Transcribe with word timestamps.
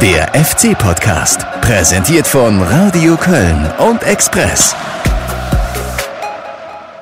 Der 0.00 0.32
FC-Podcast, 0.34 1.42
präsentiert 1.60 2.26
von 2.26 2.62
Radio 2.62 3.14
Köln 3.16 3.70
und 3.78 4.02
Express. 4.02 4.74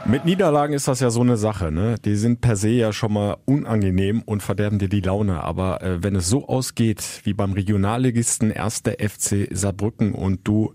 Mit 0.04 0.24
Niederlagen 0.24 0.74
ist 0.74 0.88
das 0.88 0.98
ja 0.98 1.10
so 1.10 1.20
eine 1.20 1.36
Sache, 1.36 1.70
ne? 1.70 1.94
Die 2.04 2.16
sind 2.16 2.40
per 2.40 2.56
se 2.56 2.70
ja 2.70 2.92
schon 2.92 3.12
mal 3.12 3.36
unangenehm 3.44 4.22
und 4.22 4.42
verderben 4.42 4.80
dir 4.80 4.88
die 4.88 5.00
Laune. 5.02 5.44
Aber 5.44 5.82
äh, 5.82 6.02
wenn 6.02 6.16
es 6.16 6.28
so 6.28 6.48
ausgeht 6.48 7.02
wie 7.22 7.32
beim 7.32 7.52
Regionalligisten 7.52 8.52
1. 8.52 8.82
FC 8.98 9.48
Saarbrücken 9.52 10.12
und 10.12 10.40
du 10.42 10.74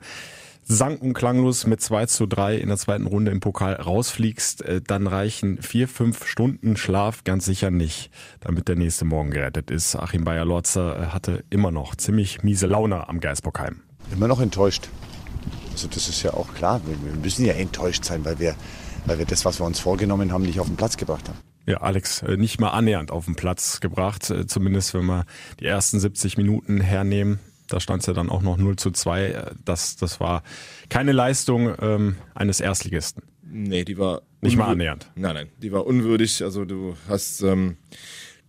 sang- 0.67 0.97
und 0.97 1.13
klanglos 1.13 1.67
mit 1.67 1.81
2 1.81 2.07
zu 2.07 2.25
3 2.25 2.57
in 2.57 2.69
der 2.69 2.77
zweiten 2.77 3.05
Runde 3.05 3.31
im 3.31 3.39
Pokal 3.39 3.75
rausfliegst, 3.75 4.63
äh, 4.63 4.81
dann 4.81 5.07
reichen 5.07 5.61
vier, 5.61 5.87
fünf 5.87 6.25
Stunden 6.25 6.75
Schlaf 6.75 7.23
ganz 7.23 7.45
sicher 7.45 7.71
nicht, 7.71 8.09
damit 8.39 8.67
der 8.67 8.75
nächste 8.75 9.05
Morgen 9.05 9.31
gerettet 9.31 9.71
ist. 9.71 9.95
Achim 9.95 10.23
Bayer-Lorzer 10.23 10.99
äh, 10.99 11.05
hatte 11.07 11.43
immer 11.49 11.71
noch 11.71 11.95
ziemlich 11.95 12.43
miese 12.43 12.67
Laune 12.67 13.07
am 13.07 13.19
Geisbockheim. 13.19 13.81
Immer 14.11 14.27
noch 14.27 14.41
enttäuscht. 14.41 14.89
Also 15.71 15.87
das 15.87 16.09
ist 16.09 16.23
ja 16.23 16.33
auch 16.33 16.53
klar. 16.55 16.81
Wir 16.85 17.15
müssen 17.15 17.45
ja 17.45 17.53
enttäuscht 17.53 18.03
sein, 18.03 18.25
weil 18.25 18.39
wir, 18.39 18.55
weil 19.05 19.19
wir 19.19 19.25
das, 19.25 19.45
was 19.45 19.59
wir 19.59 19.65
uns 19.65 19.79
vorgenommen 19.79 20.31
haben, 20.31 20.43
nicht 20.43 20.59
auf 20.59 20.67
den 20.67 20.77
Platz 20.77 20.97
gebracht 20.97 21.29
haben. 21.29 21.37
Ja, 21.67 21.77
Alex, 21.77 22.23
äh, 22.23 22.37
nicht 22.37 22.59
mal 22.59 22.69
annähernd 22.69 23.11
auf 23.11 23.25
den 23.25 23.35
Platz 23.35 23.81
gebracht, 23.81 24.31
zumindest 24.47 24.93
wenn 24.93 25.05
wir 25.05 25.25
die 25.59 25.65
ersten 25.65 25.99
70 25.99 26.37
Minuten 26.37 26.79
hernehmen. 26.79 27.39
Da 27.67 27.79
stand 27.79 28.01
es 28.01 28.07
ja 28.07 28.13
dann 28.13 28.29
auch 28.29 28.41
noch 28.41 28.57
0 28.57 28.75
zu 28.75 28.91
2. 28.91 29.53
Das, 29.63 29.95
das 29.95 30.19
war 30.19 30.43
keine 30.89 31.11
Leistung 31.11 31.73
ähm, 31.81 32.15
eines 32.33 32.59
Erstligisten. 32.59 33.23
Nee, 33.43 33.85
die 33.85 33.97
war. 33.97 34.21
Nicht 34.41 34.57
mal 34.57 34.67
annähernd. 34.67 35.09
Nein, 35.15 35.33
nein, 35.33 35.49
die 35.61 35.71
war 35.71 35.87
unwürdig. 35.87 36.43
Also 36.43 36.65
du 36.65 36.95
hast. 37.07 37.41
Ähm, 37.41 37.77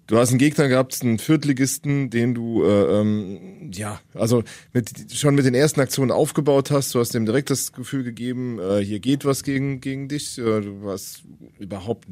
Du 0.08 0.18
hast 0.18 0.28
einen 0.28 0.38
Gegner 0.38 0.68
gehabt, 0.68 1.02
einen 1.02 1.18
Viertligisten, 1.18 2.10
den 2.10 2.32
du 2.32 2.62
äh, 2.62 3.00
ähm, 3.00 3.72
ja, 3.72 4.00
also 4.14 4.44
mit, 4.72 5.12
schon 5.12 5.34
mit 5.34 5.44
den 5.44 5.54
ersten 5.54 5.80
Aktionen 5.80 6.12
aufgebaut 6.12 6.70
hast. 6.70 6.94
Du 6.94 7.00
hast 7.00 7.12
dem 7.12 7.26
direkt 7.26 7.50
das 7.50 7.72
Gefühl 7.72 8.04
gegeben, 8.04 8.60
äh, 8.60 8.84
hier 8.84 9.00
geht 9.00 9.24
was 9.24 9.42
gegen 9.42 9.80
gegen 9.80 10.06
dich. 10.06 10.38
Äh, 10.38 10.60
du 10.60 10.84
warst 10.84 11.24
überhaupt 11.58 12.06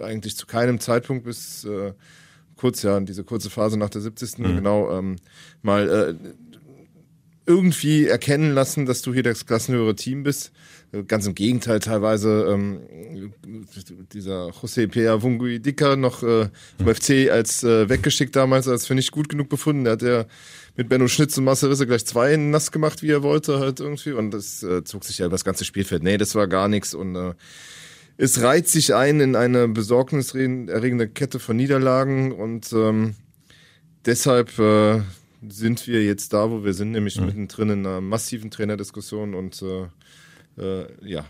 eigentlich 0.00 0.36
zu 0.36 0.46
keinem 0.46 0.80
Zeitpunkt 0.80 1.24
bis 1.24 1.64
äh, 1.64 1.92
kurz 2.56 2.82
ja 2.82 2.98
diese 2.98 3.22
kurze 3.22 3.48
Phase 3.48 3.78
nach 3.78 3.90
der 3.90 4.00
70. 4.00 4.38
Mhm. 4.38 4.56
genau 4.56 4.90
ähm, 4.90 5.16
mal 5.62 5.88
äh, 5.88 6.14
irgendwie 7.46 8.06
erkennen 8.06 8.52
lassen, 8.52 8.86
dass 8.86 9.02
du 9.02 9.14
hier 9.14 9.22
das 9.22 9.46
klassenhöhere 9.46 9.94
Team 9.94 10.24
bist. 10.24 10.52
Ganz 11.08 11.26
im 11.26 11.34
Gegenteil, 11.34 11.80
teilweise 11.80 12.46
ähm, 12.48 13.32
dieser 14.12 14.48
José 14.48 14.88
Pea 14.88 15.22
Vungui 15.22 15.60
Dicker 15.60 15.96
noch 15.96 16.22
äh, 16.22 16.48
vom 16.78 16.94
FC 16.94 17.30
als 17.30 17.62
äh, 17.64 17.88
weggeschickt 17.88 18.34
damals, 18.34 18.68
als 18.68 18.86
für 18.86 18.94
nicht 18.94 19.10
gut 19.10 19.28
genug 19.28 19.48
befunden. 19.48 19.84
Der 19.84 19.92
hat 19.94 20.02
ja 20.02 20.24
mit 20.76 20.88
Benno 20.88 21.08
Schnitz 21.08 21.36
und 21.38 21.44
Marcel 21.44 21.70
Risse 21.70 21.86
gleich 21.86 22.06
zwei 22.06 22.36
nass 22.36 22.72
gemacht, 22.72 23.02
wie 23.02 23.10
er 23.10 23.22
wollte, 23.22 23.58
halt 23.58 23.80
irgendwie. 23.80 24.12
Und 24.12 24.30
das 24.30 24.62
äh, 24.62 24.84
zog 24.84 25.04
sich 25.04 25.18
ja 25.18 25.26
über 25.26 25.34
das 25.34 25.44
ganze 25.44 25.64
Spielfeld. 25.64 26.02
Nee, 26.02 26.18
das 26.18 26.34
war 26.34 26.46
gar 26.46 26.68
nichts. 26.68 26.94
Und 26.94 27.16
äh, 27.16 27.34
es 28.16 28.40
reiht 28.40 28.68
sich 28.68 28.94
ein 28.94 29.20
in 29.20 29.36
eine 29.36 29.68
besorgniserregende 29.68 31.08
Kette 31.08 31.38
von 31.38 31.56
Niederlagen 31.56 32.32
und 32.32 32.72
ähm, 32.72 33.14
deshalb 34.06 34.58
äh, 34.58 35.00
sind 35.48 35.86
wir 35.86 36.04
jetzt 36.04 36.32
da, 36.32 36.50
wo 36.50 36.64
wir 36.64 36.74
sind, 36.74 36.92
nämlich 36.92 37.20
mhm. 37.20 37.26
mittendrin 37.26 37.70
in 37.70 37.86
einer 37.86 38.00
massiven 38.00 38.50
Trainerdiskussion 38.50 39.34
und 39.34 39.62
äh, 39.62 39.86
äh, 40.62 40.86
ja. 41.02 41.24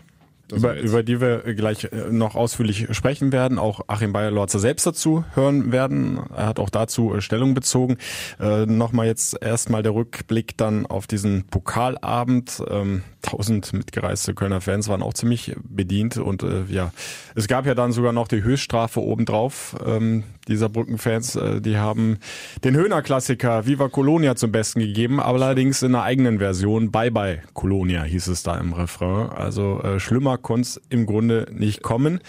Über, 0.49 0.79
über 0.79 1.03
die 1.03 1.19
wir 1.19 1.39
gleich 1.55 1.85
äh, 1.91 2.09
noch 2.09 2.35
ausführlich 2.35 2.87
sprechen 2.91 3.33
werden, 3.33 3.59
auch 3.59 3.81
Achim 3.87 4.13
Bayer-Lorzer 4.13 4.59
selbst 4.59 4.85
dazu 4.85 5.25
hören 5.33 5.73
werden. 5.73 6.21
Er 6.33 6.47
hat 6.47 6.59
auch 6.59 6.69
dazu 6.69 7.13
äh, 7.13 7.19
Stellung 7.19 7.53
bezogen. 7.53 7.97
Äh, 8.39 8.65
Nochmal 8.65 9.07
jetzt 9.07 9.41
erstmal 9.41 9.83
der 9.83 9.93
Rückblick 9.93 10.55
dann 10.55 10.85
auf 10.85 11.05
diesen 11.05 11.47
Pokalabend. 11.47 12.63
Ähm, 12.69 13.03
tausend 13.21 13.73
mitgereiste 13.73 14.33
Kölner 14.35 14.61
Fans 14.61 14.87
waren 14.87 15.03
auch 15.03 15.13
ziemlich 15.13 15.53
bedient 15.63 16.15
und 16.15 16.43
äh, 16.43 16.63
ja, 16.69 16.93
es 17.35 17.49
gab 17.49 17.65
ja 17.65 17.75
dann 17.75 17.91
sogar 17.91 18.13
noch 18.13 18.29
die 18.29 18.41
Höchststrafe 18.41 19.01
obendrauf. 19.01 19.75
Ähm, 19.85 20.23
dieser 20.47 20.69
Brückenfans, 20.69 21.35
äh, 21.35 21.61
die 21.61 21.77
haben 21.77 22.17
den 22.63 22.75
Höhner-Klassiker 22.75 23.65
Viva 23.65 23.89
Colonia 23.89 24.35
zum 24.35 24.51
Besten 24.51 24.79
gegeben, 24.79 25.19
aber 25.19 25.41
allerdings 25.41 25.81
in 25.81 25.95
einer 25.95 26.03
eigenen 26.03 26.39
Version. 26.39 26.91
Bye 26.91 27.11
bye 27.11 27.41
Colonia 27.53 28.03
hieß 28.03 28.27
es 28.27 28.43
da 28.43 28.57
im 28.57 28.73
Refrain. 28.73 29.29
Also 29.29 29.81
äh, 29.81 29.99
schlimmer 29.99 30.37
konnte 30.37 30.67
es 30.67 30.81
im 30.89 31.05
Grunde 31.05 31.47
nicht 31.51 31.83
kommen. 31.83 32.19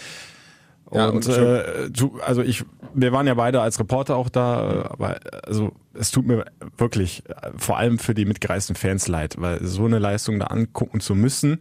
Ja, 0.93 1.09
und, 1.09 1.27
und 1.27 1.37
äh, 1.37 1.91
du, 1.91 2.19
also 2.25 2.43
ich, 2.43 2.65
wir 2.95 3.13
waren 3.13 3.27
ja 3.27 3.35
beide 3.35 3.61
als 3.61 3.79
Reporter 3.79 4.17
auch 4.17 4.31
da, 4.31 4.89
aber 4.91 5.21
also 5.45 5.73
es 5.93 6.11
tut 6.11 6.27
mir 6.27 6.47
wirklich 6.79 7.25
vor 7.57 7.77
allem 7.77 7.99
für 7.99 8.15
die 8.15 8.25
mitgereisten 8.25 8.75
Fans 8.75 9.07
leid, 9.07 9.37
weil 9.39 9.63
so 9.65 9.85
eine 9.85 9.99
Leistung 9.99 10.39
da 10.39 10.47
angucken 10.47 11.01
zu 11.01 11.15
müssen. 11.15 11.59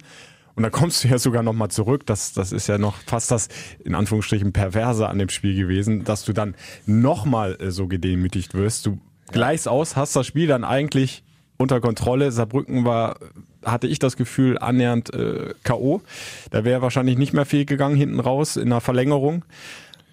Und 0.58 0.64
da 0.64 0.72
kommst 0.72 1.04
du 1.04 1.08
ja 1.08 1.20
sogar 1.20 1.44
nochmal 1.44 1.70
zurück. 1.70 2.08
Das, 2.08 2.34
das 2.34 2.52
ist 2.52 2.66
ja 2.66 2.80
noch 2.80 2.98
fast 3.06 3.30
das, 3.30 3.48
in 3.86 3.94
Anführungsstrichen, 3.94 4.54
perverse 4.54 5.08
an 5.08 5.20
dem 5.20 5.30
Spiel 5.30 5.56
gewesen, 5.56 6.04
dass 6.04 6.26
du 6.26 6.34
dann 6.34 6.56
nochmal 6.88 7.58
äh, 7.62 7.70
so 7.70 7.88
gedemütigt 7.88 8.56
wirst. 8.56 8.88
Du 8.88 8.98
gleichst 9.32 9.68
aus, 9.68 9.96
hast 9.96 10.16
das 10.16 10.26
Spiel 10.26 10.48
dann 10.48 10.64
eigentlich 10.64 11.24
unter 11.58 11.80
Kontrolle. 11.80 12.32
Saarbrücken 12.32 12.86
war, 12.86 13.20
hatte 13.64 13.86
ich 13.86 14.00
das 14.00 14.18
Gefühl, 14.18 14.58
annähernd 14.58 15.14
äh, 15.14 15.54
K.O. 15.62 16.02
Da 16.50 16.66
wäre 16.66 16.82
wahrscheinlich 16.82 17.20
nicht 17.20 17.34
mehr 17.34 17.46
viel 17.46 17.66
gegangen 17.66 17.96
hinten 17.96 18.20
raus 18.20 18.58
in 18.58 18.72
der 18.72 18.82
Verlängerung. 18.82 19.46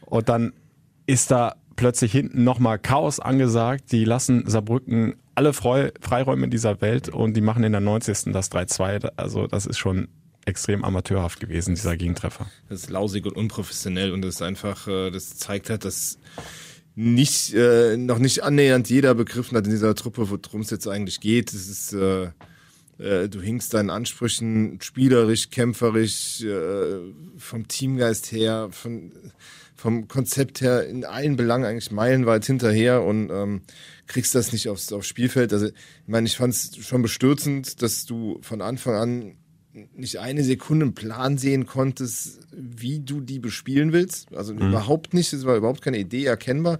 Und 0.04 0.28
dann 0.28 0.52
ist 1.06 1.30
da 1.30 1.54
plötzlich 1.74 2.12
hinten 2.12 2.44
nochmal 2.44 2.78
Chaos 2.78 3.18
angesagt. 3.18 3.92
Die 3.92 4.04
lassen 4.04 4.46
Saarbrücken 4.46 5.14
alle 5.34 5.54
Freu 5.54 5.90
Freiräume 6.02 6.48
dieser 6.48 6.82
Welt 6.82 7.08
und 7.08 7.34
die 7.34 7.40
machen 7.40 7.64
in 7.64 7.72
der 7.72 7.80
90. 7.80 8.30
das 8.34 8.52
3-2. 8.52 9.10
Also 9.16 9.46
das 9.46 9.64
ist 9.64 9.78
schon 9.78 10.08
extrem 10.46 10.84
amateurhaft 10.84 11.40
gewesen, 11.40 11.74
dieser 11.74 11.96
Gegentreffer. 11.96 12.50
Das 12.68 12.82
ist 12.82 12.90
lausig 12.90 13.26
und 13.26 13.36
unprofessionell 13.36 14.12
und 14.12 14.22
das 14.22 14.36
ist 14.36 14.42
einfach, 14.42 14.86
äh, 14.88 15.10
das 15.10 15.36
zeigt 15.36 15.70
halt, 15.70 15.84
dass 15.84 16.18
nicht, 16.94 17.54
äh, 17.54 17.96
noch 17.96 18.18
nicht 18.18 18.42
annähernd 18.44 18.88
jeder 18.88 19.14
begriffen 19.14 19.56
hat 19.56 19.66
in 19.66 19.72
dieser 19.72 19.94
Truppe, 19.94 20.30
worum 20.30 20.60
es 20.60 20.70
jetzt 20.70 20.86
eigentlich 20.86 21.20
geht. 21.20 21.52
Es 21.52 21.68
ist, 21.68 21.92
äh, 21.92 22.30
äh, 22.98 23.28
du 23.28 23.40
hinkst 23.40 23.74
deinen 23.74 23.90
Ansprüchen 23.90 24.78
spielerisch, 24.80 25.50
kämpferisch, 25.50 26.42
äh, 26.42 26.98
vom 27.36 27.66
Teamgeist 27.66 28.30
her, 28.30 28.68
von, 28.70 29.12
vom 29.74 30.06
Konzept 30.06 30.60
her 30.60 30.86
in 30.86 31.04
allen 31.04 31.36
Belangen 31.36 31.64
eigentlich 31.64 31.90
meilenweit 31.90 32.44
hinterher 32.44 33.02
und 33.02 33.30
ähm, 33.30 33.62
kriegst 34.06 34.34
das 34.34 34.52
nicht 34.52 34.68
aufs, 34.68 34.92
aufs 34.92 35.08
Spielfeld. 35.08 35.52
Also, 35.52 35.66
ich 35.66 35.72
meine, 36.06 36.26
ich 36.26 36.36
fand 36.36 36.54
es 36.54 36.76
schon 36.76 37.02
bestürzend, 37.02 37.82
dass 37.82 38.06
du 38.06 38.38
von 38.42 38.62
Anfang 38.62 38.94
an 38.94 39.36
nicht 39.94 40.18
eine 40.18 40.44
Sekunde 40.44 40.86
einen 40.86 40.94
Plan 40.94 41.38
sehen 41.38 41.66
konntest, 41.66 42.40
wie 42.52 43.00
du 43.00 43.20
die 43.20 43.38
bespielen 43.38 43.92
willst. 43.92 44.34
Also 44.34 44.54
mhm. 44.54 44.68
überhaupt 44.68 45.14
nicht, 45.14 45.32
es 45.32 45.44
war 45.44 45.56
überhaupt 45.56 45.82
keine 45.82 45.98
Idee 45.98 46.24
erkennbar. 46.24 46.78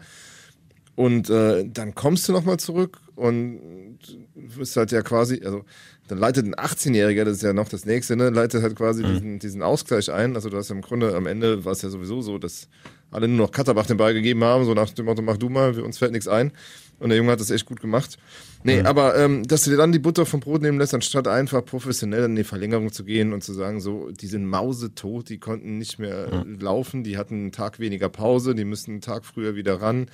Und 0.97 1.28
äh, 1.28 1.69
dann 1.69 1.94
kommst 1.94 2.28
du 2.28 2.32
nochmal 2.32 2.59
zurück 2.59 3.00
und 3.16 3.99
wirst 4.34 4.77
halt 4.77 4.93
ja 4.93 5.03
quasi, 5.03 5.43
also 5.44 5.65
dann 6.06 6.19
leitet 6.19 6.47
ein 6.47 6.55
18-Jähriger, 6.55 7.25
das 7.25 7.38
ist 7.38 7.43
ja 7.43 7.53
noch 7.53 7.69
das 7.69 7.84
nächste, 7.84 8.15
ne, 8.15 8.31
leitet 8.31 8.62
halt 8.62 8.77
quasi 8.77 9.03
mhm. 9.03 9.09
diesen, 9.09 9.38
diesen 9.41 9.62
Ausgleich 9.62 10.12
ein. 10.12 10.37
Also 10.37 10.50
du 10.50 10.56
hast 10.56 10.71
im 10.71 10.82
Grunde 10.82 11.16
am 11.16 11.26
Ende 11.26 11.65
war 11.65 11.72
es 11.72 11.82
ja 11.82 11.88
sowieso 11.88 12.21
so, 12.21 12.38
dass 12.38 12.69
alle 13.11 13.26
nur 13.26 13.47
noch 13.47 13.53
Katterbach 13.53 13.87
den 13.87 13.97
Ball 13.97 14.15
gegeben 14.15 14.44
haben, 14.44 14.65
so 14.65 14.75
nach 14.75 14.91
dem 14.91 15.06
Motto, 15.06 15.22
mach 15.22 15.37
du 15.37 15.49
mal, 15.49 15.78
uns 15.81 15.99
fällt 15.99 16.12
nichts 16.12 16.28
ein. 16.28 16.53
Und 16.99 17.09
der 17.09 17.19
Junge 17.19 17.32
hat 17.32 17.41
das 17.41 17.50
echt 17.50 17.66
gut 17.66 17.81
gemacht. 17.81 18.19
Nee, 18.62 18.81
mhm. 18.81 18.87
aber 18.87 19.16
ähm, 19.16 19.47
dass 19.47 19.62
du 19.62 19.71
dir 19.71 19.77
dann 19.77 19.93
die 19.93 19.99
Butter 19.99 20.27
vom 20.27 20.41
Brot 20.41 20.62
nehmen 20.62 20.78
lässt, 20.78 20.94
anstatt 20.94 21.28
einfach 21.28 21.65
professionell 21.65 22.25
in 22.25 22.37
die 22.37 22.44
Verlängerung 22.44 22.93
zu 22.93 23.05
gehen 23.05 23.32
und 23.32 23.43
zu 23.43 23.53
sagen, 23.53 23.81
so, 23.81 24.10
die 24.10 24.27
sind 24.27 24.47
mausetot, 24.47 25.28
die 25.28 25.38
konnten 25.38 25.78
nicht 25.78 25.99
mehr 25.99 26.44
mhm. 26.44 26.60
laufen, 26.60 27.05
die 27.05 27.19
hatten 27.19 27.34
einen 27.34 27.53
Tag 27.53 27.78
weniger 27.78 28.09
Pause, 28.09 28.55
die 28.55 28.65
müssen 28.65 28.93
einen 28.93 29.00
Tag 29.00 29.25
früher 29.25 29.55
wieder 29.55 29.82
ran, 29.82 30.06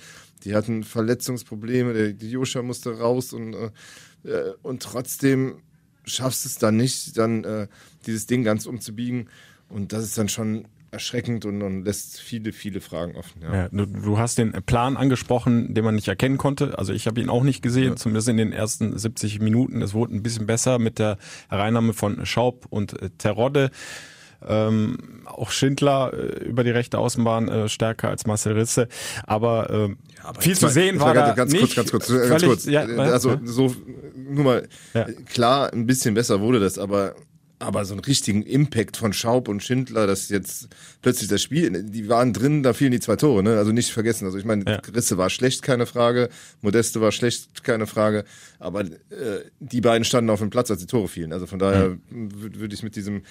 die 0.44 0.54
hatten 0.54 0.84
Verletzungsprobleme, 0.84 1.92
der, 1.92 2.12
die 2.12 2.30
Joscha 2.30 2.62
musste 2.62 2.98
raus 2.98 3.32
und, 3.32 3.54
äh, 3.54 3.70
äh 4.24 4.54
und 4.62 4.82
trotzdem 4.82 5.62
schaffst 6.04 6.46
es 6.46 6.56
dann 6.56 6.76
nicht, 6.76 7.16
dann 7.18 7.44
äh, 7.44 7.68
dieses 8.06 8.26
Ding 8.26 8.42
ganz 8.42 8.66
umzubiegen. 8.66 9.28
Und 9.68 9.92
das 9.92 10.04
ist 10.04 10.18
dann 10.18 10.28
schon 10.28 10.66
erschreckend 10.92 11.44
und, 11.44 11.62
und 11.62 11.84
lässt 11.84 12.20
viele, 12.20 12.52
viele 12.52 12.80
Fragen 12.80 13.16
offen. 13.16 13.42
Ja. 13.42 13.54
ja 13.54 13.68
du, 13.70 13.86
du, 13.86 14.18
hast 14.18 14.38
den 14.38 14.52
Plan 14.64 14.96
angesprochen, 14.96 15.74
den 15.74 15.84
man 15.84 15.94
nicht 15.94 16.08
erkennen 16.08 16.38
konnte. 16.38 16.78
Also 16.78 16.92
ich 16.92 17.06
habe 17.06 17.20
ihn 17.20 17.28
auch 17.28 17.42
nicht 17.42 17.62
gesehen, 17.62 17.90
ja. 17.90 17.96
zumindest 17.96 18.28
in 18.28 18.36
den 18.36 18.52
ersten 18.52 18.96
70 18.96 19.40
Minuten. 19.40 19.82
Es 19.82 19.94
wurde 19.94 20.14
ein 20.14 20.22
bisschen 20.22 20.46
besser 20.46 20.78
mit 20.78 20.98
der 20.98 21.18
Hereinnahme 21.48 21.92
von 21.92 22.24
Schaub 22.26 22.66
und 22.70 23.00
äh, 23.00 23.10
Terodde. 23.18 23.70
Ähm, 24.46 25.22
auch 25.26 25.50
Schindler 25.50 26.12
äh, 26.14 26.44
über 26.44 26.64
die 26.64 26.70
rechte 26.70 26.98
Außenbahn 26.98 27.48
äh, 27.48 27.68
stärker 27.68 28.08
als 28.08 28.26
Marcel 28.26 28.54
Risse. 28.54 28.88
Aber, 29.26 29.68
äh, 29.70 29.88
ja, 29.88 29.94
aber 30.24 30.40
viel 30.40 30.56
zu 30.56 30.68
sehen 30.68 30.98
war 30.98 31.12
da 31.12 31.32
ganz 31.32 31.52
nicht. 31.52 31.74
Kurz, 31.74 31.74
ganz 31.74 31.90
kurz, 31.90 32.08
ganz 32.08 32.42
kurz. 32.42 32.64
Ja, 32.64 32.84
also 32.84 33.38
so 33.44 33.74
nur 34.16 34.44
mal 34.44 34.68
klar, 35.26 35.72
ein 35.72 35.86
bisschen 35.86 36.14
besser 36.14 36.40
wurde 36.40 36.58
das, 36.58 36.78
aber 36.78 37.14
aber 37.60 37.84
so 37.84 37.94
einen 37.94 38.00
richtigen 38.00 38.42
Impact 38.42 38.96
von 38.96 39.12
Schaub 39.12 39.46
und 39.46 39.62
Schindler, 39.62 40.06
dass 40.06 40.28
jetzt 40.30 40.68
plötzlich 41.02 41.28
das 41.28 41.42
Spiel, 41.42 41.70
die 41.84 42.08
waren 42.08 42.32
drin, 42.32 42.62
da 42.62 42.72
fielen 42.72 42.92
die 42.92 43.00
zwei 43.00 43.16
Tore, 43.16 43.42
ne? 43.42 43.58
Also 43.58 43.70
nicht 43.70 43.92
vergessen. 43.92 44.24
Also 44.24 44.38
ich 44.38 44.44
meine, 44.44 44.64
ja. 44.66 44.80
Risse 44.94 45.18
war 45.18 45.30
schlecht, 45.30 45.62
keine 45.62 45.86
Frage, 45.86 46.30
Modeste 46.62 47.00
war 47.00 47.12
schlecht, 47.12 47.62
keine 47.62 47.86
Frage, 47.86 48.24
aber 48.58 48.80
äh, 48.80 49.44
die 49.60 49.80
beiden 49.80 50.04
standen 50.04 50.30
auf 50.30 50.40
dem 50.40 50.50
Platz, 50.50 50.70
als 50.70 50.80
die 50.80 50.86
Tore 50.86 51.08
fielen. 51.08 51.32
Also 51.32 51.46
von 51.46 51.58
daher 51.58 51.96
mhm. 52.10 52.30
würde 52.56 52.74
ich 52.74 52.82
mit 52.82 52.96
diesem 52.96 53.22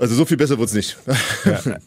also 0.00 0.14
so 0.14 0.24
viel 0.24 0.38
besser 0.38 0.58
wird's 0.58 0.72
nicht. 0.72 0.96
Ja. 1.44 1.60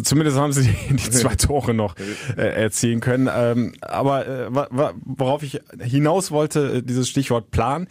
Zumindest 0.00 0.38
haben 0.38 0.52
sie 0.52 0.62
die, 0.62 0.96
die 0.96 1.10
zwei 1.10 1.34
Tore 1.34 1.74
noch 1.74 1.96
äh, 2.36 2.40
erzielen 2.40 3.00
können. 3.00 3.28
Ähm, 3.34 3.74
aber 3.82 4.26
äh, 4.26 4.48
worauf 5.04 5.42
ich 5.42 5.60
hinaus 5.80 6.30
wollte, 6.30 6.76
äh, 6.78 6.82
dieses 6.82 7.08
Stichwort 7.08 7.50
Plan. 7.50 7.88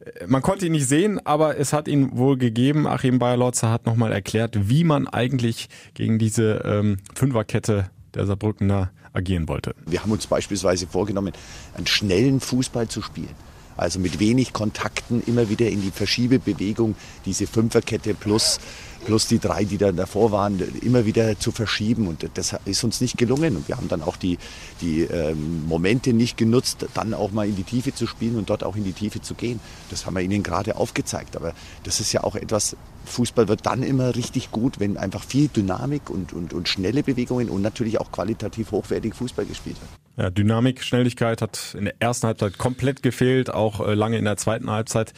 Äh, 0.00 0.26
man 0.26 0.40
konnte 0.40 0.66
ihn 0.66 0.72
nicht 0.72 0.88
sehen, 0.88 1.24
aber 1.26 1.58
es 1.58 1.72
hat 1.72 1.88
ihn 1.88 2.16
wohl 2.16 2.38
gegeben. 2.38 2.86
Achim 2.86 3.18
Bayerlotzer 3.18 3.70
hat 3.70 3.84
nochmal 3.84 4.12
erklärt, 4.12 4.68
wie 4.68 4.84
man 4.84 5.08
eigentlich 5.08 5.68
gegen 5.94 6.18
diese 6.18 6.62
ähm, 6.64 6.98
Fünferkette 7.14 7.90
der 8.14 8.26
Saarbrückener 8.26 8.90
agieren 9.12 9.46
wollte. 9.48 9.74
Wir 9.86 10.02
haben 10.02 10.12
uns 10.12 10.26
beispielsweise 10.26 10.86
vorgenommen, 10.86 11.32
einen 11.74 11.86
schnellen 11.86 12.40
Fußball 12.40 12.88
zu 12.88 13.02
spielen. 13.02 13.34
Also 13.76 13.98
mit 13.98 14.20
wenig 14.20 14.52
Kontakten 14.52 15.22
immer 15.26 15.48
wieder 15.48 15.68
in 15.68 15.80
die 15.80 15.90
Verschiebebewegung, 15.90 16.94
diese 17.24 17.46
Fünferkette 17.46 18.14
plus 18.14 18.60
plus 19.04 19.26
die 19.26 19.38
drei, 19.38 19.64
die 19.64 19.78
dann 19.78 19.96
davor 19.96 20.32
waren, 20.32 20.60
immer 20.80 21.06
wieder 21.06 21.38
zu 21.38 21.52
verschieben. 21.52 22.06
Und 22.06 22.28
das 22.34 22.56
ist 22.64 22.84
uns 22.84 23.00
nicht 23.00 23.18
gelungen. 23.18 23.56
Und 23.56 23.68
wir 23.68 23.76
haben 23.76 23.88
dann 23.88 24.02
auch 24.02 24.16
die, 24.16 24.38
die 24.80 25.02
ähm, 25.02 25.66
Momente 25.66 26.12
nicht 26.12 26.36
genutzt, 26.36 26.86
dann 26.94 27.14
auch 27.14 27.32
mal 27.32 27.48
in 27.48 27.56
die 27.56 27.64
Tiefe 27.64 27.94
zu 27.94 28.06
spielen 28.06 28.36
und 28.36 28.50
dort 28.50 28.64
auch 28.64 28.76
in 28.76 28.84
die 28.84 28.92
Tiefe 28.92 29.20
zu 29.20 29.34
gehen. 29.34 29.60
Das 29.90 30.06
haben 30.06 30.14
wir 30.14 30.22
Ihnen 30.22 30.42
gerade 30.42 30.76
aufgezeigt. 30.76 31.36
Aber 31.36 31.54
das 31.84 32.00
ist 32.00 32.12
ja 32.12 32.24
auch 32.24 32.36
etwas, 32.36 32.76
Fußball 33.04 33.48
wird 33.48 33.66
dann 33.66 33.82
immer 33.82 34.14
richtig 34.14 34.50
gut, 34.50 34.80
wenn 34.80 34.96
einfach 34.96 35.24
viel 35.24 35.48
Dynamik 35.48 36.08
und, 36.08 36.32
und, 36.32 36.52
und 36.52 36.68
schnelle 36.68 37.02
Bewegungen 37.02 37.48
und 37.48 37.62
natürlich 37.62 38.00
auch 38.00 38.12
qualitativ 38.12 38.70
hochwertig 38.70 39.14
Fußball 39.14 39.44
gespielt 39.44 39.76
wird. 39.80 39.90
Ja, 40.16 40.30
Dynamik, 40.30 40.82
Schnelligkeit 40.82 41.42
hat 41.42 41.74
in 41.76 41.86
der 41.86 41.94
ersten 42.00 42.26
Halbzeit 42.26 42.58
komplett 42.58 43.02
gefehlt, 43.02 43.50
auch 43.50 43.80
äh, 43.80 43.94
lange 43.94 44.18
in 44.18 44.24
der 44.24 44.36
zweiten 44.36 44.70
Halbzeit. 44.70 45.12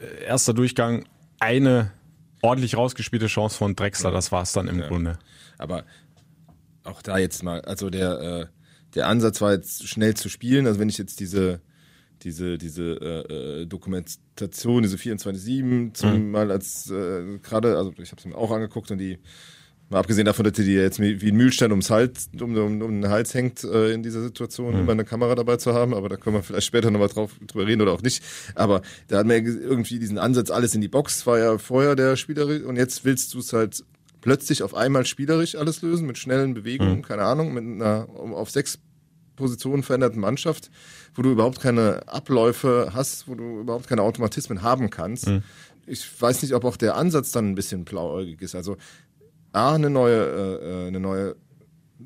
Äh, 0.00 0.24
erster 0.24 0.54
Durchgang, 0.54 1.04
eine 1.40 1.92
ordentlich 2.42 2.76
rausgespielte 2.76 3.26
Chance 3.26 3.56
von 3.56 3.76
Drexler, 3.76 4.10
das 4.10 4.32
war 4.32 4.42
es 4.42 4.52
dann 4.52 4.68
im 4.68 4.80
ja. 4.80 4.88
Grunde. 4.88 5.18
Aber 5.58 5.84
auch 6.84 7.02
da 7.02 7.18
jetzt 7.18 7.42
mal, 7.42 7.60
also 7.62 7.90
der, 7.90 8.20
äh, 8.20 8.46
der 8.94 9.08
Ansatz 9.08 9.40
war 9.40 9.52
jetzt 9.52 9.86
schnell 9.88 10.14
zu 10.14 10.28
spielen, 10.28 10.66
also 10.66 10.80
wenn 10.80 10.88
ich 10.88 10.98
jetzt 10.98 11.20
diese 11.20 11.60
diese 12.22 12.58
diese 12.58 12.82
äh, 12.82 13.62
äh 13.62 13.66
Dokumentation, 13.66 14.82
diese 14.82 14.96
24/7 14.96 15.94
zum 15.94 16.24
mhm. 16.24 16.30
mal 16.32 16.50
als 16.50 16.90
äh, 16.90 17.38
gerade, 17.38 17.76
also 17.76 17.92
ich 17.98 18.10
habe 18.10 18.18
es 18.18 18.24
mir 18.24 18.36
auch 18.36 18.50
angeguckt 18.50 18.90
und 18.90 18.98
die 18.98 19.18
Mal 19.90 20.00
abgesehen 20.00 20.26
davon, 20.26 20.44
dass 20.44 20.52
die 20.52 20.64
jetzt 20.64 21.00
wie 21.00 21.28
ein 21.28 21.36
Mühlstein 21.36 21.70
ums 21.70 21.88
Hals, 21.88 22.28
um, 22.38 22.54
um, 22.54 22.82
um 22.82 23.00
den 23.00 23.10
Hals 23.10 23.32
hängt 23.32 23.64
äh, 23.64 23.92
in 23.92 24.02
dieser 24.02 24.22
Situation, 24.22 24.74
mhm. 24.74 24.80
immer 24.80 24.92
eine 24.92 25.04
Kamera 25.04 25.34
dabei 25.34 25.56
zu 25.56 25.72
haben, 25.72 25.94
aber 25.94 26.10
da 26.10 26.16
können 26.16 26.36
wir 26.36 26.42
vielleicht 26.42 26.66
später 26.66 26.90
nochmal 26.90 27.08
drauf 27.08 27.32
drüber 27.46 27.66
reden 27.66 27.80
oder 27.80 27.92
auch 27.92 28.02
nicht. 28.02 28.22
Aber 28.54 28.82
da 29.06 29.18
hat 29.18 29.26
man 29.26 29.36
irgendwie 29.36 29.98
diesen 29.98 30.18
Ansatz, 30.18 30.50
alles 30.50 30.74
in 30.74 30.82
die 30.82 30.88
Box, 30.88 31.26
war 31.26 31.38
ja 31.38 31.56
vorher 31.56 31.96
der 31.96 32.16
Spielerisch 32.16 32.64
und 32.64 32.76
jetzt 32.76 33.06
willst 33.06 33.32
du 33.32 33.38
es 33.38 33.54
halt 33.54 33.82
plötzlich 34.20 34.62
auf 34.62 34.74
einmal 34.74 35.06
spielerisch 35.06 35.54
alles 35.54 35.80
lösen, 35.80 36.06
mit 36.06 36.18
schnellen 36.18 36.52
Bewegungen, 36.52 36.98
mhm. 36.98 37.02
keine 37.02 37.22
Ahnung, 37.22 37.54
mit 37.54 37.64
einer 37.64 38.08
auf 38.14 38.50
sechs 38.50 38.78
Positionen 39.36 39.84
veränderten 39.84 40.20
Mannschaft, 40.20 40.70
wo 41.14 41.22
du 41.22 41.30
überhaupt 41.30 41.60
keine 41.60 42.06
Abläufe 42.08 42.90
hast, 42.92 43.26
wo 43.26 43.36
du 43.36 43.60
überhaupt 43.60 43.88
keine 43.88 44.02
Automatismen 44.02 44.62
haben 44.62 44.90
kannst. 44.90 45.28
Mhm 45.28 45.42
ich 45.88 46.20
weiß 46.20 46.42
nicht, 46.42 46.54
ob 46.54 46.64
auch 46.64 46.76
der 46.76 46.96
Ansatz 46.96 47.32
dann 47.32 47.48
ein 47.48 47.54
bisschen 47.54 47.84
blauäugig 47.84 48.42
ist. 48.42 48.54
Also 48.54 48.76
A, 49.52 49.74
eine 49.74 49.90
neue, 49.90 50.16
äh, 50.16 50.84
äh, 50.84 50.86
eine 50.88 51.00
neue 51.00 51.36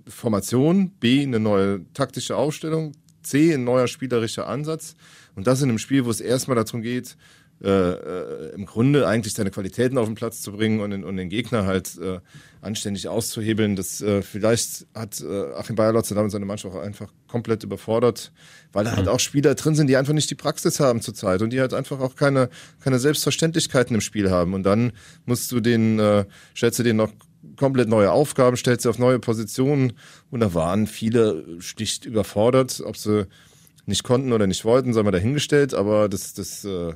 Formation, 0.06 0.90
B, 0.90 1.22
eine 1.22 1.40
neue 1.40 1.84
taktische 1.94 2.36
Aufstellung, 2.36 2.92
C, 3.22 3.54
ein 3.54 3.64
neuer 3.64 3.88
spielerischer 3.88 4.46
Ansatz. 4.46 4.94
Und 5.34 5.46
das 5.46 5.62
in 5.62 5.68
einem 5.68 5.78
Spiel, 5.78 6.04
wo 6.04 6.10
es 6.10 6.20
erstmal 6.20 6.56
darum 6.56 6.82
geht, 6.82 7.16
äh, 7.62 7.68
äh, 7.68 8.54
im 8.54 8.66
Grunde 8.66 9.06
eigentlich 9.06 9.34
seine 9.34 9.52
Qualitäten 9.52 9.96
auf 9.96 10.06
den 10.06 10.16
Platz 10.16 10.42
zu 10.42 10.50
bringen 10.50 10.80
und 10.80 10.90
den, 10.90 11.04
und 11.04 11.16
den 11.16 11.28
Gegner 11.28 11.64
halt 11.64 11.96
äh, 11.98 12.18
anständig 12.60 13.06
auszuhebeln. 13.06 13.76
Das 13.76 14.00
äh, 14.00 14.22
vielleicht 14.22 14.86
hat 14.96 15.20
äh, 15.20 15.52
Achim 15.54 15.76
Bayerlotzer 15.76 16.16
damit 16.16 16.32
seine 16.32 16.44
Mannschaft 16.44 16.74
auch 16.74 16.80
einfach 16.80 17.12
komplett 17.28 17.62
überfordert, 17.62 18.32
weil 18.72 18.84
da 18.84 18.96
halt 18.96 19.06
auch 19.06 19.20
Spieler 19.20 19.54
drin 19.54 19.76
sind, 19.76 19.86
die 19.86 19.96
einfach 19.96 20.12
nicht 20.12 20.28
die 20.28 20.34
Praxis 20.34 20.80
haben 20.80 21.02
zurzeit 21.02 21.40
und 21.40 21.50
die 21.50 21.60
halt 21.60 21.72
einfach 21.72 22.00
auch 22.00 22.16
keine 22.16 22.48
keine 22.80 22.98
Selbstverständlichkeiten 22.98 23.94
im 23.94 24.00
Spiel 24.00 24.28
haben. 24.28 24.54
Und 24.54 24.64
dann 24.64 24.92
musst 25.24 25.52
du 25.52 25.60
den, 25.60 26.02
schätze 26.54 26.82
den 26.82 26.96
noch 26.96 27.12
komplett 27.56 27.88
neue 27.88 28.10
Aufgaben, 28.12 28.56
stellt 28.56 28.80
sie 28.80 28.88
auf 28.88 28.98
neue 28.98 29.18
Positionen 29.18 29.94
und 30.30 30.40
da 30.40 30.54
waren 30.54 30.86
viele 30.86 31.60
schlicht 31.60 32.04
überfordert, 32.04 32.82
ob 32.84 32.96
sie 32.96 33.26
nicht 33.86 34.04
konnten 34.04 34.32
oder 34.32 34.46
nicht 34.46 34.64
wollten, 34.64 34.92
sei 34.92 35.02
mal 35.02 35.10
dahingestellt, 35.10 35.74
aber 35.74 36.08
das, 36.08 36.34
das 36.34 36.64
äh, 36.64 36.94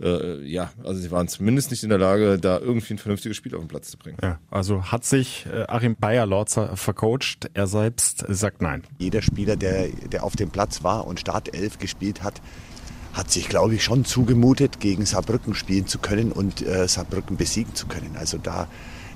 äh, 0.00 0.42
ja, 0.44 0.70
also 0.82 1.00
sie 1.00 1.10
waren 1.10 1.28
zumindest 1.28 1.70
nicht 1.70 1.82
in 1.82 1.90
der 1.90 1.98
Lage, 1.98 2.38
da 2.38 2.58
irgendwie 2.58 2.94
ein 2.94 2.98
vernünftiges 2.98 3.36
Spiel 3.36 3.54
auf 3.54 3.60
den 3.60 3.68
Platz 3.68 3.90
zu 3.90 3.98
bringen. 3.98 4.16
Ja, 4.22 4.38
also 4.50 4.84
hat 4.84 5.04
sich 5.04 5.46
äh, 5.52 5.64
Achim 5.68 5.96
Bayer-Lorzer 5.96 6.76
vercoacht, 6.76 7.50
er 7.54 7.66
selbst 7.66 8.24
sagt 8.28 8.62
nein. 8.62 8.84
Jeder 8.98 9.22
Spieler, 9.22 9.56
der, 9.56 9.88
der 9.88 10.24
auf 10.24 10.36
dem 10.36 10.50
Platz 10.50 10.82
war 10.82 11.06
und 11.06 11.20
Startelf 11.20 11.78
gespielt 11.78 12.22
hat, 12.22 12.40
hat 13.12 13.30
sich, 13.30 13.48
glaube 13.48 13.74
ich, 13.74 13.84
schon 13.84 14.04
zugemutet, 14.04 14.80
gegen 14.80 15.04
Saarbrücken 15.04 15.54
spielen 15.54 15.86
zu 15.86 15.98
können 15.98 16.32
und 16.32 16.62
äh, 16.62 16.86
Saarbrücken 16.86 17.36
besiegen 17.36 17.74
zu 17.74 17.86
können. 17.86 18.16
Also 18.16 18.38
da 18.38 18.68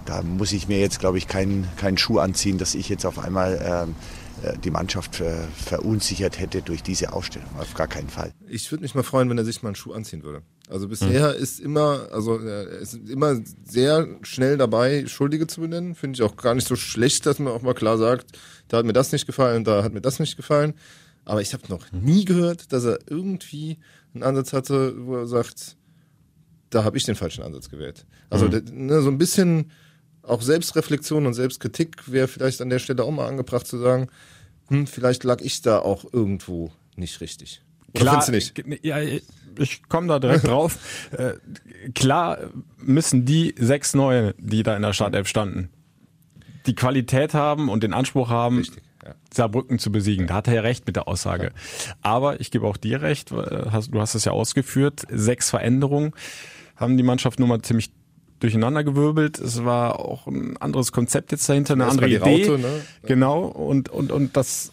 da 0.05 0.23
muss 0.23 0.53
ich 0.53 0.69
mir 0.69 0.81
jetzt, 0.81 1.01
glaube 1.01 1.19
ich, 1.19 1.29
keinen 1.29 1.69
keinen 1.77 1.99
Schuh 1.99 2.19
anziehen, 2.19 2.59
dass 2.59 2.75
ich 2.75 2.89
jetzt 2.89 3.07
auf 3.07 3.19
einmal 3.19 3.61
ähm, 3.65 3.95
äh, 4.43 4.59
die 4.59 4.71
Mannschaft 4.71 5.17
ver, 5.17 5.49
verunsichert 5.57 6.39
hätte 6.39 6.63
durch 6.63 6.83
diese 6.83 7.13
Aufstellung. 7.13 7.49
Auf 7.59 7.75
gar 7.75 7.87
keinen 7.87 8.09
Fall. 8.09 8.33
Ich 8.49 8.71
würde 8.71 8.83
mich 8.83 8.95
mal 8.95 9.03
freuen, 9.03 9.31
wenn 9.31 9.39
er 9.39 9.45
sich 9.45 9.63
mal 9.63 9.71
einen 9.71 9.77
Schuh 9.77 9.93
anziehen 9.93 10.23
würde. 10.23 10.43
Also 10.69 10.89
bisher 10.89 11.35
mhm. 11.35 11.43
ist 11.43 11.61
immer, 11.61 12.09
also 12.11 12.39
er 12.39 12.69
ist 12.69 12.95
immer 12.95 13.41
sehr 13.65 14.09
schnell 14.23 14.57
dabei, 14.57 15.07
Schuldige 15.07 15.47
zu 15.47 15.61
benennen. 15.61 15.95
Finde 15.95 16.17
ich 16.17 16.23
auch 16.23 16.37
gar 16.37 16.55
nicht 16.55 16.67
so 16.67 16.77
schlecht, 16.77 17.27
dass 17.27 17.39
man 17.39 17.53
auch 17.53 17.63
mal 17.63 17.75
klar 17.75 17.99
sagt, 17.99 18.39
da 18.69 18.79
hat 18.79 18.87
mir 18.87 18.93
das 18.93 19.13
nicht 19.13 19.27
gefallen, 19.27 19.65
da 19.65 19.83
hat 19.83 19.93
mir 19.93 20.01
das 20.01 20.21
nicht 20.21 20.37
gefallen. 20.37 20.75
Aber 21.25 21.41
ich 21.41 21.53
habe 21.53 21.65
noch 21.69 21.93
nie 21.93 22.25
gehört, 22.25 22.73
dass 22.73 22.85
er 22.85 22.99
irgendwie 23.09 23.79
einen 24.15 24.23
Ansatz 24.23 24.53
hatte, 24.53 24.95
wo 25.07 25.17
er 25.17 25.27
sagt, 25.27 25.77
da 26.71 26.85
habe 26.85 26.97
ich 26.97 27.05
den 27.05 27.15
falschen 27.15 27.45
Ansatz 27.45 27.71
gewählt. 27.71 28.05
Also 28.31 28.47
mhm. 28.47 28.87
ne, 28.87 29.01
so 29.01 29.11
ein 29.11 29.19
bisschen 29.19 29.71
auch 30.27 30.43
Selbstreflexion 30.43 31.27
und 31.27 31.35
Selbstkritik 31.35 32.11
wäre 32.11 32.29
vielleicht 32.29 32.61
an 32.61 32.71
der 32.71 32.79
Stelle 32.79 33.05
auch 33.05 33.11
mal 33.11 33.27
angebracht 33.29 33.67
zu 33.67 33.79
sagen, 33.79 34.09
hm, 34.69 34.87
vielleicht 34.87 35.25
lag 35.25 35.41
ich 35.41 35.63
da 35.63 35.79
auch 35.79 36.05
irgendwo 36.13 36.73
nicht 36.97 37.21
richtig. 37.21 37.63
Oder 37.95 38.19
klar, 38.19 38.31
nicht? 38.31 38.65
Ja, 38.83 38.99
ich 39.59 39.83
komme 39.89 40.09
da 40.09 40.19
direkt 40.19 40.47
drauf. 40.47 40.79
Äh, 41.17 41.35
klar 41.95 42.39
müssen 42.79 43.25
die 43.25 43.55
sechs 43.57 43.95
Neue, 43.95 44.35
die 44.39 44.65
da 44.65 44.75
in 44.75 44.83
der 44.83 44.93
Startelf 44.93 45.29
standen, 45.29 45.71
die 46.67 46.75
Qualität 46.75 47.35
haben 47.35 47.69
und 47.69 47.85
den 47.85 47.93
Anspruch 47.93 48.31
haben, 48.31 48.59
Richtig, 48.59 48.83
ja. 49.05 49.15
Saarbrücken 49.33 49.79
zu 49.79 49.93
besiegen. 49.93 50.27
Da 50.27 50.35
hat 50.35 50.49
er 50.49 50.55
ja 50.55 50.61
recht 50.63 50.87
mit 50.87 50.97
der 50.97 51.07
Aussage. 51.07 51.53
Aber 52.03 52.41
ich 52.41 52.51
gebe 52.51 52.67
auch 52.67 52.77
dir 52.77 53.03
recht, 53.03 53.31
äh, 53.31 53.35
du 53.91 54.01
hast 54.01 54.15
es 54.17 54.25
ja 54.25 54.33
ausgeführt, 54.33 55.03
sechs 55.09 55.51
Veränderungen 55.51 56.15
haben 56.77 56.97
die 56.97 57.05
Mannschaft 57.05 57.39
nun 57.39 57.49
mal 57.49 57.63
ziemlich 57.63 57.93
durcheinandergewirbelt. 58.45 59.39
Es 59.39 59.65
war 59.65 59.99
auch 59.99 60.27
ein 60.27 60.57
anderes 60.59 60.93
Konzept 60.93 61.33
jetzt 61.33 61.49
dahinter, 61.49 61.75
eine 61.75 61.87
andere 61.87 62.09
Idee. 62.09 62.49
Raute, 62.49 62.63
ne? 62.63 62.81
Genau. 63.03 63.45
Und, 63.45 63.89
und, 63.89 64.13
und 64.13 64.37
das 64.37 64.71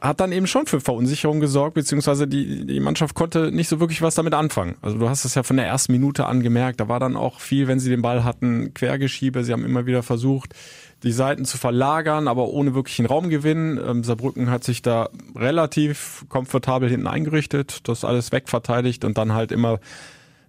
hat 0.00 0.20
dann 0.20 0.32
eben 0.32 0.46
schon 0.46 0.66
für 0.66 0.80
Verunsicherung 0.80 1.40
gesorgt, 1.40 1.74
beziehungsweise 1.74 2.28
die, 2.28 2.66
die 2.66 2.80
Mannschaft 2.80 3.14
konnte 3.14 3.50
nicht 3.50 3.68
so 3.68 3.80
wirklich 3.80 4.02
was 4.02 4.14
damit 4.14 4.34
anfangen. 4.34 4.76
Also 4.82 4.98
du 4.98 5.08
hast 5.08 5.24
es 5.24 5.34
ja 5.34 5.42
von 5.42 5.56
der 5.56 5.66
ersten 5.66 5.92
Minute 5.92 6.26
an 6.26 6.42
gemerkt, 6.42 6.80
da 6.80 6.88
war 6.88 7.00
dann 7.00 7.16
auch 7.16 7.40
viel, 7.40 7.66
wenn 7.66 7.80
sie 7.80 7.88
den 7.88 8.02
Ball 8.02 8.22
hatten, 8.22 8.74
Quergeschiebe. 8.74 9.42
Sie 9.42 9.52
haben 9.52 9.64
immer 9.64 9.86
wieder 9.86 10.02
versucht, 10.02 10.54
die 11.02 11.12
Seiten 11.12 11.46
zu 11.46 11.56
verlagern, 11.56 12.28
aber 12.28 12.48
ohne 12.48 12.74
wirklichen 12.74 13.06
Raumgewinn. 13.06 13.80
Ähm, 13.84 14.04
Saarbrücken 14.04 14.50
hat 14.50 14.64
sich 14.64 14.82
da 14.82 15.08
relativ 15.34 16.26
komfortabel 16.28 16.90
hinten 16.90 17.06
eingerichtet, 17.06 17.88
das 17.88 18.04
alles 18.04 18.32
wegverteidigt 18.32 19.04
und 19.04 19.16
dann 19.16 19.32
halt 19.32 19.50
immer 19.50 19.80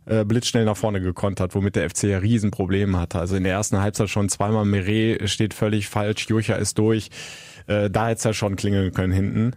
äh, 0.08 0.24
blitzschnell 0.24 0.66
nach 0.66 0.78
vorne 0.78 1.02
gekontert, 1.02 1.54
womit 1.56 1.76
der 1.76 1.90
FC 1.90 2.04
ja 2.04 2.18
Riesenprobleme 2.20 3.00
hatte. 3.00 3.20
Also 3.20 3.36
in 3.36 3.44
der 3.44 3.54
ersten 3.54 3.80
Halbzeit 3.80 4.10
schon 4.10 4.30
zweimal 4.30 4.66
Meret 4.66 5.30
steht 5.30 5.54
völlig 5.54 5.88
falsch, 5.88 6.28
Jurcha 6.28 6.56
ist 6.56 6.78
durch. 6.78 7.10
Äh, 7.68 7.90
da 7.90 8.08
hätte 8.08 8.18
es 8.18 8.24
ja 8.24 8.34
schon 8.34 8.56
klingeln 8.56 8.94
können 8.94 9.14
hinten. 9.14 9.54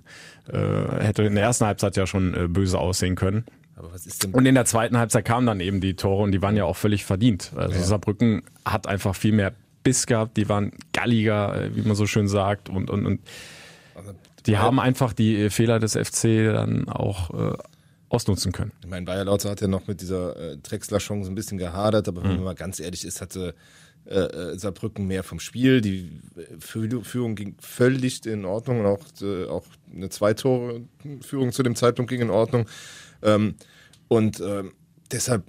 Äh, 0.52 1.04
hätte 1.04 1.22
in 1.22 1.34
der 1.34 1.44
ersten 1.44 1.66
Halbzeit 1.66 1.96
ja 1.96 2.06
schon 2.06 2.34
äh, 2.34 2.48
böse 2.48 2.78
aussehen 2.78 3.14
können. 3.14 3.44
Aber 3.76 3.92
was 3.92 4.06
ist 4.06 4.24
denn 4.24 4.32
und 4.32 4.44
in 4.44 4.54
der 4.54 4.64
zweiten 4.64 4.98
Halbzeit 4.98 5.24
kamen 5.24 5.46
dann 5.46 5.60
eben 5.60 5.80
die 5.80 5.94
Tore 5.94 6.22
und 6.22 6.32
die 6.32 6.42
waren 6.42 6.56
ja 6.56 6.64
auch 6.64 6.76
völlig 6.76 7.04
verdient. 7.04 7.52
Also 7.56 7.76
ja. 7.76 7.82
Saarbrücken 7.82 8.42
hat 8.64 8.86
einfach 8.86 9.14
viel 9.14 9.32
mehr 9.32 9.52
Biss 9.82 10.06
gehabt, 10.06 10.36
die 10.36 10.48
waren 10.48 10.72
galliger, 10.92 11.56
äh, 11.56 11.76
wie 11.76 11.82
man 11.82 11.94
so 11.94 12.06
schön 12.06 12.28
sagt, 12.28 12.68
und, 12.68 12.90
und, 12.90 13.06
und 13.06 13.20
also, 13.94 14.12
die 14.46 14.58
haben 14.58 14.80
einfach 14.80 15.12
die 15.12 15.48
Fehler 15.48 15.78
des 15.78 15.92
FC 15.96 16.52
dann 16.52 16.88
auch 16.88 17.30
äh, 17.30 17.56
ausnutzen 18.10 18.52
können. 18.52 18.72
Ich 18.82 18.88
meine, 18.88 19.06
Bayer 19.06 19.24
Lauter 19.24 19.50
hat 19.50 19.60
ja 19.62 19.68
noch 19.68 19.86
mit 19.86 20.02
dieser 20.02 20.36
äh, 20.36 20.56
Drexler-Chance 20.58 21.30
ein 21.30 21.34
bisschen 21.34 21.56
gehadert, 21.58 22.06
aber 22.08 22.22
wenn 22.22 22.34
man 22.34 22.44
mal 22.44 22.54
ganz 22.54 22.78
ehrlich 22.80 23.04
ist, 23.06 23.20
hatte 23.22 23.54
äh, 24.04 24.18
äh, 24.18 24.58
Saarbrücken 24.58 25.06
mehr 25.06 25.22
vom 25.22 25.38
Spiel. 25.40 25.80
Die 25.80 26.20
Füh- 26.58 27.02
Führung 27.04 27.36
ging 27.36 27.54
völlig 27.60 28.26
in 28.26 28.44
Ordnung 28.44 28.80
und 28.80 28.86
auch, 28.86 29.00
äh, 29.22 29.46
auch 29.46 29.64
eine 29.94 30.08
Zweitore-Führung 30.08 31.52
zu 31.52 31.62
dem 31.62 31.76
Zeitpunkt 31.76 32.10
ging 32.10 32.20
in 32.20 32.30
Ordnung. 32.30 32.66
Ähm, 33.22 33.54
und 34.08 34.40
ähm, 34.40 34.72
deshalb, 35.12 35.44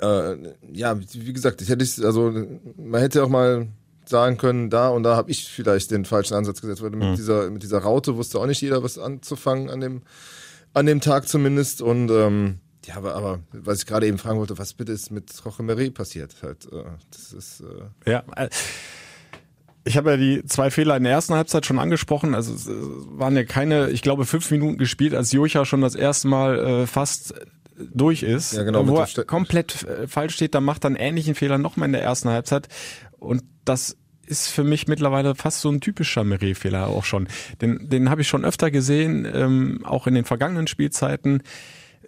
äh, 0.00 0.36
ja, 0.72 0.98
wie 1.12 1.32
gesagt, 1.32 1.60
ich 1.60 1.68
hätte 1.68 1.84
es, 1.84 2.02
also 2.02 2.32
man 2.76 3.00
hätte 3.00 3.22
auch 3.22 3.28
mal 3.28 3.68
sagen 4.06 4.38
können, 4.38 4.70
da 4.70 4.88
und 4.88 5.02
da 5.02 5.16
habe 5.16 5.30
ich 5.30 5.48
vielleicht 5.50 5.90
den 5.90 6.04
falschen 6.04 6.34
Ansatz 6.34 6.60
gesetzt, 6.60 6.80
weil 6.80 6.90
mit 6.90 7.18
dieser 7.18 7.50
mit 7.50 7.62
dieser 7.62 7.78
Raute 7.78 8.16
wusste 8.16 8.38
auch 8.38 8.46
nicht 8.46 8.60
jeder 8.62 8.82
was 8.82 8.98
anzufangen 8.98 9.68
an 9.68 9.80
dem 9.80 10.02
an 10.76 10.86
dem 10.86 11.00
Tag 11.00 11.28
zumindest 11.28 11.82
und 11.82 12.10
ähm, 12.10 12.58
ja, 12.84 12.96
aber, 12.96 13.14
aber 13.16 13.40
was 13.52 13.80
ich 13.80 13.86
gerade 13.86 14.06
eben 14.06 14.18
fragen 14.18 14.38
wollte, 14.38 14.58
was 14.58 14.74
bitte 14.74 14.92
ist 14.92 15.10
mit 15.10 15.32
Roche 15.44 15.62
Meret 15.62 15.94
passiert? 15.94 16.36
Halt, 16.42 16.66
äh, 16.72 16.84
das 17.10 17.32
ist 17.32 17.62
äh, 17.62 18.10
Ja. 18.10 18.22
äh, 18.36 18.48
Ich 19.84 19.96
habe 19.96 20.10
ja 20.10 20.16
die 20.16 20.44
zwei 20.46 20.70
Fehler 20.70 20.96
in 20.96 21.04
der 21.04 21.12
ersten 21.12 21.34
Halbzeit 21.34 21.64
schon 21.66 21.78
angesprochen. 21.78 22.34
Also 22.34 22.54
es 22.54 22.68
waren 22.68 23.36
ja 23.36 23.44
keine, 23.44 23.90
ich 23.90 24.02
glaube, 24.02 24.24
fünf 24.24 24.50
Minuten 24.50 24.78
gespielt, 24.78 25.14
als 25.14 25.32
Jocha 25.32 25.64
schon 25.64 25.80
das 25.80 25.94
erste 25.94 26.28
Mal 26.28 26.58
äh, 26.58 26.86
fast 26.86 27.34
durch 27.78 28.22
ist. 28.22 28.52
Ja, 28.54 28.62
genau, 28.64 28.86
Wo 28.88 28.96
er 28.98 29.24
komplett 29.24 29.84
äh, 29.84 30.06
falsch 30.08 30.34
steht, 30.34 30.54
dann 30.54 30.64
macht 30.64 30.84
er 30.84 30.88
einen 30.88 30.96
ähnlichen 30.96 31.34
Fehler 31.34 31.58
nochmal 31.58 31.86
in 31.86 31.92
der 31.92 32.02
ersten 32.02 32.28
Halbzeit. 32.28 32.68
Und 33.18 33.42
das 33.64 33.96
ist 34.26 34.48
für 34.48 34.64
mich 34.64 34.88
mittlerweile 34.88 35.34
fast 35.34 35.60
so 35.60 35.70
ein 35.70 35.80
typischer 35.80 36.24
Meret-Fehler 36.24 36.88
auch 36.88 37.04
schon. 37.04 37.28
Den, 37.60 37.88
den 37.88 38.10
habe 38.10 38.20
ich 38.22 38.28
schon 38.28 38.44
öfter 38.44 38.70
gesehen, 38.70 39.26
ähm, 39.32 39.80
auch 39.84 40.06
in 40.06 40.14
den 40.14 40.24
vergangenen 40.24 40.66
Spielzeiten. 40.66 41.42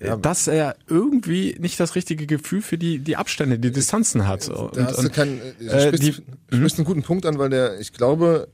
äh, 0.01 0.17
Dass 0.19 0.47
er 0.49 0.77
irgendwie 0.89 1.57
nicht 1.59 1.79
das 1.81 1.95
richtige 1.95 2.27
Gefühl 2.27 2.63
für 2.63 2.79
die, 2.79 2.99
die 2.99 3.17
Abstände, 3.17 3.59
die 3.59 3.71
Distanzen 3.73 4.27
hat. 4.29 4.49
Und, 4.49 4.77
Da 4.77 4.87
hast 4.87 4.99
du 4.99 5.03
und, 5.07 5.13
keinen, 5.13 5.41
du 5.59 5.65
äh, 5.67 5.87
sprichst, 5.89 6.03
die- 6.19 6.23
du 6.51 6.57
sprichst 6.57 6.79
einen 6.79 6.87
guten 6.87 7.03
Punkt 7.03 7.27
an, 7.27 7.39
weil 7.39 7.51
der, 7.51 7.81
ich 7.81 7.93
glaube, 7.93 8.49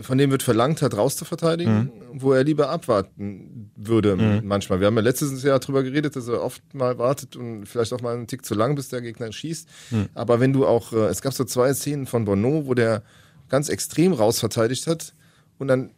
von 0.00 0.18
dem 0.18 0.30
wird 0.30 0.42
verlangt, 0.42 0.82
halt 0.82 0.96
rauszuverteidigen, 0.96 1.92
wo 2.14 2.32
er 2.32 2.42
lieber 2.42 2.68
abwarten 2.68 3.70
würde 3.76 4.16
manchmal. 4.42 4.80
Wir 4.80 4.88
haben 4.88 4.96
ja 4.96 5.02
letztes 5.02 5.42
Jahr 5.42 5.60
drüber 5.60 5.82
geredet, 5.82 6.16
dass 6.16 6.26
er 6.28 6.42
oft 6.42 6.62
mal 6.74 6.98
wartet 6.98 7.36
und 7.36 7.66
vielleicht 7.66 7.92
auch 7.92 8.00
mal 8.00 8.14
einen 8.14 8.26
Tick 8.26 8.44
zu 8.44 8.54
lang, 8.54 8.74
bis 8.74 8.88
der 8.88 9.02
Gegner 9.02 9.30
schießt. 9.32 9.68
Aber 10.14 10.40
wenn 10.40 10.52
du 10.52 10.66
auch, 10.66 10.92
äh, 10.92 11.06
es 11.06 11.22
gab 11.22 11.32
so 11.32 11.44
zwei 11.44 11.72
Szenen 11.74 12.06
von 12.06 12.24
Bono, 12.24 12.66
wo 12.66 12.74
der 12.74 13.02
ganz 13.48 13.68
extrem 13.68 14.12
rausverteidigt 14.12 14.86
hat 14.86 15.14
und 15.58 15.68
dann 15.68 15.90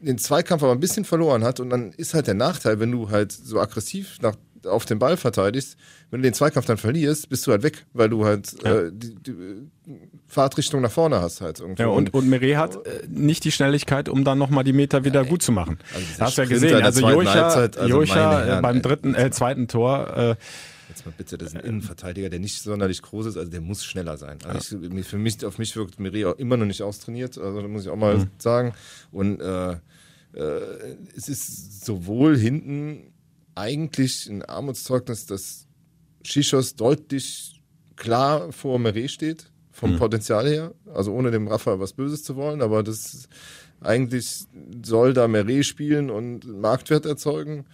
den 0.00 0.18
Zweikampf 0.18 0.62
aber 0.62 0.72
ein 0.72 0.80
bisschen 0.80 1.04
verloren 1.04 1.42
hat 1.42 1.58
und 1.60 1.70
dann 1.70 1.92
ist 1.92 2.14
halt 2.14 2.28
der 2.28 2.34
Nachteil, 2.34 2.78
wenn 2.78 2.92
du 2.92 3.10
halt 3.10 3.32
so 3.32 3.58
aggressiv 3.58 4.18
nach, 4.20 4.36
auf 4.66 4.84
den 4.84 4.98
Ball 4.98 5.16
verteidigst, 5.16 5.76
wenn 6.10 6.22
du 6.22 6.28
den 6.28 6.34
Zweikampf 6.34 6.66
dann 6.66 6.78
verlierst, 6.78 7.28
bist 7.28 7.46
du 7.46 7.50
halt 7.50 7.62
weg, 7.62 7.86
weil 7.92 8.08
du 8.08 8.24
halt 8.24 8.64
äh, 8.64 8.90
die, 8.92 9.14
die 9.14 9.30
äh, 9.30 9.62
Fahrtrichtung 10.26 10.80
nach 10.80 10.90
vorne 10.90 11.20
hast 11.20 11.40
halt 11.40 11.60
irgendwo. 11.60 11.82
Ja, 11.82 11.88
und, 11.88 12.14
und 12.14 12.28
Meret 12.28 12.56
hat 12.56 12.86
äh, 12.86 13.06
nicht 13.08 13.44
die 13.44 13.52
Schnelligkeit, 13.52 14.08
um 14.08 14.24
dann 14.24 14.38
nochmal 14.38 14.64
die 14.64 14.72
Meter 14.72 15.04
wieder 15.04 15.24
gut 15.24 15.42
zu 15.42 15.52
machen. 15.52 15.78
Also 15.94 16.06
hast 16.20 16.38
du 16.38 16.42
ja 16.42 16.48
gesehen. 16.48 16.82
Also 16.82 17.08
Jocha, 17.08 17.48
also 17.48 17.82
Jocha 17.86 18.42
äh, 18.42 18.46
Herren, 18.46 18.62
beim 18.62 18.82
dritten, 18.82 19.14
äh, 19.14 19.30
zweiten 19.30 19.68
Tor, 19.68 20.16
äh, 20.16 20.36
Jetzt 20.88 21.04
mal 21.04 21.12
bitte, 21.16 21.36
das 21.36 21.48
ist 21.48 21.56
ein 21.56 21.64
Innenverteidiger, 21.64 22.30
der 22.30 22.40
nicht 22.40 22.62
sonderlich 22.62 23.02
groß 23.02 23.26
ist, 23.26 23.36
also 23.36 23.50
der 23.50 23.60
muss 23.60 23.84
schneller 23.84 24.16
sein. 24.16 24.38
Also 24.44 24.78
ich, 24.80 25.06
für 25.06 25.18
mich, 25.18 25.44
auf 25.44 25.58
mich 25.58 25.76
wirkt 25.76 26.00
Miri 26.00 26.24
auch 26.24 26.38
immer 26.38 26.56
noch 26.56 26.64
nicht 26.64 26.82
austrainiert, 26.82 27.36
also 27.36 27.60
da 27.60 27.68
muss 27.68 27.82
ich 27.82 27.90
auch 27.90 27.96
mal 27.96 28.26
sagen. 28.38 28.72
Und 29.12 29.38
äh, 29.40 29.72
äh, 29.72 29.76
es 31.14 31.28
ist 31.28 31.84
sowohl 31.84 32.38
hinten 32.38 33.12
eigentlich 33.58 34.28
ein 34.28 34.42
Armutszeugnis, 34.44 35.26
dass 35.26 35.66
Shishos 36.22 36.76
deutlich 36.76 37.60
klar 37.96 38.52
vor 38.52 38.78
Meret 38.78 39.10
steht, 39.10 39.50
vom 39.72 39.96
Potenzial 39.96 40.48
her, 40.48 40.74
also 40.92 41.12
ohne 41.12 41.30
dem 41.30 41.48
Rafa 41.48 41.78
was 41.78 41.92
Böses 41.92 42.22
zu 42.24 42.36
wollen, 42.36 42.62
aber 42.62 42.82
das 42.82 43.28
eigentlich 43.80 44.44
soll 44.84 45.12
da 45.12 45.28
Meret 45.28 45.66
spielen 45.66 46.10
und 46.10 46.46
Marktwert 46.46 47.06
erzeugen. 47.06 47.66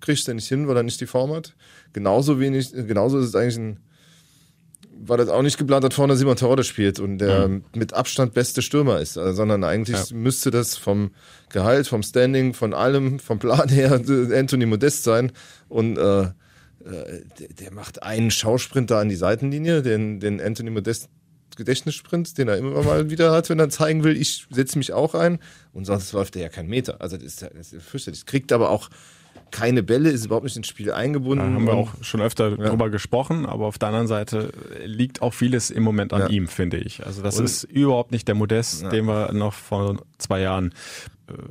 Kriegt 0.00 0.26
er 0.28 0.34
nicht 0.34 0.48
hin, 0.48 0.68
weil 0.68 0.76
er 0.76 0.82
nicht 0.82 1.00
die 1.00 1.06
Form 1.06 1.32
hat. 1.32 1.54
Genauso 1.92 2.38
wenig, 2.38 2.72
genauso 2.72 3.18
ist 3.18 3.28
es 3.28 3.34
eigentlich 3.34 3.56
ein, 3.56 3.80
weil 5.00 5.18
das 5.18 5.28
auch 5.28 5.42
nicht 5.42 5.58
geplant 5.58 5.84
hat, 5.84 5.94
vorne 5.94 6.16
Simon 6.16 6.36
Terodde 6.36 6.64
spielt 6.64 7.00
und 7.00 7.18
der 7.18 7.48
mit 7.74 7.92
Abstand 7.94 8.34
beste 8.34 8.62
Stürmer 8.62 9.00
ist, 9.00 9.18
also, 9.18 9.32
sondern 9.34 9.64
eigentlich 9.64 10.12
müsste 10.12 10.50
das 10.50 10.76
vom 10.76 11.10
Gehalt, 11.50 11.86
vom 11.86 12.02
Standing, 12.02 12.54
von 12.54 12.74
allem, 12.74 13.18
vom 13.18 13.38
Plan 13.38 13.68
her 13.68 13.92
Anthony 14.34 14.66
Modest 14.66 15.04
sein 15.04 15.32
und 15.68 15.96
äh, 15.98 16.22
äh, 16.22 16.30
der, 17.60 17.72
macht 17.72 18.02
einen 18.02 18.30
Schausprint 18.30 18.90
da 18.90 19.00
an 19.00 19.08
die 19.08 19.16
Seitenlinie, 19.16 19.82
den, 19.82 20.20
den 20.20 20.40
Anthony 20.40 20.70
Modest 20.70 21.08
Gedächtnissprint, 21.56 22.36
den 22.36 22.48
er 22.48 22.56
immer 22.58 22.82
mal 22.82 23.10
wieder 23.10 23.30
hat, 23.30 23.48
wenn 23.48 23.58
er 23.60 23.68
zeigen 23.68 24.02
will, 24.02 24.16
ich 24.20 24.46
setze 24.50 24.76
mich 24.78 24.92
auch 24.92 25.14
ein 25.14 25.38
und 25.72 25.84
sonst 25.84 26.12
läuft 26.12 26.34
er 26.36 26.42
ja 26.42 26.48
keinen 26.48 26.68
Meter. 26.68 27.00
Also 27.00 27.16
das 27.16 27.26
ist, 27.26 27.42
ja- 27.42 27.50
das 27.56 27.72
ist 27.72 27.84
fürchterlich. 27.84 28.26
Kriegt 28.26 28.50
aber 28.52 28.70
auch 28.70 28.90
keine 29.54 29.84
Bälle, 29.84 30.10
ist 30.10 30.24
überhaupt 30.26 30.44
nicht 30.44 30.56
ins 30.56 30.66
Spiel 30.66 30.90
eingebunden. 30.90 31.38
da 31.46 31.54
haben 31.54 31.64
wir 31.66 31.74
Und- 31.74 31.78
auch 31.78 32.04
schon 32.04 32.20
öfter 32.20 32.56
drüber 32.56 32.90
gesprochen, 32.90 33.46
aber 33.46 33.66
auf 33.66 33.78
der 33.78 33.88
anderen 33.88 34.08
Seite 34.08 34.50
liegt 34.84 35.22
auch 35.22 35.32
vieles 35.32 35.70
im 35.70 35.84
Moment 35.84 36.12
an 36.12 36.22
Ja. 36.22 36.28
ihm, 36.28 36.48
finde 36.48 36.78
ich. 36.78 37.06
Also 37.06 37.22
das 37.22 37.38
ist 37.38 37.62
überhaupt 37.64 38.10
nicht 38.10 38.26
der 38.26 38.34
Modest, 38.34 38.82
den 38.90 39.04
wir 39.06 39.32
noch 39.32 39.52
vor 39.54 39.96
zwei 40.18 40.40
Jahren 40.40 40.74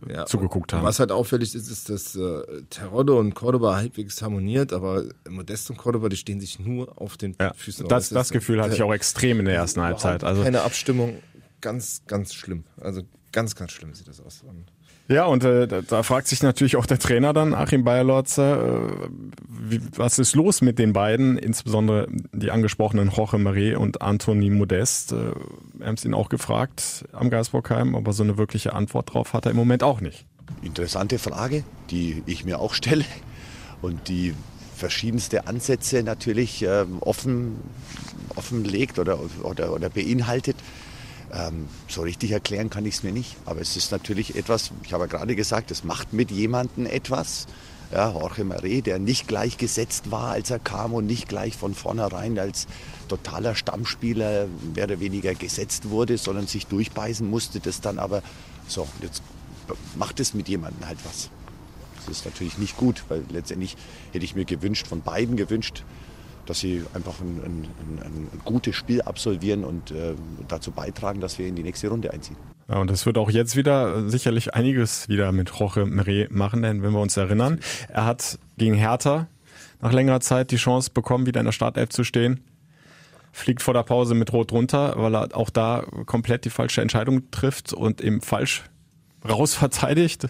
äh, 0.08 0.14
ja, 0.14 0.26
zugeguckt 0.28 0.72
und 0.74 0.80
haben. 0.80 0.86
Was 0.86 1.00
halt 1.00 1.12
auffällig 1.12 1.56
ist, 1.56 1.68
ist, 1.72 1.90
dass 1.90 2.16
äh, 2.16 2.42
Terodde 2.70 3.16
und 3.16 3.34
Cordoba 3.34 3.76
halbwegs 3.78 4.22
harmoniert, 4.22 4.72
aber 4.74 5.06
Modest 5.28 5.70
und 5.72 5.78
Cordoba, 5.78 6.10
die 6.10 6.18
stehen 6.18 6.40
sich 6.40 6.60
nur 6.60 7.02
auf 7.02 7.18
den 7.18 7.36
Ja, 7.42 7.54
Füßen. 7.56 7.88
das, 7.88 8.12
Und 8.12 8.16
das 8.16 8.30
Gefühl 8.30 8.62
hatte 8.62 8.76
ich 8.76 8.84
auch 8.84 8.94
extrem 8.94 9.40
in 9.40 9.46
der 9.46 9.56
ersten 9.56 9.82
Halbzeit. 9.82 10.24
Also 10.24 10.44
keine 10.44 10.62
Abstimmung, 10.62 11.16
ganz, 11.62 12.04
ganz 12.06 12.36
schlimm. 12.36 12.66
Also 12.80 13.02
ganz, 13.34 13.56
ganz 13.56 13.72
schlimm 13.72 13.94
sieht 13.94 14.08
das 14.08 14.22
aus. 14.22 14.44
Und 14.48 14.66
Ja, 15.10 15.26
und 15.26 15.44
äh, 15.44 15.68
da, 15.68 15.82
da 15.82 16.04
fragt 16.04 16.28
sich 16.28 16.42
natürlich 16.42 16.78
auch 16.78 16.86
der 16.86 17.00
Trainer 17.00 17.34
dann, 17.34 17.54
Achim 17.54 17.84
Bayerlotzer, 17.84 18.88
äh, 18.88 19.10
wie, 19.50 19.82
was 19.96 20.20
ist 20.20 20.36
los 20.36 20.62
mit 20.62 20.80
den 20.80 20.94
beiden, 20.94 21.38
insbesondere 21.38 22.08
die 22.32 22.52
angesprochenen 22.52 23.10
Jorge 23.10 23.38
Marie 23.38 23.76
und 23.76 24.02
Anthony 24.02 24.50
Modest. 24.50 25.12
Äh, 25.12 25.34
wir 25.74 25.88
haben 25.88 25.96
es 25.96 26.06
ihn 26.06 26.14
auch 26.14 26.30
gefragt 26.30 27.06
am 27.12 27.30
Geisbockheim, 27.30 27.96
aber 27.96 28.14
so 28.14 28.24
eine 28.24 28.38
wirkliche 28.38 28.74
Antwort 28.74 29.14
drauf 29.14 29.34
hat 29.34 29.46
er 29.46 29.52
im 29.52 29.58
Moment 29.58 29.84
auch 29.84 30.00
nicht. 30.00 30.26
Interessante 30.62 31.20
Frage, 31.20 31.64
die 31.90 32.24
ich 32.26 32.46
mir 32.46 32.60
auch 32.60 32.74
stelle 32.74 33.06
und 33.82 34.08
die 34.08 34.34
verschiedenste 34.76 35.48
Ansätze 35.48 36.04
natürlich 36.04 36.64
ähm, 36.64 36.98
offen, 37.00 37.56
offenlegt 38.36 39.00
oder, 39.00 39.20
oder, 39.44 39.74
oder 39.74 39.90
beinhaltet. 39.90 40.56
Ähm, 41.34 41.68
so 41.88 42.02
richtig 42.02 42.32
erklären 42.32 42.70
kann 42.70 42.86
ich 42.86 42.96
es 42.96 43.04
mir 43.04 43.12
nicht, 43.12 43.36
aber 43.46 43.60
es 43.60 43.76
ist 43.76 43.92
natürlich 43.92 44.36
etwas, 44.36 44.72
ich 44.84 44.94
habe 44.94 45.06
ja 45.06 45.08
gerade 45.08 45.36
gesagt, 45.36 45.72
es 45.72 45.84
macht 45.84 46.14
mit 46.14 46.30
jemandem 46.30 46.86
etwas. 46.86 47.48
Ja, 47.92 48.12
Jorge 48.12 48.44
Mare, 48.44 48.82
der 48.82 48.98
nicht 48.98 49.28
gleich 49.28 49.58
gesetzt 49.58 50.10
war, 50.10 50.32
als 50.32 50.50
er 50.50 50.58
kam 50.58 50.94
und 50.94 51.06
nicht 51.06 51.28
gleich 51.28 51.56
von 51.56 51.76
vornherein 51.76 52.40
als 52.40 52.68
totaler 53.08 53.54
Stammspieler 53.54 54.48
mehr 54.74 54.86
oder 54.86 55.00
weniger 55.00 55.36
gesetzt 55.36 55.90
wurde, 55.90 56.18
sondern 56.18 56.48
sich 56.48 56.66
durchbeißen 56.68 57.28
musste, 57.28 57.60
das 57.60 57.82
dann 57.82 58.00
aber 58.00 58.24
so, 58.68 58.88
jetzt 59.02 59.22
macht 59.96 60.20
es 60.20 60.34
mit 60.34 60.50
jemandem 60.50 60.88
halt 60.88 60.98
was. 61.06 61.30
Das 62.06 62.18
ist 62.18 62.26
natürlich 62.26 62.58
nicht 62.58 62.78
gut, 62.78 63.04
weil 63.10 63.24
letztendlich 63.30 63.78
hätte 64.12 64.26
ich 64.26 64.36
mir 64.36 64.46
gewünscht, 64.46 64.88
von 64.88 65.02
beiden 65.02 65.36
gewünscht, 65.36 65.84
dass 66.46 66.60
sie 66.60 66.84
einfach 66.94 67.20
ein, 67.20 67.42
ein, 67.44 67.68
ein, 68.04 68.28
ein 68.34 68.42
gutes 68.44 68.76
Spiel 68.76 69.02
absolvieren 69.02 69.64
und 69.64 69.92
äh, 69.92 70.14
dazu 70.48 70.72
beitragen, 70.72 71.20
dass 71.22 71.40
wir 71.40 71.48
in 71.48 71.56
die 71.56 71.64
nächste 71.64 71.88
Runde 71.90 72.12
einziehen. 72.12 72.38
Ja, 72.70 72.78
und 72.78 72.90
es 72.92 73.06
wird 73.06 73.18
auch 73.18 73.30
jetzt 73.30 73.56
wieder 73.56 73.98
äh, 73.98 74.10
sicherlich 74.10 74.54
einiges 74.54 75.10
wieder 75.10 75.32
mit 75.32 75.50
Jorge 75.50 75.86
Meret 75.86 76.32
machen, 76.32 76.62
denn 76.62 76.82
wenn 76.84 76.92
wir 76.92 77.00
uns 77.02 77.18
erinnern, 77.18 77.60
er 77.90 78.06
hat 78.06 78.40
gegen 78.58 78.74
Hertha 78.76 79.28
nach 79.82 79.92
längerer 79.92 80.22
Zeit 80.22 80.52
die 80.52 80.56
Chance 80.58 80.92
bekommen, 80.94 81.26
wieder 81.26 81.42
in 81.42 81.46
der 81.46 81.52
Startelf 81.52 81.90
zu 81.90 82.04
stehen. 82.04 82.40
Fliegt 83.34 83.62
vor 83.62 83.74
der 83.74 83.84
Pause 83.84 84.14
mit 84.14 84.32
Rot 84.32 84.52
runter, 84.52 84.94
weil 84.98 85.16
er 85.16 85.36
auch 85.36 85.50
da 85.50 85.84
komplett 86.06 86.46
die 86.46 86.50
falsche 86.50 86.82
Entscheidung 86.82 87.32
trifft 87.32 87.74
und 87.74 88.00
eben 88.00 88.22
falsch 88.22 88.64
rausverteidigt. 89.30 90.28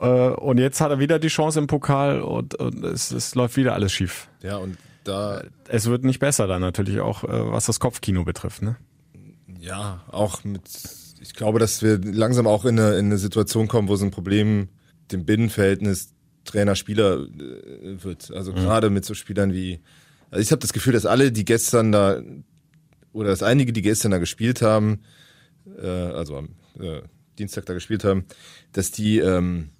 Äh, 0.00 0.06
Und 0.06 0.58
jetzt 0.58 0.80
hat 0.80 0.90
er 0.90 0.98
wieder 1.00 1.18
die 1.18 1.28
Chance 1.28 1.58
im 1.58 1.66
Pokal 1.66 2.20
und, 2.20 2.54
und 2.54 2.84
es, 2.84 3.10
es 3.10 3.34
läuft 3.34 3.56
wieder 3.56 3.74
alles 3.74 3.92
schief. 3.92 4.28
ja, 4.42 4.56
und 4.56 4.76
da 5.08 5.42
Es 5.68 5.86
wird 5.86 6.04
nicht 6.04 6.20
besser 6.20 6.46
dann 6.46 6.60
natürlich 6.60 7.00
auch, 7.00 7.24
äh, 7.24 7.52
was 7.52 7.66
das 7.66 7.80
Kopfkino 7.80 8.24
betrifft. 8.24 8.62
Ne? 8.62 8.76
Ja, 9.60 10.04
auch 10.08 10.44
mit, 10.44 10.62
ich 11.20 11.34
glaube, 11.34 11.58
dass 11.58 11.82
wir 11.82 11.98
langsam 11.98 12.46
auch 12.46 12.64
in 12.64 12.78
eine, 12.78 12.96
in 12.98 13.06
eine 13.06 13.18
Situation 13.18 13.66
kommen, 13.68 13.88
wo 13.88 13.96
so 13.96 14.04
ein 14.04 14.10
Problem 14.10 14.68
dem 15.10 15.24
Binnenverhältnis 15.24 16.12
Trainer-Spieler 16.44 17.18
äh, 17.18 18.04
wird. 18.04 18.30
Also 18.32 18.52
gerade 18.52 18.90
mit 18.90 19.04
so 19.04 19.14
Spielern 19.14 19.52
wie, 19.52 19.80
also 20.30 20.42
ich 20.42 20.50
habe 20.50 20.60
das 20.60 20.72
Gefühl, 20.72 20.92
dass 20.92 21.06
alle, 21.06 21.32
die 21.32 21.44
gestern 21.44 21.92
da, 21.92 22.22
oder 23.12 23.30
dass 23.30 23.42
einige, 23.42 23.72
die 23.72 23.82
gestern 23.82 24.10
da 24.10 24.18
gespielt 24.18 24.62
haben, 24.62 25.00
äh, 25.80 25.86
also 25.86 26.36
am 26.36 26.50
äh, 26.78 27.02
Dienstag 27.38 27.66
da 27.66 27.74
gespielt 27.74 28.04
haben, 28.04 28.24
dass 28.72 28.90
die 28.90 29.18
ähm, 29.18 29.70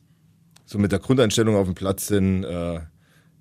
so 0.66 0.78
mit 0.78 0.92
der 0.92 0.98
Grundeinstellung 0.98 1.56
auf 1.56 1.66
dem 1.66 1.74
Platz 1.74 2.06
sind, 2.06 2.44
äh, 2.44 2.80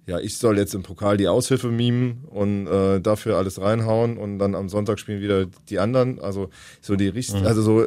ja, 0.08 0.20
ich 0.20 0.38
soll 0.38 0.58
jetzt 0.58 0.74
im 0.74 0.84
Pokal 0.84 1.18
die 1.18 1.28
Aushilfe 1.28 1.68
mimen 1.68 2.24
und 2.30 2.66
äh, 2.66 3.02
dafür 3.02 3.36
alles 3.36 3.60
reinhauen 3.60 4.18
und 4.18 4.40
dann 4.40 4.56
am 4.56 4.70
Sonntag 4.70 5.00
spielen 5.00 5.22
wieder 5.22 5.48
die 5.70 5.80
anderen. 5.80 6.20
Also 6.22 6.50
so 6.80 6.96
die 6.96 7.10
Richt 7.10 7.34
mhm. 7.34 7.46
also 7.46 7.62
so 7.62 7.86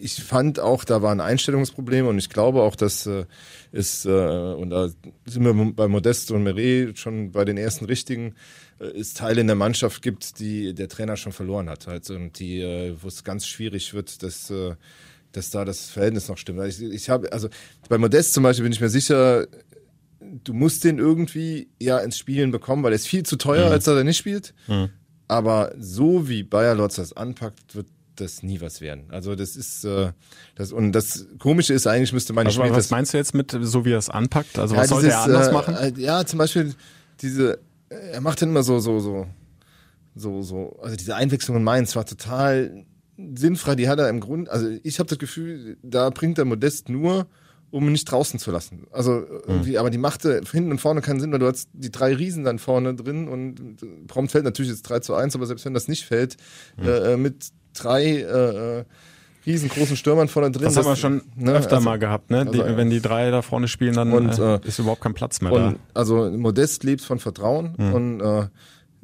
ich 0.00 0.22
fand 0.22 0.60
auch, 0.60 0.84
da 0.84 1.02
war 1.02 1.10
ein 1.10 1.20
Einstellungsproblem 1.20 2.06
und 2.06 2.16
ich 2.16 2.30
glaube 2.30 2.62
auch, 2.62 2.76
dass 2.76 3.06
äh, 3.06 3.24
es 3.72 4.04
äh, 4.04 4.08
und 4.08 4.70
da 4.70 4.88
sind 5.26 5.44
wir 5.44 5.72
bei 5.74 5.88
Modest 5.88 6.30
und 6.30 6.44
Meret 6.44 6.96
schon 6.96 7.32
bei 7.32 7.44
den 7.44 7.56
ersten 7.56 7.86
richtigen 7.86 8.36
äh, 8.78 8.84
es 8.96 9.14
Teile 9.14 9.40
in 9.40 9.48
der 9.48 9.56
Mannschaft 9.56 10.00
gibt, 10.00 10.38
die 10.38 10.74
der 10.74 10.88
Trainer 10.88 11.16
schon 11.16 11.32
verloren 11.32 11.68
hat 11.68 11.88
halt 11.88 12.08
und 12.10 12.38
die 12.38 12.60
äh, 12.60 12.94
wo 13.02 13.08
es 13.08 13.24
ganz 13.24 13.48
schwierig 13.48 13.94
wird, 13.94 14.22
dass 14.22 14.48
äh, 14.50 14.76
dass 15.32 15.50
da 15.50 15.64
das 15.64 15.90
Verhältnis 15.90 16.28
noch 16.28 16.38
stimmt. 16.38 16.64
Ich, 16.66 16.80
ich 16.80 17.10
habe 17.10 17.32
also 17.32 17.48
bei 17.88 17.98
Modest 17.98 18.32
zum 18.32 18.44
Beispiel 18.44 18.62
bin 18.62 18.72
ich 18.72 18.80
mir 18.80 18.88
sicher, 18.88 19.46
du 20.44 20.52
musst 20.52 20.84
den 20.84 20.98
irgendwie 20.98 21.68
ja 21.80 21.98
ins 21.98 22.18
Spielen 22.18 22.50
bekommen, 22.50 22.82
weil 22.82 22.92
er 22.92 22.96
ist 22.96 23.08
viel 23.08 23.24
zu 23.24 23.36
teuer, 23.36 23.66
mhm. 23.66 23.72
als 23.72 23.84
dass 23.84 23.96
er 23.96 24.04
nicht 24.04 24.18
spielt. 24.18 24.54
Mhm. 24.66 24.90
Aber 25.26 25.72
so 25.78 26.28
wie 26.28 26.42
Bayer 26.42 26.74
Lotz 26.74 26.96
das 26.96 27.12
anpackt, 27.12 27.74
wird 27.74 27.86
das 28.16 28.42
nie 28.42 28.60
was 28.60 28.80
werden. 28.80 29.04
Also 29.10 29.34
das 29.34 29.56
ist 29.56 29.84
äh, 29.84 30.12
das 30.56 30.72
und 30.72 30.92
das 30.92 31.26
Komische 31.38 31.74
ist 31.74 31.86
eigentlich 31.86 32.12
müsste 32.12 32.32
man 32.32 32.46
also, 32.46 32.60
Was 32.60 32.90
meinst 32.90 33.14
du 33.14 33.18
jetzt 33.18 33.34
mit 33.34 33.56
so 33.60 33.84
wie 33.84 33.92
er 33.92 33.98
es 33.98 34.10
anpackt? 34.10 34.58
Also 34.58 34.74
ja, 34.74 34.80
was 34.80 34.88
soll 34.88 35.04
er 35.04 35.20
anders 35.22 35.48
äh, 35.48 35.52
machen? 35.52 35.74
Äh, 35.76 35.92
ja, 35.96 36.24
zum 36.24 36.38
Beispiel 36.38 36.74
diese 37.20 37.60
er 37.88 38.20
macht 38.20 38.42
dann 38.42 38.50
immer 38.50 38.62
so 38.62 38.80
so 38.80 38.98
so 38.98 39.26
so 40.14 40.42
so 40.42 40.78
also 40.82 40.96
diese 40.96 41.14
Einwechslung 41.14 41.58
in 41.58 41.64
Mainz 41.64 41.94
war 41.94 42.06
total 42.06 42.84
sinnfrei. 43.16 43.76
Die 43.76 43.88
hat 43.88 43.98
er 43.98 44.08
im 44.08 44.20
Grund 44.20 44.48
also 44.48 44.68
ich 44.82 44.98
habe 44.98 45.08
das 45.08 45.18
Gefühl, 45.18 45.76
da 45.82 46.10
bringt 46.10 46.38
er 46.38 46.44
Modest 46.44 46.88
nur 46.88 47.26
um 47.70 47.84
ihn 47.84 47.92
nicht 47.92 48.10
draußen 48.10 48.38
zu 48.38 48.50
lassen. 48.50 48.86
Also 48.92 49.24
irgendwie, 49.46 49.72
mhm. 49.72 49.76
aber 49.78 49.90
die 49.90 49.98
machte 49.98 50.40
hinten 50.50 50.70
und 50.70 50.80
vorne 50.80 51.00
keinen 51.00 51.20
Sinn, 51.20 51.32
weil 51.32 51.38
du 51.38 51.46
hast 51.46 51.68
die 51.72 51.90
drei 51.90 52.14
Riesen 52.14 52.44
dann 52.44 52.58
vorne 52.58 52.94
drin 52.94 53.28
und 53.28 54.06
prompt 54.06 54.32
fällt 54.32 54.44
natürlich 54.44 54.70
jetzt 54.70 54.82
3 54.82 55.00
zu 55.00 55.14
1, 55.14 55.34
aber 55.34 55.46
selbst 55.46 55.64
wenn 55.64 55.74
das 55.74 55.88
nicht 55.88 56.04
fällt, 56.04 56.36
mhm. 56.76 56.88
äh, 56.88 57.16
mit 57.16 57.50
drei 57.74 58.04
äh, 58.04 58.78
äh, 58.78 58.84
riesengroßen 59.46 59.96
Stürmern 59.96 60.28
vorne 60.28 60.50
drin. 60.50 60.64
Das, 60.64 60.74
das 60.74 60.84
haben 60.84 60.92
wir 60.92 60.96
schon 60.96 61.22
ne, 61.36 61.52
öfter 61.52 61.76
also, 61.76 61.84
mal 61.84 61.98
gehabt, 61.98 62.30
ne? 62.30 62.40
Also, 62.40 62.52
die, 62.52 62.76
wenn 62.76 62.90
die 62.90 63.00
drei 63.00 63.30
da 63.30 63.42
vorne 63.42 63.68
spielen, 63.68 63.94
dann 63.94 64.12
und, 64.12 64.38
äh, 64.38 64.60
ist 64.64 64.78
überhaupt 64.78 65.00
kein 65.00 65.14
Platz 65.14 65.40
mehr 65.40 65.52
und, 65.52 65.62
da. 65.62 65.74
Also 65.94 66.30
Modest 66.30 66.84
lebt 66.84 67.02
von 67.02 67.18
Vertrauen 67.18 67.74
mhm. 67.76 67.94
und 67.94 68.20
äh, 68.20 68.46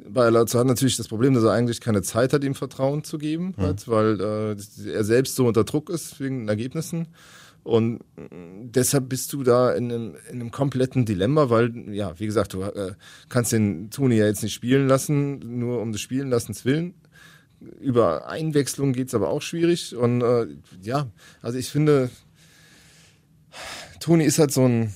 bei 0.09 0.29
Lazio 0.29 0.61
hat 0.61 0.67
natürlich 0.67 0.97
das 0.97 1.09
Problem, 1.09 1.35
dass 1.35 1.45
er 1.45 1.53
eigentlich 1.53 1.81
keine 1.81 2.03
Zeit 2.03 2.33
hat, 2.33 2.45
ihm 2.45 2.55
Vertrauen 2.55 3.05
zu 3.05 3.19
geben, 3.19 3.55
mhm. 3.57 3.63
halt, 3.63 3.89
weil 3.89 4.21
äh, 4.21 4.91
er 4.91 5.05
selbst 5.05 5.37
so 5.37 5.47
unter 5.47 5.65
Druck 5.65 5.89
ist 5.89 6.21
wegen 6.21 6.41
den 6.41 6.49
Ergebnissen. 6.49 7.09
Und 7.65 8.01
deshalb 8.19 9.09
bist 9.09 9.33
du 9.33 9.43
da 9.43 9.73
in 9.73 9.91
einem, 9.91 10.17
in 10.31 10.41
einem 10.41 10.51
kompletten 10.51 11.07
Dilemma, 11.07 11.49
weil, 11.49 11.73
ja, 11.95 12.19
wie 12.21 12.27
gesagt, 12.27 12.53
du 12.53 12.63
äh, 12.63 12.93
kannst 13.31 13.53
den 13.53 13.91
Toni 13.91 14.17
ja 14.17 14.27
jetzt 14.27 14.43
nicht 14.43 14.53
spielen 14.53 14.87
lassen, 14.87 15.39
nur 15.39 15.81
um 15.81 15.91
des 15.91 16.03
Spielen 16.03 16.29
lassens 16.29 16.67
willen. 16.67 16.93
Über 17.81 18.29
Einwechslung 18.29 18.93
geht's 18.93 19.15
aber 19.15 19.31
auch 19.31 19.41
schwierig. 19.41 19.97
Und 19.97 20.21
äh, 20.21 20.47
ja, 20.83 21.11
also 21.41 21.59
ich 21.59 21.71
finde, 21.71 22.11
Toni 23.99 24.25
ist 24.25 24.39
halt 24.39 24.53
so 24.53 24.67
ein 24.67 24.93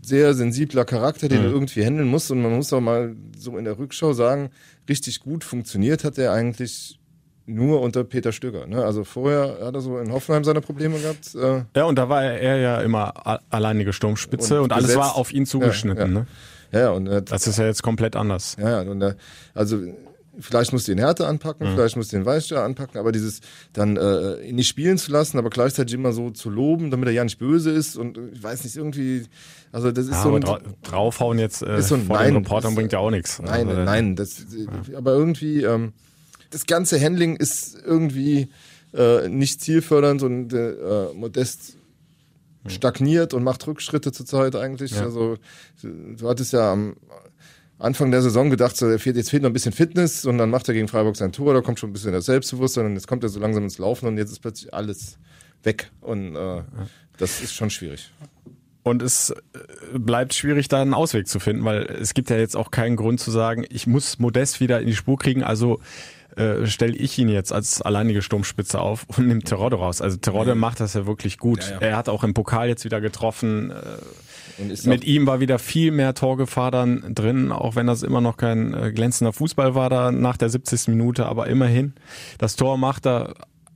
sehr 0.00 0.34
sensibler 0.34 0.84
Charakter, 0.84 1.28
den 1.28 1.40
mhm. 1.40 1.46
du 1.46 1.50
irgendwie 1.50 1.84
handeln 1.84 2.08
musst. 2.08 2.30
Und 2.30 2.40
man 2.40 2.54
muss 2.54 2.72
auch 2.72 2.80
mal 2.80 3.16
so 3.36 3.58
in 3.58 3.64
der 3.64 3.76
Rückschau 3.76 4.12
sagen, 4.12 4.50
richtig 4.88 5.18
gut 5.18 5.42
funktioniert 5.42 6.04
hat 6.04 6.16
er 6.16 6.32
eigentlich 6.32 7.00
nur 7.48 7.80
unter 7.80 8.04
Peter 8.04 8.32
Stöger. 8.32 8.66
Ne? 8.66 8.84
Also 8.84 9.04
vorher 9.04 9.58
hat 9.62 9.74
er 9.74 9.80
so 9.80 9.98
in 9.98 10.12
Hoffenheim 10.12 10.44
seine 10.44 10.60
Probleme 10.60 10.98
gehabt. 10.98 11.34
Äh 11.34 11.64
ja, 11.74 11.84
und 11.84 11.96
da 11.96 12.08
war 12.08 12.22
er 12.22 12.56
ja 12.58 12.80
immer 12.80 13.40
alleinige 13.50 13.92
Sturmspitze 13.92 14.58
und, 14.58 14.64
und 14.64 14.72
alles 14.72 14.94
war 14.96 15.16
auf 15.16 15.32
ihn 15.32 15.46
zugeschnitten. 15.46 16.12
Ja, 16.12 16.18
ja. 16.18 16.20
Ne? 16.20 16.26
ja 16.72 16.90
und 16.90 17.06
äh, 17.06 17.22
das 17.22 17.46
ist 17.46 17.58
ja 17.58 17.66
jetzt 17.66 17.82
komplett 17.82 18.16
anders. 18.16 18.56
Ja, 18.60 18.82
ja 18.82 18.90
und 18.90 19.00
äh, 19.02 19.14
also 19.54 19.78
vielleicht 20.38 20.72
muss 20.72 20.84
den 20.84 20.98
Härte 20.98 21.26
anpacken, 21.26 21.68
mhm. 21.68 21.74
vielleicht 21.74 21.96
muss 21.96 22.08
den 22.08 22.24
Weißster 22.24 22.62
anpacken, 22.62 22.98
aber 22.98 23.12
dieses 23.12 23.40
dann 23.72 23.96
äh, 23.96 24.40
ihn 24.42 24.56
nicht 24.56 24.68
spielen 24.68 24.98
zu 24.98 25.10
lassen, 25.10 25.38
aber 25.38 25.50
gleichzeitig 25.50 25.94
immer 25.94 26.12
so 26.12 26.30
zu 26.30 26.50
loben, 26.50 26.90
damit 26.90 27.08
er 27.08 27.12
ja 27.12 27.24
nicht 27.24 27.38
böse 27.38 27.70
ist 27.70 27.96
und 27.96 28.18
ich 28.32 28.42
weiß 28.42 28.64
nicht 28.64 28.76
irgendwie, 28.76 29.24
also 29.72 29.90
das 29.90 30.04
ist 30.06 30.12
ja, 30.12 30.22
so 30.22 30.34
ein, 30.34 30.42
dra 30.42 30.60
draufhauen 30.82 31.38
jetzt 31.38 31.62
äh, 31.62 31.78
ist 31.78 31.88
so 31.88 31.96
ein, 31.96 32.04
vor 32.04 32.16
nein, 32.16 32.34
den 32.34 32.44
Reportern 32.44 32.74
bringt 32.74 32.92
ja 32.92 32.98
auch 32.98 33.10
nichts. 33.10 33.40
Nein, 33.42 33.68
also, 33.68 33.82
nein, 33.82 34.16
das, 34.16 34.46
ja. 34.50 34.98
aber 34.98 35.12
irgendwie 35.12 35.62
ähm, 35.62 35.92
das 36.50 36.66
ganze 36.66 37.00
Handling 37.00 37.36
ist 37.36 37.76
irgendwie 37.84 38.48
äh, 38.94 39.28
nicht 39.28 39.60
zielfördernd 39.60 40.22
und 40.22 40.52
äh, 40.52 41.12
Modest 41.14 41.76
stagniert 42.66 43.34
und 43.34 43.44
macht 43.44 43.66
Rückschritte 43.66 44.12
zurzeit 44.12 44.56
eigentlich. 44.56 44.92
Ja. 44.92 45.02
Also 45.02 45.36
du 45.82 46.28
hattest 46.28 46.52
ja 46.52 46.72
am 46.72 46.96
Anfang 47.78 48.10
der 48.10 48.22
Saison 48.22 48.50
gedacht, 48.50 48.76
so, 48.76 48.90
jetzt 48.90 49.30
fehlt 49.30 49.42
noch 49.42 49.50
ein 49.50 49.52
bisschen 49.52 49.72
Fitness 49.72 50.24
und 50.24 50.38
dann 50.38 50.50
macht 50.50 50.68
er 50.68 50.74
gegen 50.74 50.88
Freiburg 50.88 51.16
sein 51.16 51.32
Tor, 51.32 51.54
da 51.54 51.60
kommt 51.60 51.78
schon 51.78 51.90
ein 51.90 51.92
bisschen 51.92 52.12
das 52.12 52.26
Selbstbewusstsein 52.26 52.86
und 52.86 52.94
jetzt 52.94 53.06
kommt 53.06 53.22
er 53.22 53.28
so 53.28 53.38
langsam 53.38 53.62
ins 53.62 53.78
Laufen 53.78 54.06
und 54.06 54.18
jetzt 54.18 54.32
ist 54.32 54.40
plötzlich 54.40 54.74
alles 54.74 55.18
weg 55.62 55.90
und 56.00 56.34
äh, 56.34 56.62
das 57.18 57.40
ist 57.40 57.54
schon 57.54 57.70
schwierig. 57.70 58.10
Und 58.82 59.02
es 59.02 59.30
äh, 59.30 59.98
bleibt 59.98 60.34
schwierig, 60.34 60.68
da 60.68 60.82
einen 60.82 60.94
Ausweg 60.94 61.28
zu 61.28 61.38
finden, 61.38 61.64
weil 61.64 61.82
es 61.82 62.14
gibt 62.14 62.30
ja 62.30 62.36
jetzt 62.36 62.56
auch 62.56 62.70
keinen 62.70 62.96
Grund 62.96 63.20
zu 63.20 63.30
sagen, 63.30 63.64
ich 63.68 63.86
muss 63.86 64.18
Modest 64.18 64.60
wieder 64.60 64.80
in 64.80 64.86
die 64.86 64.96
Spur 64.96 65.18
kriegen, 65.18 65.44
also 65.44 65.80
äh, 66.36 66.66
stelle 66.66 66.96
ich 66.96 67.18
ihn 67.18 67.28
jetzt 67.28 67.52
als 67.52 67.82
alleinige 67.82 68.22
Sturmspitze 68.22 68.80
auf 68.80 69.06
und 69.16 69.26
nimmt 69.26 69.46
Terodde 69.46 69.76
raus. 69.76 70.00
Also 70.00 70.16
Terodde 70.16 70.54
mhm. 70.54 70.60
macht 70.60 70.80
das 70.80 70.94
ja 70.94 71.06
wirklich 71.06 71.38
gut. 71.38 71.60
Ja, 71.62 71.70
ja. 71.72 71.78
Er 71.78 71.96
hat 71.96 72.08
auch 72.08 72.24
im 72.24 72.34
Pokal 72.34 72.68
jetzt 72.68 72.84
wieder 72.84 73.00
getroffen. 73.00 73.70
Äh, 73.70 74.64
mit 74.84 75.04
ihm 75.04 75.26
war 75.26 75.40
wieder 75.40 75.58
viel 75.58 75.90
mehr 75.90 76.14
Torgefahr 76.14 76.70
dann 76.70 77.14
drin, 77.14 77.52
auch 77.52 77.76
wenn 77.76 77.86
das 77.86 78.02
immer 78.02 78.20
noch 78.20 78.36
kein 78.36 78.74
äh, 78.74 78.92
glänzender 78.92 79.32
Fußball 79.32 79.74
war 79.74 79.88
da 79.88 80.10
nach 80.10 80.36
der 80.36 80.48
70. 80.48 80.88
Minute, 80.88 81.26
aber 81.26 81.46
immerhin. 81.46 81.94
Das 82.38 82.56
Tor 82.56 82.76
macht 82.76 83.06
er 83.06 83.34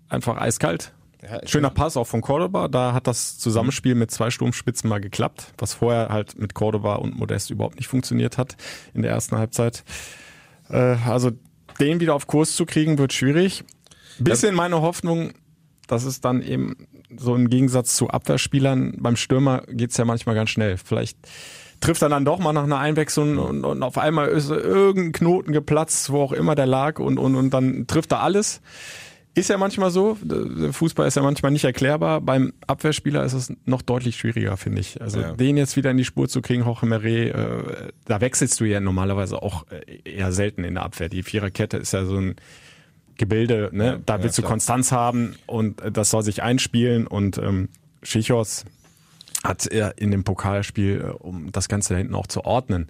einfach 0.09 0.37
eiskalt. 0.37 0.93
Ja, 1.23 1.41
Schöner 1.47 1.71
Pass 1.71 1.97
auch 1.97 2.07
von 2.07 2.21
Cordoba. 2.21 2.67
Da 2.67 2.93
hat 2.93 3.07
das 3.07 3.39
Zusammenspiel 3.39 3.95
mit 3.95 4.11
zwei 4.11 4.31
Sturmspitzen 4.31 4.91
mal 4.91 5.01
geklappt, 5.01 5.53
was 5.57 5.75
vorher 5.75 6.09
halt 6.09 6.39
mit 6.39 6.55
Cordoba 6.55 6.97
und 6.97 7.17
Modest 7.17 7.51
überhaupt 7.51 7.77
nicht 7.77 7.87
funktioniert 7.87 8.39
hat 8.39 8.57
in 8.93 9.03
der 9.03 9.13
ersten 9.13 9.37
Halbzeit. 9.39 9.85
Äh, 10.69 10.97
also 11.07 11.31
den 11.81 12.01
wieder 12.01 12.15
auf 12.15 12.27
Kurs 12.27 12.57
zu 12.57 12.67
kriegen, 12.67 12.99
wird 12.99 13.13
schwierig. 13.13 13.65
Bisschen 14.19 14.55
meine 14.55 14.81
Hoffnung, 14.83 15.33
dass 15.87 16.05
es 16.05 16.21
dann 16.21 16.43
eben 16.43 16.89
so 17.17 17.35
im 17.35 17.49
Gegensatz 17.49 17.97
zu 17.97 18.09
Abwehrspielern 18.09 18.97
beim 18.99 19.17
Stürmer 19.17 19.63
geht's 19.69 19.97
ja 19.97 20.05
manchmal 20.05 20.35
ganz 20.35 20.51
schnell. 20.51 20.77
Vielleicht 20.77 21.19
trifft 21.81 22.03
er 22.03 22.09
dann 22.09 22.25
doch 22.25 22.39
mal 22.39 22.53
nach 22.53 22.65
einer 22.65 22.79
Einwechslung 22.79 23.39
und, 23.39 23.65
und 23.65 23.83
auf 23.83 23.99
einmal 23.99 24.29
ist 24.29 24.51
irgendein 24.51 25.13
Knoten 25.13 25.53
geplatzt, 25.53 26.11
wo 26.11 26.23
auch 26.23 26.33
immer 26.33 26.55
der 26.55 26.67
lag 26.67 26.99
und, 26.99 27.19
und, 27.19 27.35
und 27.35 27.51
dann 27.51 27.87
trifft 27.87 28.13
er 28.13 28.23
alles. 28.23 28.61
Ist 29.35 29.49
ja 29.49 29.57
manchmal 29.57 29.91
so. 29.91 30.19
Fußball 30.73 31.09
ist 31.09 31.17
ja 31.17 31.23
manchmal 31.23 31.53
nicht 31.53 31.65
erklärbar. 31.65 32.21
Beim 32.21 32.53
Abwehrspieler 32.67 33.25
ist 33.25 33.33
es 33.33 33.53
noch 33.65 33.81
deutlich 33.81 34.17
schwieriger, 34.17 34.59
finde 34.59 34.81
ich. 34.81 35.01
Also 35.01 35.21
ja. 35.21 35.33
den 35.33 35.57
jetzt 35.57 35.75
wieder 35.77 35.91
in 35.91 35.97
die 35.97 36.05
Spur 36.05 36.29
zu 36.29 36.43
kriegen, 36.43 36.65
Jorge 36.65 36.85
Meret, 36.85 37.35
äh, 37.35 37.93
da 38.05 38.21
wechselst 38.21 38.61
du 38.61 38.65
ja 38.65 38.81
normalerweise 38.81 39.43
auch 39.43 39.67
äh, 39.71 40.01
eher 40.05 40.33
selten 40.33 40.65
in 40.65 40.75
der 40.75 40.83
Abwehr. 40.83 41.09
Die 41.09 41.23
Viererkette 41.23 41.79
ist 41.79 41.93
ja 41.93 42.05
so 42.05 42.19
ein 42.19 42.37
Gebilde, 43.17 43.71
ne? 43.73 43.87
Ja, 43.87 43.99
da 44.05 44.23
willst 44.23 44.37
ja, 44.37 44.43
du 44.43 44.49
Konstanz 44.49 44.93
haben 44.93 45.35
und 45.47 45.81
das 45.91 46.11
soll 46.11 46.23
sich 46.23 46.43
einspielen 46.43 47.07
und 47.07 47.39
ähm, 47.39 47.71
Schichos 48.03 48.67
hat 49.45 49.67
er 49.67 49.97
in 49.99 50.11
dem 50.11 50.25
Pokalspiel, 50.25 51.01
äh, 51.01 51.11
um 51.11 51.53
das 51.53 51.69
Ganze 51.69 51.95
da 51.95 51.99
hinten 51.99 52.15
auch 52.15 52.27
zu 52.27 52.45
ordnen, 52.45 52.89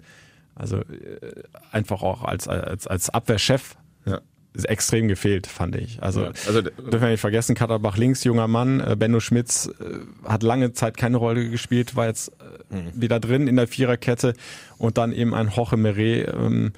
also 0.55 0.79
äh, 0.79 1.43
einfach 1.71 2.03
auch 2.03 2.23
als, 2.23 2.49
als, 2.49 2.85
als 2.85 3.09
Abwehrchef 3.09 3.77
ja 4.05 4.19
extrem 4.61 5.07
gefehlt, 5.07 5.47
fand 5.47 5.75
ich. 5.75 6.01
Also, 6.01 6.23
ja, 6.23 6.31
also 6.47 6.61
dürfen 6.61 7.01
wir 7.01 7.09
nicht 7.09 7.19
vergessen, 7.19 7.55
Katterbach 7.55 7.97
links, 7.97 8.23
junger 8.23 8.47
Mann, 8.47 8.79
äh, 8.79 8.95
Benno 8.95 9.19
Schmitz 9.19 9.67
äh, 9.79 10.27
hat 10.27 10.43
lange 10.43 10.73
Zeit 10.73 10.97
keine 10.97 11.17
Rolle 11.17 11.49
gespielt, 11.49 11.95
war 11.95 12.07
jetzt 12.07 12.31
äh, 12.71 12.75
mhm. 12.75 12.91
wieder 12.93 13.19
drin 13.19 13.47
in 13.47 13.55
der 13.55 13.67
Viererkette 13.67 14.33
und 14.77 14.97
dann 14.97 15.11
eben 15.11 15.33
ein 15.33 15.55
Hoche 15.55 15.77
Meret, 15.77 16.33
ähm, 16.33 16.73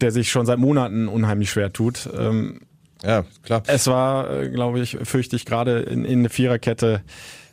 der 0.00 0.12
sich 0.12 0.30
schon 0.30 0.46
seit 0.46 0.58
Monaten 0.58 1.08
unheimlich 1.08 1.50
schwer 1.50 1.72
tut. 1.72 2.08
Ähm, 2.16 2.60
ja, 3.02 3.24
klar. 3.42 3.62
Es 3.66 3.86
war, 3.86 4.30
äh, 4.30 4.48
glaube 4.50 4.80
ich, 4.80 4.98
fürchte 5.02 5.36
ich, 5.36 5.44
gerade 5.44 5.80
in, 5.80 6.04
in 6.04 6.22
der 6.22 6.30
Viererkette 6.30 7.02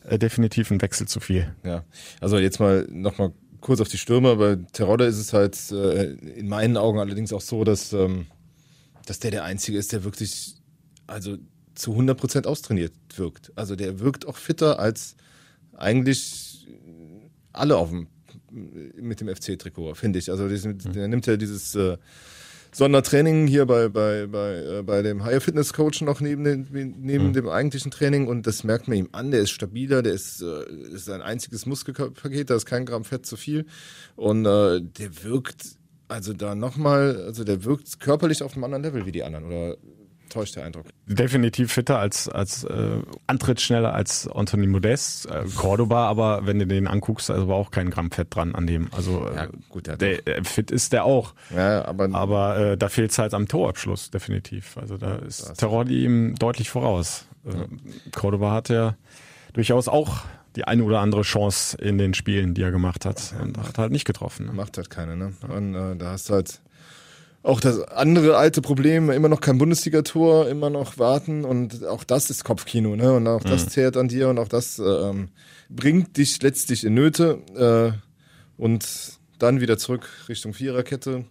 äh, 0.08 0.18
definitiv 0.18 0.72
ein 0.72 0.82
Wechsel 0.82 1.08
zu 1.08 1.20
viel. 1.20 1.54
Ja, 1.64 1.84
also 2.20 2.38
jetzt 2.38 2.60
mal 2.60 2.88
nochmal 2.90 3.32
kurz 3.62 3.82
auf 3.82 3.88
die 3.88 3.98
Stürmer. 3.98 4.36
Bei 4.36 4.58
Terodde 4.74 5.06
ist 5.06 5.20
es 5.20 5.34
halt 5.34 5.58
äh, 5.72 6.14
in 6.14 6.48
meinen 6.48 6.78
Augen 6.78 7.00
allerdings 7.00 7.34
auch 7.34 7.42
so, 7.42 7.64
dass 7.64 7.94
ähm, 7.94 8.28
dass 9.06 9.20
der 9.20 9.32
der 9.32 9.44
Einzige 9.44 9.78
ist, 9.78 9.92
der 9.92 10.04
wirklich, 10.04 10.56
also 11.08 11.38
zu 11.76 11.94
100% 11.94 12.46
austrainiert 12.46 12.94
wirkt. 13.16 13.52
Also 13.56 13.76
der 13.76 14.00
wirkt 14.00 14.28
auch 14.28 14.38
fitter 14.38 14.80
als 14.80 15.16
eigentlich 15.74 16.68
alle 17.54 17.78
auf 17.78 17.90
dem, 17.90 18.08
mit 18.50 19.22
dem 19.22 19.28
FC-Trikot, 19.28 19.96
finde 19.96 20.20
ich. 20.20 20.32
Also 20.32 20.48
der 20.48 21.08
nimmt 21.08 21.28
ja 21.28 21.38
dieses 21.38 21.76
äh, 21.76 21.98
Sondertraining 22.76 23.48
hier 23.48 23.66
bei, 23.66 23.88
bei, 23.88 24.28
bei, 24.28 24.56
äh, 24.56 24.84
bei 24.84 25.02
dem 25.02 25.24
Higher 25.24 25.40
Fitness 25.40 25.72
Coach 25.72 26.02
noch 26.02 26.20
neben, 26.20 26.44
dem, 26.44 26.68
neben 26.72 27.28
mhm. 27.28 27.34
dem 27.34 27.48
eigentlichen 27.48 27.90
Training 27.90 28.28
und 28.28 28.48
das 28.48 28.66
merkt 28.66 28.90
man 28.90 28.98
ihm 28.98 29.10
an, 29.14 29.32
der 29.32 29.42
ist 29.42 29.52
stabiler, 29.52 30.02
der 30.02 30.14
ist, 30.14 30.42
äh, 30.42 30.66
ist 30.94 31.10
ein 31.10 31.22
einziges 31.22 31.66
Muskelpaket, 31.66 32.50
da 32.50 32.56
ist 32.56 32.66
kein 32.66 32.86
Gramm 32.86 33.06
Fett 33.06 33.26
zu 33.26 33.38
viel 33.38 33.66
und 34.18 34.46
äh, 34.46 34.82
der 34.82 35.24
wirkt 35.24 35.78
also 36.08 36.34
da 36.34 36.56
nochmal, 36.56 37.24
also 37.26 37.44
der 37.44 37.64
wirkt 37.64 38.00
körperlich 38.00 38.44
auf 38.44 38.54
einem 38.54 38.64
anderen 38.64 38.84
Level 38.84 39.06
wie 39.06 39.12
die 39.12 39.24
anderen 39.24 39.46
oder 39.46 39.78
täuscht 40.30 40.56
der 40.56 40.66
Eindruck. 40.66 40.88
Definitiv 41.06 41.72
fitter 41.72 42.00
als, 42.00 42.28
als 42.28 42.64
äh, 42.64 43.00
Antrittsschneller 43.28 43.94
als 43.94 44.28
Anthony 44.28 44.68
Modest, 44.68 45.30
äh, 45.30 45.46
Cordoba, 45.56 46.08
aber 46.08 46.46
wenn 46.46 46.60
du 46.60 46.68
den 46.68 46.88
anguckst, 46.88 47.30
also 47.32 47.48
war 47.48 47.56
auch 47.56 47.72
kein 47.72 47.90
Gramm 47.90 48.12
Fett 48.12 48.36
dran 48.36 48.56
an 48.56 48.68
dem. 48.68 48.90
Also 48.92 49.28
äh, 49.28 49.36
ja, 49.36 49.48
gut, 49.70 49.88
der, 49.88 49.98
der, 49.98 50.44
fit 50.44 50.72
ist 50.72 50.94
der 50.94 51.06
auch. 51.06 51.34
Ja, 51.56 51.86
aber 51.86 52.14
aber 52.14 52.58
äh, 52.58 52.78
da 52.78 52.90
fehlt 52.90 53.12
es 53.12 53.18
halt 53.18 53.34
am 53.34 53.48
Torabschluss, 53.48 54.12
definitiv. 54.12 54.78
Also 54.78 54.98
da 54.98 55.16
ist 55.16 55.56
Terrordi 55.56 56.04
ihm 56.04 56.36
deutlich 56.36 56.70
voraus. 56.70 57.26
Äh, 57.46 58.12
Cordoba 58.12 58.52
hat 58.52 58.70
ja 58.70 58.96
durchaus 59.54 59.88
auch 59.88 60.24
die 60.56 60.66
eine 60.66 60.84
oder 60.84 61.00
andere 61.00 61.22
Chance 61.24 61.78
in 61.78 61.98
den 61.98 62.14
Spielen, 62.14 62.54
die 62.54 62.62
er 62.62 62.72
gemacht 62.72 63.06
hat. 63.06 63.34
Und 63.42 63.58
hat 63.58 63.78
halt 63.78 63.92
nicht 63.92 64.06
getroffen. 64.06 64.48
Ne? 64.48 64.54
Macht 64.54 64.78
halt 64.78 64.90
keine, 64.90 65.16
ne? 65.18 65.34
Und 65.48 65.76
äh, 65.76 65.96
da 65.96 66.12
hast 66.12 66.30
du 66.30 66.34
halt 66.34 66.62
auch 67.44 67.60
das 67.60 67.80
andere 67.84 68.38
alte 68.38 68.62
Problem, 68.62 69.12
immer 69.12 69.30
noch 69.30 69.40
kein 69.40 69.60
Bundesligator, 69.60 70.50
immer 70.50 70.72
noch 70.72 70.98
warten 70.98 71.46
und 71.46 71.86
auch 71.86 72.04
das 72.04 72.32
ist 72.32 72.44
Kopfkino, 72.44 72.96
ne? 72.96 73.14
Und 73.14 73.28
auch 73.28 73.44
mhm. 73.44 73.50
das 73.50 73.70
zehrt 73.70 73.98
an 73.98 74.08
dir 74.08 74.30
und 74.30 74.40
auch 74.40 74.48
das 74.48 74.80
ähm, 74.80 75.30
bringt 75.70 76.18
dich 76.18 76.42
letztlich 76.42 76.84
in 76.84 76.96
Nöte 76.96 77.40
äh, 77.56 78.62
und 78.62 79.20
dann 79.38 79.62
wieder 79.62 79.78
zurück 79.78 80.10
Richtung 80.28 80.54
Viererkette. 80.54 81.26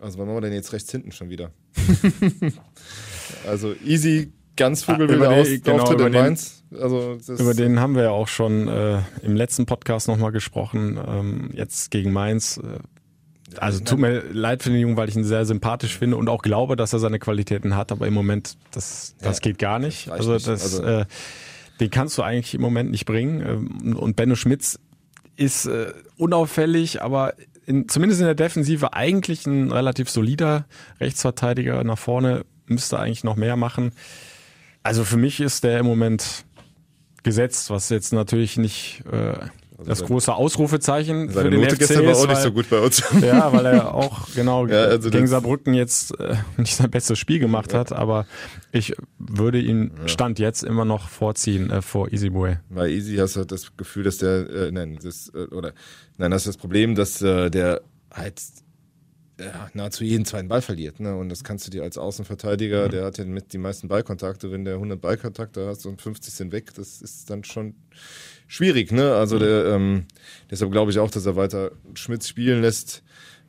Also 0.00 0.18
wann 0.18 0.26
machen 0.26 0.36
wir 0.36 0.40
denn 0.42 0.52
jetzt 0.52 0.72
rechts 0.72 0.90
hinten 0.90 1.12
schon 1.12 1.30
wieder? 1.30 1.50
also 3.46 3.74
easy, 3.86 4.32
ganz 4.62 4.84
Vogel 4.84 5.22
ah, 5.22 5.30
aus, 5.30 5.48
genau, 5.62 5.82
Auftritt 5.82 6.00
in 6.00 6.12
Mainz. 6.12 6.62
Also 6.80 7.18
über 7.28 7.54
den 7.54 7.80
haben 7.80 7.96
wir 7.96 8.04
ja 8.04 8.10
auch 8.10 8.28
schon 8.28 8.68
äh, 8.68 8.98
im 9.22 9.34
letzten 9.34 9.66
Podcast 9.66 10.08
nochmal 10.08 10.32
gesprochen. 10.32 10.98
Ähm, 11.04 11.50
jetzt 11.52 11.90
gegen 11.90 12.12
Mainz. 12.12 12.58
Äh, 12.58 12.78
also 13.58 13.80
tut 13.80 13.98
mir 13.98 14.22
leid 14.32 14.62
für 14.62 14.70
den 14.70 14.78
Jungen, 14.78 14.96
weil 14.96 15.08
ich 15.08 15.16
ihn 15.16 15.24
sehr 15.24 15.44
sympathisch 15.44 15.98
finde 15.98 16.16
und 16.16 16.28
auch 16.28 16.42
glaube, 16.42 16.76
dass 16.76 16.92
er 16.92 17.00
seine 17.00 17.18
Qualitäten 17.18 17.76
hat, 17.76 17.92
aber 17.92 18.06
im 18.06 18.14
Moment, 18.14 18.56
das, 18.70 19.14
das 19.20 19.38
ja, 19.38 19.40
geht 19.42 19.58
gar 19.58 19.78
nicht. 19.78 20.06
Das 20.06 20.14
also 20.14 20.32
das, 20.32 20.48
also, 20.48 20.82
äh, 20.82 21.04
den 21.80 21.90
kannst 21.90 22.16
du 22.16 22.22
eigentlich 22.22 22.54
im 22.54 22.62
Moment 22.62 22.90
nicht 22.90 23.04
bringen. 23.04 23.40
Ähm, 23.84 23.96
und 23.96 24.16
Benno 24.16 24.36
Schmitz 24.36 24.78
ist 25.36 25.66
äh, 25.66 25.92
unauffällig, 26.16 27.02
aber 27.02 27.34
in, 27.66 27.88
zumindest 27.88 28.20
in 28.20 28.26
der 28.26 28.36
Defensive 28.36 28.92
eigentlich 28.92 29.44
ein 29.46 29.72
relativ 29.72 30.08
solider 30.08 30.66
Rechtsverteidiger. 31.00 31.82
Nach 31.84 31.98
vorne 31.98 32.44
müsste 32.66 32.98
eigentlich 32.98 33.24
noch 33.24 33.36
mehr 33.36 33.56
machen. 33.56 33.92
Also 34.82 35.04
für 35.04 35.16
mich 35.16 35.40
ist 35.40 35.64
der 35.64 35.78
im 35.78 35.86
Moment 35.86 36.44
gesetzt, 37.22 37.70
was 37.70 37.88
jetzt 37.88 38.12
natürlich 38.12 38.56
nicht 38.56 39.02
äh, 39.10 39.34
also 39.78 40.02
das 40.02 40.08
große 40.08 40.32
Ausrufezeichen 40.34 41.30
für 41.30 41.50
den 41.50 41.60
Note 41.60 41.74
FC 41.74 41.78
gestern 41.80 42.06
war 42.06 42.16
auch 42.16 42.28
nicht 42.28 42.40
so 42.40 42.52
gut 42.52 42.70
bei 42.70 42.78
uns. 42.78 43.02
Ja, 43.22 43.52
weil 43.52 43.66
er 43.66 43.94
auch 43.94 44.28
genau 44.34 44.66
ja, 44.66 44.82
also 44.84 45.10
gegen 45.10 45.26
Saarbrücken 45.26 45.74
jetzt 45.74 46.18
äh, 46.20 46.36
nicht 46.56 46.74
sein 46.74 46.90
bestes 46.90 47.18
Spiel 47.18 47.38
gemacht 47.38 47.72
ja. 47.72 47.80
hat, 47.80 47.92
aber 47.92 48.26
ich 48.70 48.94
würde 49.18 49.60
ihn. 49.60 49.92
Stand 50.06 50.38
jetzt 50.38 50.62
immer 50.62 50.84
noch 50.84 51.08
vorziehen 51.08 51.70
äh, 51.70 51.82
vor 51.82 52.12
Easy 52.12 52.30
Boy. 52.30 52.56
Bei 52.70 52.88
Easy 52.88 53.16
hast 53.16 53.36
du 53.36 53.40
halt 53.40 53.52
das 53.52 53.76
Gefühl, 53.76 54.04
dass 54.04 54.18
der 54.18 54.48
äh, 54.50 54.72
nein, 54.72 54.98
das 55.02 55.30
äh, 55.34 55.46
oder 55.54 55.72
nein, 56.18 56.30
das 56.30 56.42
ist 56.42 56.48
das 56.48 56.56
Problem, 56.56 56.94
dass 56.94 57.22
äh, 57.22 57.50
der 57.50 57.82
halt 58.12 58.40
ja, 59.44 59.70
nahezu 59.74 60.04
jeden 60.04 60.24
zweiten 60.24 60.48
Ball 60.48 60.62
verliert. 60.62 61.00
Ne? 61.00 61.16
Und 61.16 61.28
das 61.28 61.44
kannst 61.44 61.66
du 61.66 61.70
dir 61.70 61.82
als 61.82 61.98
Außenverteidiger, 61.98 62.86
mhm. 62.86 62.90
der 62.90 63.04
hat 63.04 63.18
ja 63.18 63.24
mit 63.24 63.52
die 63.52 63.58
meisten 63.58 63.88
Ballkontakte, 63.88 64.50
wenn 64.50 64.64
der 64.64 64.74
100 64.74 65.00
Ballkontakte 65.00 65.66
hast 65.66 65.86
und 65.86 66.00
50 66.00 66.32
sind 66.32 66.52
weg, 66.52 66.74
das 66.74 67.02
ist 67.02 67.30
dann 67.30 67.44
schon 67.44 67.74
schwierig, 68.46 68.92
ne? 68.92 69.14
Also 69.14 69.38
der, 69.38 69.66
ähm, 69.66 70.06
deshalb 70.50 70.72
glaube 70.72 70.90
ich 70.90 70.98
auch, 70.98 71.10
dass 71.10 71.26
er 71.26 71.36
weiter 71.36 71.72
Schmitz 71.94 72.28
spielen 72.28 72.62
lässt. 72.62 73.02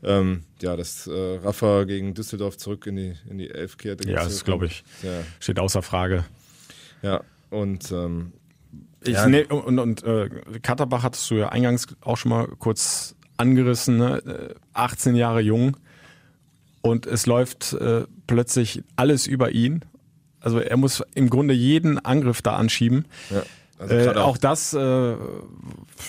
Ähm, 0.05 0.43
ja, 0.61 0.75
dass 0.75 1.07
äh, 1.07 1.37
Rafa 1.37 1.85
gegen 1.85 2.13
Düsseldorf 2.13 2.57
zurück 2.57 2.87
in 2.87 2.97
die, 2.97 3.13
in 3.29 3.37
die 3.37 3.49
Elf 3.49 3.77
kehrt. 3.77 4.05
Ja, 4.05 4.23
das 4.23 4.43
glaube 4.43 4.65
ich. 4.65 4.83
Ja. 5.01 5.23
Steht 5.39 5.59
außer 5.59 5.81
Frage. 5.81 6.25
Ja, 7.01 7.21
und 7.49 7.89
ähm, 7.91 8.33
ich, 9.01 9.13
ja. 9.13 9.27
Ne, 9.27 9.45
und, 9.47 9.79
und 9.79 10.03
äh, 10.03 10.29
Katterbach 10.61 11.03
hattest 11.03 11.29
du 11.31 11.35
ja 11.35 11.49
eingangs 11.49 11.87
auch 12.01 12.17
schon 12.17 12.29
mal 12.29 12.47
kurz 12.59 13.15
angerissen, 13.37 13.97
ne? 13.97 14.55
18 14.73 15.15
äh, 15.15 15.19
Jahre 15.19 15.41
jung 15.41 15.77
und 16.83 17.07
es 17.07 17.25
läuft 17.25 17.73
äh, 17.73 18.03
plötzlich 18.27 18.83
alles 18.97 19.25
über 19.25 19.51
ihn. 19.51 19.83
Also 20.41 20.59
er 20.59 20.77
muss 20.77 21.01
im 21.15 21.29
Grunde 21.29 21.53
jeden 21.53 21.97
Angriff 21.97 22.41
da 22.41 22.57
anschieben. 22.57 23.05
Ja. 23.31 23.43
Also 23.89 24.11
äh, 24.11 24.15
auch 24.15 24.37
das 24.37 24.73
äh, 24.73 25.15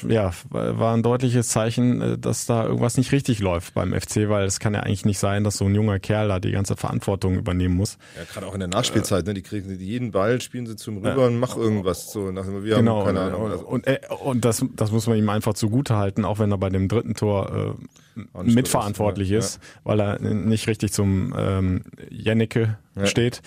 ja, 0.09 0.33
war 0.51 0.95
ein 0.95 1.03
deutliches 1.03 1.49
Zeichen, 1.49 2.01
äh, 2.01 2.19
dass 2.19 2.47
da 2.47 2.65
irgendwas 2.65 2.97
nicht 2.97 3.13
richtig 3.13 3.41
läuft 3.41 3.75
beim 3.75 3.93
FC, 3.93 4.29
weil 4.29 4.45
es 4.47 4.61
kann 4.61 4.75
ja 4.75 4.81
eigentlich 4.81 5.05
nicht 5.05 5.19
sein, 5.19 5.45
dass 5.45 5.57
so 5.57 5.67
ein 5.67 5.75
junger 5.75 5.99
Kerl 5.99 6.29
da 6.29 6.41
die 6.41 6.53
ganze 6.53 6.77
Verantwortung 6.77 7.37
übernehmen 7.37 7.75
muss. 7.75 7.99
Ja, 8.17 8.25
gerade 8.33 8.47
auch 8.47 8.55
in 8.55 8.61
der 8.61 8.69
Nachspielzeit, 8.69 9.27
ne? 9.27 9.35
die 9.35 9.43
kriegen 9.43 9.79
jeden 9.79 10.11
Ball, 10.13 10.41
spielen 10.41 10.67
sie 10.67 10.77
zum 10.77 10.97
Rüber 10.97 11.17
ja. 11.17 11.27
und 11.27 11.39
mach 11.39 11.57
irgendwas. 11.57 12.13
So, 12.13 12.31
nach, 12.31 12.47
wir 12.47 12.77
genau, 12.77 13.01
haben 13.01 13.07
keine 13.07 13.21
Ahnung. 13.21 13.51
Also. 13.51 13.67
Und, 13.67 13.87
äh, 13.87 14.01
und 14.23 14.45
das, 14.45 14.65
das 14.75 14.93
muss 14.93 15.07
man 15.07 15.19
ihm 15.19 15.29
einfach 15.29 15.55
zugute 15.55 15.97
halten, 15.97 16.25
auch 16.25 16.39
wenn 16.39 16.51
er 16.51 16.59
bei 16.59 16.71
dem 16.71 16.89
dritten 16.89 17.15
Tor 17.15 17.77
äh, 18.17 18.43
mitverantwortlich 18.43 19.31
ist, 19.31 19.57
ja. 19.57 19.81
weil 19.85 20.01
er 20.01 20.19
nicht 20.21 20.69
richtig 20.69 20.93
zum 20.93 21.35
ähm, 21.37 21.83
Jennecke 22.11 22.79
steht. 23.05 23.43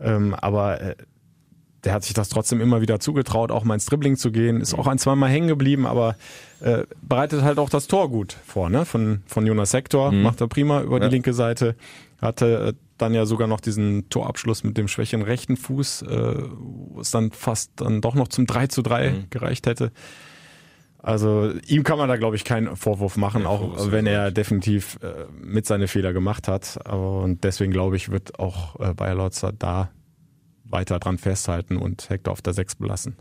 Ähm, 0.00 0.34
aber 0.34 0.80
äh, 0.80 0.96
der 1.86 1.94
hat 1.94 2.02
sich 2.02 2.14
das 2.14 2.28
trotzdem 2.28 2.60
immer 2.60 2.80
wieder 2.80 2.98
zugetraut, 2.98 3.50
auch 3.52 3.64
mal 3.64 3.74
ins 3.74 3.86
Dribbling 3.86 4.16
zu 4.16 4.32
gehen, 4.32 4.60
ist 4.60 4.74
auch 4.74 4.88
ein, 4.88 4.98
zweimal 4.98 5.30
hängen 5.30 5.46
geblieben, 5.46 5.86
aber 5.86 6.16
äh, 6.60 6.82
bereitet 7.00 7.42
halt 7.42 7.58
auch 7.58 7.70
das 7.70 7.86
Tor 7.86 8.10
gut 8.10 8.36
vor, 8.44 8.68
ne? 8.68 8.84
Von, 8.84 9.22
von 9.26 9.46
Jonas 9.46 9.70
Sektor, 9.70 10.10
mhm. 10.10 10.22
macht 10.22 10.40
er 10.40 10.48
prima 10.48 10.82
über 10.82 11.00
ja. 11.00 11.08
die 11.08 11.14
linke 11.14 11.32
Seite, 11.32 11.76
hatte 12.20 12.68
äh, 12.68 12.72
dann 12.98 13.14
ja 13.14 13.24
sogar 13.24 13.46
noch 13.46 13.60
diesen 13.60 14.08
Torabschluss 14.08 14.64
mit 14.64 14.76
dem 14.76 14.88
schwächeren 14.88 15.22
rechten 15.22 15.56
Fuß, 15.56 16.02
äh, 16.02 16.34
wo 16.58 17.00
es 17.00 17.12
dann 17.12 17.30
fast 17.30 17.70
dann 17.76 18.00
doch 18.00 18.14
noch 18.14 18.28
zum 18.28 18.46
3 18.46 18.66
zu 18.66 18.82
3 18.82 19.10
mhm. 19.10 19.26
gereicht 19.30 19.66
hätte. 19.66 19.92
Also 20.98 21.52
ihm 21.68 21.84
kann 21.84 21.98
man 21.98 22.08
da, 22.08 22.16
glaube 22.16 22.34
ich, 22.34 22.44
keinen 22.44 22.74
Vorwurf 22.74 23.16
machen, 23.16 23.42
ja, 23.42 23.48
auch 23.48 23.92
wenn 23.92 24.06
er 24.06 24.32
definitiv 24.32 24.98
äh, 25.02 25.26
mit 25.40 25.64
seine 25.64 25.86
Fehler 25.86 26.12
gemacht 26.12 26.48
hat. 26.48 26.84
Und 26.90 27.44
deswegen, 27.44 27.70
glaube 27.70 27.94
ich, 27.94 28.10
wird 28.10 28.40
auch 28.40 28.80
äh, 28.80 28.92
Bayer 28.92 29.14
Lotzer 29.14 29.52
da 29.52 29.90
weiter 30.68 30.98
dran 30.98 31.18
festhalten 31.18 31.76
und 31.76 32.08
Hector 32.08 32.32
auf 32.32 32.42
der 32.42 32.52
6 32.52 32.76
belassen. 32.76 33.16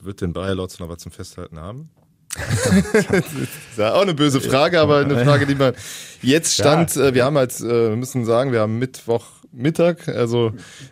Wird 0.00 0.20
denn 0.20 0.32
Bayer 0.32 0.54
Lotz 0.54 0.78
noch 0.78 0.88
was 0.88 0.98
zum 0.98 1.12
Festhalten 1.12 1.58
haben? 1.58 1.90
das 2.34 3.06
ist 3.72 3.80
auch 3.80 4.02
eine 4.02 4.14
böse 4.14 4.40
Frage, 4.40 4.80
aber 4.80 4.98
eine 4.98 5.24
Frage, 5.24 5.46
die 5.46 5.54
man 5.54 5.74
jetzt 6.22 6.54
stand. 6.54 6.94
Ja. 6.94 7.06
Äh, 7.06 7.14
wir 7.14 7.24
haben 7.24 7.36
halt, 7.36 7.58
äh, 7.60 7.90
wir 7.90 7.96
müssen 7.96 8.24
sagen, 8.24 8.52
wir 8.52 8.60
haben 8.60 8.78
Mittwoch 8.78 9.24
Mittag. 9.50 10.08
Also 10.08 10.48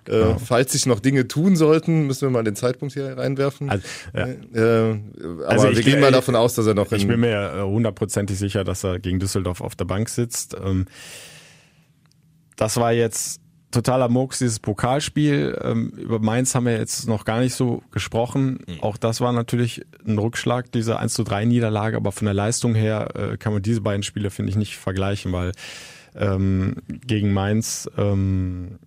äh, 0.06 0.10
genau. 0.10 0.38
falls 0.38 0.72
sich 0.72 0.86
noch 0.86 1.00
Dinge 1.00 1.28
tun 1.28 1.56
sollten, 1.56 2.06
müssen 2.06 2.22
wir 2.22 2.30
mal 2.30 2.42
den 2.42 2.56
Zeitpunkt 2.56 2.94
hier 2.94 3.16
reinwerfen. 3.16 3.68
Also, 3.68 3.86
ja. 4.14 4.26
äh, 4.26 4.98
aber 5.44 5.48
also 5.48 5.70
wir 5.70 5.82
gehen 5.82 6.00
mal 6.00 6.10
davon 6.10 6.34
aus, 6.34 6.54
dass 6.54 6.66
er 6.66 6.74
noch. 6.74 6.90
Ich 6.92 7.06
bin 7.06 7.20
mir 7.20 7.62
hundertprozentig 7.64 8.38
sicher, 8.38 8.64
dass 8.64 8.82
er 8.82 8.98
gegen 8.98 9.20
Düsseldorf 9.20 9.60
auf 9.60 9.76
der 9.76 9.84
Bank 9.84 10.08
sitzt. 10.08 10.56
Ähm, 10.62 10.86
das 12.56 12.78
war 12.78 12.92
jetzt 12.92 13.40
totaler 13.76 14.08
Murks, 14.08 14.38
dieses 14.38 14.58
Pokalspiel. 14.58 15.58
Ähm, 15.62 15.90
über 15.90 16.18
Mainz 16.18 16.54
haben 16.54 16.66
wir 16.66 16.76
jetzt 16.76 17.06
noch 17.06 17.24
gar 17.24 17.40
nicht 17.40 17.54
so 17.54 17.82
gesprochen. 17.90 18.60
Mhm. 18.66 18.82
Auch 18.82 18.96
das 18.96 19.20
war 19.20 19.32
natürlich 19.32 19.84
ein 20.06 20.18
Rückschlag, 20.18 20.72
diese 20.72 20.98
1 20.98 21.12
zu 21.12 21.24
3 21.24 21.44
Niederlage, 21.44 21.96
aber 21.96 22.12
von 22.12 22.24
der 22.24 22.34
Leistung 22.34 22.74
her 22.74 23.14
äh, 23.14 23.36
kann 23.36 23.52
man 23.52 23.62
diese 23.62 23.82
beiden 23.82 24.02
Spiele, 24.02 24.30
finde 24.30 24.50
ich, 24.50 24.56
nicht 24.56 24.76
vergleichen, 24.76 25.32
weil 25.32 25.52
ähm, 26.14 26.76
gegen 26.88 27.32
Mainz 27.32 27.88
ähm, 27.98 28.78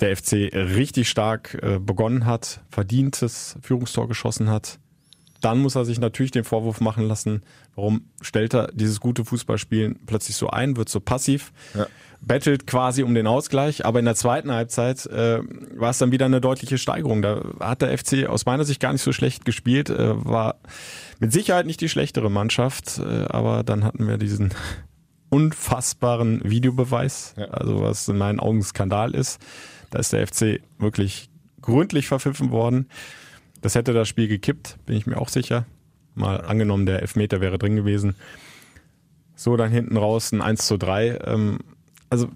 der 0.00 0.16
FC 0.16 0.50
richtig 0.52 1.08
stark 1.08 1.58
äh, 1.62 1.78
begonnen 1.78 2.24
hat, 2.24 2.60
verdientes 2.70 3.56
Führungstor 3.60 4.08
geschossen 4.08 4.48
hat. 4.48 4.78
Dann 5.42 5.58
muss 5.58 5.74
er 5.74 5.84
sich 5.84 6.00
natürlich 6.00 6.32
den 6.32 6.44
Vorwurf 6.44 6.80
machen 6.80 7.06
lassen, 7.06 7.42
warum 7.74 8.06
stellt 8.22 8.54
er 8.54 8.68
dieses 8.72 8.98
gute 8.98 9.26
Fußballspielen 9.26 10.00
plötzlich 10.06 10.36
so 10.36 10.48
ein, 10.48 10.78
wird 10.78 10.88
so 10.88 11.00
passiv. 11.00 11.52
Ja 11.74 11.86
bettelt 12.26 12.66
quasi 12.66 13.02
um 13.02 13.14
den 13.14 13.26
Ausgleich, 13.26 13.84
aber 13.84 13.98
in 13.98 14.04
der 14.04 14.14
zweiten 14.14 14.50
Halbzeit 14.52 15.06
äh, 15.06 15.40
war 15.76 15.90
es 15.90 15.98
dann 15.98 16.12
wieder 16.12 16.26
eine 16.26 16.40
deutliche 16.40 16.78
Steigerung. 16.78 17.22
Da 17.22 17.42
hat 17.60 17.82
der 17.82 17.96
FC 17.96 18.26
aus 18.26 18.46
meiner 18.46 18.64
Sicht 18.64 18.80
gar 18.80 18.92
nicht 18.92 19.02
so 19.02 19.12
schlecht 19.12 19.44
gespielt, 19.44 19.90
äh, 19.90 20.24
war 20.24 20.56
mit 21.20 21.32
Sicherheit 21.32 21.66
nicht 21.66 21.80
die 21.80 21.88
schlechtere 21.88 22.30
Mannschaft, 22.30 22.98
äh, 22.98 23.24
aber 23.28 23.62
dann 23.62 23.84
hatten 23.84 24.08
wir 24.08 24.18
diesen 24.18 24.54
unfassbaren 25.28 26.42
Videobeweis, 26.44 27.34
ja. 27.36 27.46
also 27.46 27.82
was 27.82 28.08
in 28.08 28.18
meinen 28.18 28.40
Augen 28.40 28.62
Skandal 28.62 29.14
ist. 29.14 29.40
Da 29.90 29.98
ist 29.98 30.12
der 30.12 30.26
FC 30.26 30.60
wirklich 30.78 31.28
gründlich 31.60 32.08
verpfiffen 32.08 32.50
worden. 32.50 32.88
Das 33.60 33.74
hätte 33.74 33.92
das 33.92 34.08
Spiel 34.08 34.28
gekippt, 34.28 34.76
bin 34.86 34.96
ich 34.96 35.06
mir 35.06 35.18
auch 35.18 35.28
sicher. 35.28 35.66
Mal 36.14 36.40
angenommen, 36.42 36.86
der 36.86 37.00
Elfmeter 37.00 37.40
wäre 37.40 37.58
drin 37.58 37.76
gewesen. 37.76 38.14
So, 39.34 39.56
dann 39.56 39.72
hinten 39.72 39.96
raus 39.96 40.32
ein 40.32 40.42
1 40.42 40.66
zu 40.66 40.76
3. 40.76 41.18
Ähm, 41.24 41.58
also 42.14 42.28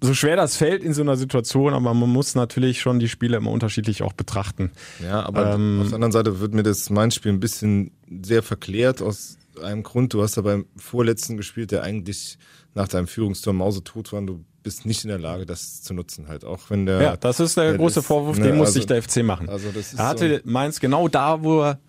so 0.00 0.14
schwer 0.14 0.36
das 0.36 0.56
fällt 0.56 0.82
in 0.82 0.94
so 0.94 1.02
einer 1.02 1.16
Situation, 1.16 1.74
aber 1.74 1.92
man 1.92 2.08
muss 2.08 2.34
natürlich 2.34 2.80
schon 2.80 3.00
die 3.00 3.08
Spiele 3.08 3.36
immer 3.36 3.50
unterschiedlich 3.50 4.02
auch 4.02 4.12
betrachten. 4.12 4.70
Ja, 5.02 5.24
aber 5.24 5.54
ähm, 5.54 5.80
auf 5.80 5.88
der 5.88 5.96
anderen 5.96 6.12
Seite 6.12 6.40
wird 6.40 6.54
mir 6.54 6.62
das 6.62 6.88
mein 6.90 7.10
Spiel 7.10 7.32
ein 7.32 7.40
bisschen 7.40 7.90
sehr 8.22 8.42
verklärt 8.42 9.02
aus 9.02 9.38
einem 9.60 9.82
Grund. 9.82 10.14
Du 10.14 10.22
hast 10.22 10.36
ja 10.36 10.42
beim 10.42 10.66
vorletzten 10.76 11.36
gespielt, 11.36 11.72
der 11.72 11.82
eigentlich 11.82 12.38
nach 12.74 12.86
deinem 12.86 13.08
Führungstor 13.08 13.52
mausetot 13.52 14.12
war. 14.12 14.22
Du 14.22 14.44
bist 14.62 14.86
nicht 14.86 15.02
in 15.02 15.08
der 15.08 15.18
Lage, 15.18 15.46
das 15.46 15.82
zu 15.82 15.94
nutzen 15.94 16.28
halt. 16.28 16.44
Auch 16.44 16.70
wenn 16.70 16.86
der. 16.86 17.02
Ja, 17.02 17.16
das 17.16 17.40
ist 17.40 17.56
der, 17.56 17.70
der 17.70 17.78
große 17.78 18.00
ist, 18.00 18.06
Vorwurf, 18.06 18.38
ne, 18.38 18.48
den 18.48 18.56
muss 18.56 18.68
also, 18.68 18.78
sich 18.78 18.86
der 18.86 19.02
FC 19.02 19.24
machen. 19.24 19.48
Also 19.48 19.68
das 19.74 19.92
ist 19.92 19.98
er 19.98 20.06
hatte 20.06 20.42
so, 20.44 20.50
Mainz 20.50 20.78
genau 20.78 21.08
da, 21.08 21.42
wo 21.42 21.62
er 21.62 21.80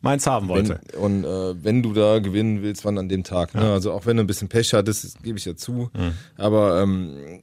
Mainz 0.00 0.26
haben 0.26 0.48
wollte. 0.48 0.80
Wenn, 0.92 1.00
und 1.00 1.24
äh, 1.24 1.64
wenn 1.64 1.82
du 1.82 1.92
da 1.92 2.18
gewinnen 2.18 2.62
willst, 2.62 2.84
wann 2.84 2.98
an 2.98 3.08
dem 3.08 3.24
Tag. 3.24 3.54
Ne? 3.54 3.62
Ja. 3.62 3.72
Also 3.72 3.92
auch 3.92 4.06
wenn 4.06 4.16
du 4.16 4.22
ein 4.22 4.26
bisschen 4.26 4.48
Pech 4.48 4.72
hattest, 4.74 5.22
gebe 5.22 5.38
ich 5.38 5.44
ja 5.44 5.56
zu. 5.56 5.90
Mhm. 5.94 6.12
Aber 6.36 6.82
ähm, 6.82 7.42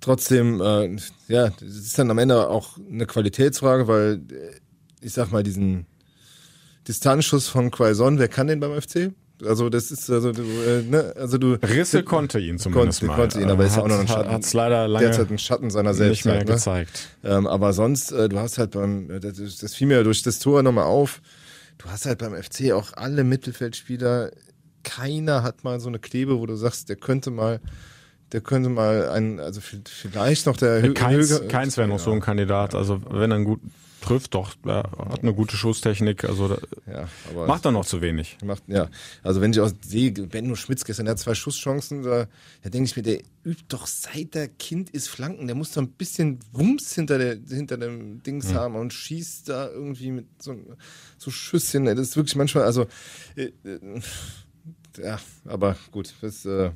trotzdem, 0.00 0.60
äh, 0.60 0.96
ja, 1.28 1.48
das 1.48 1.62
ist 1.62 1.98
dann 1.98 2.10
am 2.10 2.18
Ende 2.18 2.48
auch 2.48 2.78
eine 2.90 3.06
Qualitätsfrage, 3.06 3.88
weil 3.88 4.22
äh, 4.30 4.60
ich 5.00 5.12
sag 5.12 5.30
mal, 5.30 5.42
diesen 5.42 5.86
Distanzschuss 6.86 7.48
von 7.48 7.70
Quaison, 7.70 8.18
wer 8.18 8.28
kann 8.28 8.46
den 8.46 8.60
beim 8.60 8.80
FC? 8.80 9.12
Also 9.44 9.68
das 9.68 9.90
ist 9.90 10.10
also 10.10 10.32
du, 10.32 10.42
äh, 10.42 10.82
ne, 10.82 11.14
also 11.16 11.38
du 11.38 11.54
Risse 11.54 12.02
konnte 12.02 12.40
ihn 12.40 12.58
zumindest 12.58 13.00
konnte, 13.00 13.06
mal. 13.06 13.16
Konnte 13.16 13.40
ihn, 13.40 13.50
aber 13.50 13.64
hat, 13.64 13.70
ist 13.70 13.76
ja 13.76 13.82
auch 13.82 13.88
noch 13.88 14.00
ein 14.00 14.08
Schatten. 14.08 14.30
Hat's 14.30 14.52
leider 14.52 14.88
lange 14.88 15.06
derzeit 15.06 15.30
ein 15.30 15.38
Schatten 15.38 15.70
seiner 15.70 15.94
selbst 15.94 16.10
nicht 16.10 16.24
mehr 16.24 16.36
halt, 16.36 16.48
ne? 16.48 16.54
gezeigt. 16.54 17.08
Ähm, 17.22 17.46
aber 17.46 17.72
sonst, 17.72 18.10
äh, 18.12 18.28
du 18.28 18.38
hast 18.38 18.58
halt 18.58 18.72
beim 18.72 19.08
das, 19.20 19.58
das 19.58 19.74
fiel 19.74 19.86
mir 19.86 20.02
durch 20.02 20.22
das 20.22 20.38
Tor 20.38 20.62
nochmal 20.62 20.84
auf. 20.84 21.20
Du 21.78 21.88
hast 21.88 22.06
halt 22.06 22.18
beim 22.18 22.34
FC 22.34 22.72
auch 22.72 22.92
alle 22.94 23.22
Mittelfeldspieler. 23.22 24.32
Keiner 24.82 25.42
hat 25.42 25.62
mal 25.64 25.78
so 25.78 25.88
eine 25.88 25.98
Klebe, 25.98 26.38
wo 26.40 26.46
du 26.46 26.56
sagst, 26.56 26.88
der 26.88 26.96
könnte 26.96 27.30
mal 27.30 27.60
der 28.32 28.40
könnte 28.42 28.68
mal 28.68 29.08
ein, 29.08 29.40
also 29.40 29.60
vielleicht 29.62 30.46
noch 30.46 30.56
der 30.56 30.92
Keins, 30.92 31.48
Keins 31.48 31.76
wäre 31.78 31.88
noch 31.88 31.98
ja. 31.98 32.04
so 32.04 32.12
ein 32.12 32.20
Kandidat. 32.20 32.74
Also 32.74 33.00
wenn 33.10 33.30
er 33.30 33.36
einen 33.36 33.44
guten 33.44 33.72
trifft, 34.00 34.34
doch, 34.34 34.54
er 34.64 34.90
hat 35.10 35.22
eine 35.22 35.34
gute 35.34 35.56
Schusstechnik, 35.56 36.24
also 36.24 36.56
ja, 36.86 37.08
macht 37.46 37.64
er 37.64 37.72
noch 37.72 37.84
zu 37.84 38.00
wenig. 38.00 38.38
Macht, 38.44 38.62
ja, 38.66 38.88
also 39.22 39.40
wenn 39.40 39.52
ich 39.52 39.60
auch 39.60 39.70
sehe, 39.80 40.12
Benno 40.12 40.54
Schmitz 40.54 40.84
gestern, 40.84 41.06
der 41.06 41.12
hat 41.12 41.18
zwei 41.18 41.34
Schusschancen, 41.34 42.02
da, 42.02 42.26
da 42.62 42.70
denke 42.70 42.88
ich 42.88 42.96
mir, 42.96 43.02
der 43.02 43.20
übt 43.44 43.64
doch 43.68 43.86
seit 43.86 44.34
der 44.34 44.48
Kind 44.48 44.90
ist 44.90 45.08
Flanken, 45.08 45.46
der 45.46 45.56
muss 45.56 45.72
doch 45.72 45.82
ein 45.82 45.90
bisschen 45.90 46.38
Wumms 46.52 46.94
hinter, 46.94 47.18
der, 47.18 47.38
hinter 47.48 47.76
dem 47.76 48.22
Dings 48.22 48.48
mhm. 48.48 48.54
haben 48.54 48.76
und 48.76 48.92
schießt 48.92 49.48
da 49.48 49.68
irgendwie 49.68 50.10
mit 50.10 50.26
so, 50.42 50.56
so 51.16 51.30
Schüsschen, 51.30 51.84
das 51.84 51.98
ist 51.98 52.16
wirklich 52.16 52.36
manchmal, 52.36 52.64
also, 52.64 52.86
äh, 53.36 53.52
äh, 53.64 54.00
ja, 55.02 55.18
aber 55.44 55.76
gut, 55.92 56.14
das, 56.20 56.44
äh, 56.44 56.70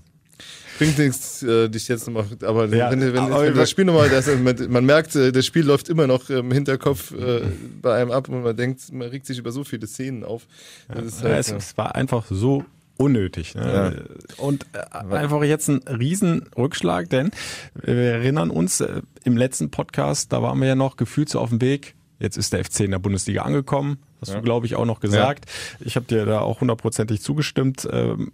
bringt 0.79 0.99
nichts, 0.99 1.43
äh, 1.43 1.69
dich 1.69 1.89
jetzt 1.89 2.07
nochmal, 2.07 2.27
aber 2.43 2.67
ja, 2.67 2.91
wenn, 2.91 3.01
wenn, 3.01 3.19
aber 3.19 3.45
wenn 3.45 3.55
das 3.55 3.71
Spiel 3.71 3.85
nochmal, 3.85 4.09
das, 4.09 4.27
man, 4.27 4.57
man, 4.69 4.85
merkt, 4.85 5.15
äh, 5.15 5.33
das 5.33 5.47
Spiel 5.47 5.65
läuft 5.65 5.89
immer 5.89 6.07
noch 6.07 6.31
im 6.31 6.51
Hinterkopf 6.51 7.13
äh, 7.13 7.43
bei 7.81 8.01
einem 8.01 8.11
ab 8.11 8.29
und 8.29 8.43
man 8.43 8.57
denkt, 8.57 8.93
man 8.93 9.09
regt 9.09 9.27
sich 9.27 9.39
über 9.39 9.53
so 9.53 9.65
viele 9.65 9.87
Szenen 9.87 10.25
auf. 10.25 10.47
Ja, 10.89 10.97
halt, 10.97 11.07
es, 11.07 11.21
ja. 11.23 11.57
es, 11.57 11.77
war 11.77 11.95
einfach 11.95 12.27
so 12.31 12.65
unnötig. 12.97 13.55
Ne? 13.55 14.05
Und 14.37 14.67
äh, 14.73 15.15
einfach 15.15 15.43
jetzt 15.43 15.69
ein 15.69 15.81
Riesenrückschlag, 15.87 17.09
denn 17.11 17.31
wir 17.75 17.95
erinnern 17.95 18.51
uns, 18.51 18.81
äh, 18.81 19.03
im 19.25 19.37
letzten 19.37 19.71
Podcast, 19.71 20.33
da 20.33 20.43
waren 20.43 20.61
wir 20.61 20.69
ja 20.69 20.75
noch 20.75 20.97
gefühlt 20.97 21.29
so 21.29 21.41
auf 21.41 21.51
dem 21.51 21.61
Weg, 21.61 21.95
Jetzt 22.23 22.37
ist 22.37 22.53
der 22.53 22.65
FC 22.65 22.83
in 22.83 22.93
der 22.93 23.01
Bundesliga 23.01 23.43
angekommen. 23.43 23.99
Hast 24.21 24.33
du, 24.33 24.41
glaube 24.43 24.65
ich, 24.65 24.77
auch 24.77 24.85
noch 24.85 25.01
gesagt. 25.01 25.47
Ich 25.81 25.97
habe 25.97 26.07
dir 26.07 26.25
da 26.25 26.39
auch 26.39 26.61
hundertprozentig 26.61 27.21
zugestimmt. 27.21 27.89
Ähm, 27.91 28.31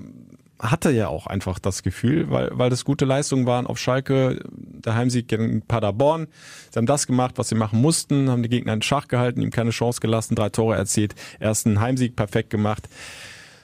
hatte 0.61 0.91
ja 0.91 1.09
auch 1.09 1.27
einfach 1.27 1.59
das 1.59 1.83
Gefühl, 1.83 2.31
weil, 2.31 2.51
weil 2.53 2.71
das 2.71 2.85
gute 2.85 3.05
Leistungen 3.05 3.47
waren 3.47 3.67
auf 3.67 3.79
Schalke, 3.79 4.41
der 4.51 4.95
Heimsieg 4.95 5.29
gegen 5.29 5.63
Paderborn. 5.63 6.27
Sie 6.71 6.79
haben 6.79 6.87
das 6.87 7.07
gemacht, 7.07 7.35
was 7.37 7.49
sie 7.49 7.55
machen 7.55 7.81
mussten, 7.81 8.29
haben 8.29 8.43
die 8.43 8.49
Gegner 8.49 8.73
in 8.73 8.83
Schach 8.83 9.09
gehalten, 9.09 9.41
ihm 9.41 9.51
keine 9.51 9.71
Chance 9.71 10.01
gelassen, 10.01 10.35
drei 10.35 10.49
Tore 10.49 10.77
erzielt, 10.77 11.15
ersten 11.39 11.81
Heimsieg 11.81 12.17
perfekt 12.17 12.51
gemacht. 12.51 12.89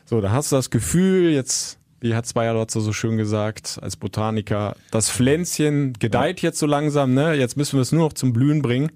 So, 0.05 0.21
da 0.21 0.31
hast 0.31 0.53
du 0.53 0.57
das 0.57 0.71
Gefühl, 0.71 1.31
jetzt, 1.31 1.79
wie 2.01 2.15
hat 2.15 2.27
Zweierlotzer 2.27 2.81
so 2.81 2.93
schön 2.93 3.17
gesagt, 3.17 3.79
als 3.83 3.97
Botaniker, 3.97 4.77
das 4.91 5.11
Pflänzchen 5.11 5.95
gedeiht 5.95 6.43
jetzt 6.43 6.59
so 6.59 6.67
langsam, 6.67 7.15
ne? 7.15 7.35
Jetzt 7.35 7.57
müssen 7.57 7.77
wir 7.77 7.83
es 7.83 7.93
nur 7.93 8.05
noch 8.05 8.13
zum 8.13 8.33
Blühen 8.33 8.63
bringen. 8.63 8.93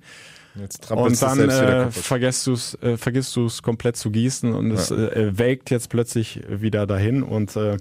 Jetzt 0.54 0.90
und 0.90 1.22
dann 1.22 1.48
äh, 1.48 1.90
vergisst 1.90 2.46
du 2.46 2.52
es 2.52 2.74
äh, 2.82 2.96
vergisst 2.96 3.36
du 3.36 3.46
es 3.46 3.62
komplett 3.62 3.96
zu 3.96 4.10
gießen 4.10 4.54
und 4.54 4.70
ja. 4.70 4.74
es 4.74 4.90
äh, 4.90 5.38
welkt 5.38 5.70
jetzt 5.70 5.88
plötzlich 5.88 6.40
wieder 6.48 6.86
dahin 6.86 7.22
und 7.22 7.54
äh, 7.56 7.76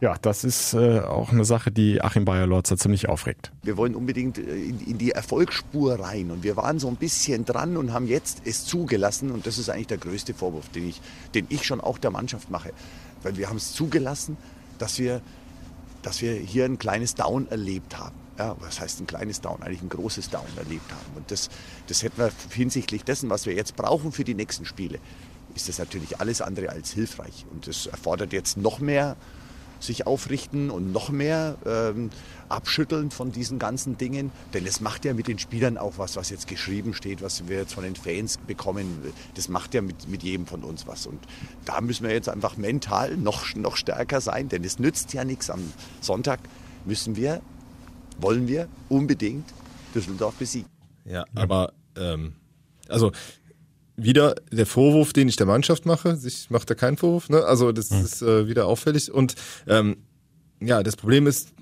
ja, 0.00 0.14
das 0.20 0.44
ist 0.44 0.74
äh, 0.74 1.00
auch 1.00 1.32
eine 1.32 1.46
Sache, 1.46 1.70
die 1.70 2.02
Achim 2.02 2.26
Bayer-Lorzer 2.26 2.76
ziemlich 2.76 3.08
aufregt. 3.08 3.50
Wir 3.62 3.78
wollen 3.78 3.94
unbedingt 3.94 4.36
äh, 4.36 4.42
in, 4.42 4.80
in, 4.80 4.98
die 4.98 5.12
Erfolgsspur 5.12 5.98
rein 5.98 6.30
und 6.30 6.42
wir 6.42 6.56
waren 6.56 6.78
so 6.78 6.88
ein 6.88 6.96
bisschen 6.96 7.46
dran 7.46 7.78
und 7.78 7.94
haben 7.94 8.06
jetzt 8.06 8.42
es 8.44 8.66
zugelassen 8.66 9.30
und 9.30 9.46
das 9.46 9.56
ist 9.56 9.70
eigentlich 9.70 9.86
der 9.86 9.98
größte 9.98 10.34
Vorwurf, 10.34 10.68
den 10.68 10.88
ich, 10.88 11.00
den 11.34 11.46
ich 11.48 11.64
schon 11.64 11.80
auch 11.80 11.96
der 11.96 12.10
Mannschaft 12.10 12.50
mache, 12.50 12.72
weil 13.22 13.38
wir 13.38 13.48
haben 13.48 13.56
es 13.56 13.72
zugelassen, 13.72 14.36
dass 14.78 14.98
wir, 14.98 15.22
dass 16.02 16.20
wir 16.20 16.34
hier 16.34 16.66
ein 16.66 16.78
kleines 16.78 17.14
Down 17.14 17.48
erlebt 17.48 17.98
haben 17.98 18.25
ja, 18.38 18.56
was 18.60 18.80
heißt 18.80 19.00
ein 19.00 19.06
kleines 19.06 19.40
Down, 19.40 19.62
eigentlich 19.62 19.82
ein 19.82 19.88
großes 19.88 20.30
Down 20.30 20.46
erlebt 20.56 20.90
haben. 20.90 21.16
Und 21.16 21.30
das, 21.30 21.48
das 21.86 22.02
hätten 22.02 22.18
wir 22.18 22.30
hinsichtlich 22.50 23.04
dessen, 23.04 23.30
was 23.30 23.46
wir 23.46 23.54
jetzt 23.54 23.76
brauchen 23.76 24.12
für 24.12 24.24
die 24.24 24.34
nächsten 24.34 24.64
Spiele, 24.64 24.98
ist 25.54 25.68
das 25.68 25.78
natürlich 25.78 26.20
alles 26.20 26.42
andere 26.42 26.70
als 26.70 26.92
hilfreich. 26.92 27.46
Und 27.50 27.66
das 27.66 27.86
erfordert 27.86 28.32
jetzt 28.32 28.56
noch 28.56 28.78
mehr 28.78 29.16
sich 29.80 30.06
aufrichten 30.06 30.70
und 30.70 30.92
noch 30.92 31.10
mehr 31.10 31.56
ähm, 31.66 32.10
abschütteln 32.48 33.10
von 33.10 33.32
diesen 33.32 33.58
ganzen 33.58 33.98
Dingen. 33.98 34.32
Denn 34.54 34.66
es 34.66 34.80
macht 34.80 35.04
ja 35.04 35.14
mit 35.14 35.28
den 35.28 35.38
Spielern 35.38 35.78
auch 35.78 35.98
was, 35.98 36.16
was 36.16 36.30
jetzt 36.30 36.46
geschrieben 36.46 36.94
steht, 36.94 37.22
was 37.22 37.48
wir 37.48 37.58
jetzt 37.58 37.74
von 37.74 37.84
den 37.84 37.96
Fans 37.96 38.38
bekommen. 38.38 39.12
Das 39.34 39.48
macht 39.48 39.74
ja 39.74 39.82
mit, 39.82 40.08
mit 40.08 40.22
jedem 40.22 40.46
von 40.46 40.62
uns 40.64 40.86
was. 40.86 41.06
Und 41.06 41.20
da 41.64 41.80
müssen 41.80 42.06
wir 42.06 42.12
jetzt 42.12 42.28
einfach 42.28 42.56
mental 42.56 43.16
noch, 43.16 43.54
noch 43.54 43.76
stärker 43.76 44.20
sein, 44.20 44.48
denn 44.48 44.64
es 44.64 44.78
nützt 44.78 45.12
ja 45.12 45.24
nichts. 45.24 45.50
Am 45.50 45.72
Sonntag 46.00 46.40
müssen 46.84 47.16
wir 47.16 47.42
wollen 48.20 48.48
wir 48.48 48.68
unbedingt 48.88 49.44
Düsseldorf 49.94 50.34
besiegen. 50.34 50.68
Ja, 51.04 51.24
aber 51.34 51.72
ähm, 51.96 52.34
also 52.88 53.12
wieder 53.96 54.34
der 54.52 54.66
Vorwurf, 54.66 55.12
den 55.12 55.28
ich 55.28 55.36
der 55.36 55.46
Mannschaft 55.46 55.86
mache. 55.86 56.18
Ich 56.24 56.50
mache 56.50 56.66
da 56.66 56.74
keinen 56.74 56.96
Vorwurf, 56.96 57.28
ne? 57.28 57.44
Also 57.44 57.72
das 57.72 57.90
mhm. 57.90 58.04
ist 58.04 58.22
äh, 58.22 58.46
wieder 58.46 58.66
auffällig. 58.66 59.10
Und 59.10 59.34
ähm, 59.66 59.96
ja, 60.60 60.82
das 60.82 60.96
Problem 60.96 61.26
ist, 61.26 61.54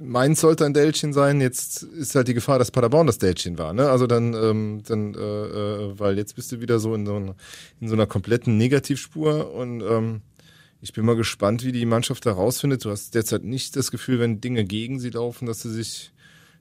Mainz 0.00 0.40
sollte 0.40 0.64
ein 0.64 0.74
Dälchen 0.74 1.12
sein. 1.12 1.40
Jetzt 1.40 1.82
ist 1.82 2.14
halt 2.14 2.28
die 2.28 2.34
Gefahr, 2.34 2.58
dass 2.58 2.70
Paderborn 2.70 3.06
das 3.06 3.18
Dälchen 3.18 3.58
war. 3.58 3.74
Ne? 3.74 3.90
Also 3.90 4.06
dann, 4.06 4.32
ähm, 4.32 4.82
dann, 4.86 5.14
äh, 5.14 5.18
äh, 5.18 5.98
weil 5.98 6.16
jetzt 6.16 6.36
bist 6.36 6.50
du 6.52 6.60
wieder 6.60 6.78
so 6.78 6.94
in 6.94 7.04
so, 7.04 7.16
einer, 7.16 7.34
in 7.80 7.88
so 7.88 7.94
einer 7.94 8.06
kompletten 8.06 8.56
Negativspur 8.56 9.52
und 9.52 9.82
ähm, 9.82 10.22
ich 10.82 10.92
bin 10.92 11.04
mal 11.04 11.16
gespannt, 11.16 11.64
wie 11.64 11.72
die 11.72 11.86
Mannschaft 11.86 12.24
da 12.26 12.32
rausfindet. 12.32 12.84
Du 12.84 12.90
hast 12.90 13.14
derzeit 13.14 13.44
nicht 13.44 13.76
das 13.76 13.90
Gefühl, 13.90 14.18
wenn 14.18 14.40
Dinge 14.40 14.64
gegen 14.64 14.98
sie 14.98 15.10
laufen, 15.10 15.46
dass 15.46 15.62
sie 15.62 15.70
sich 15.70 16.12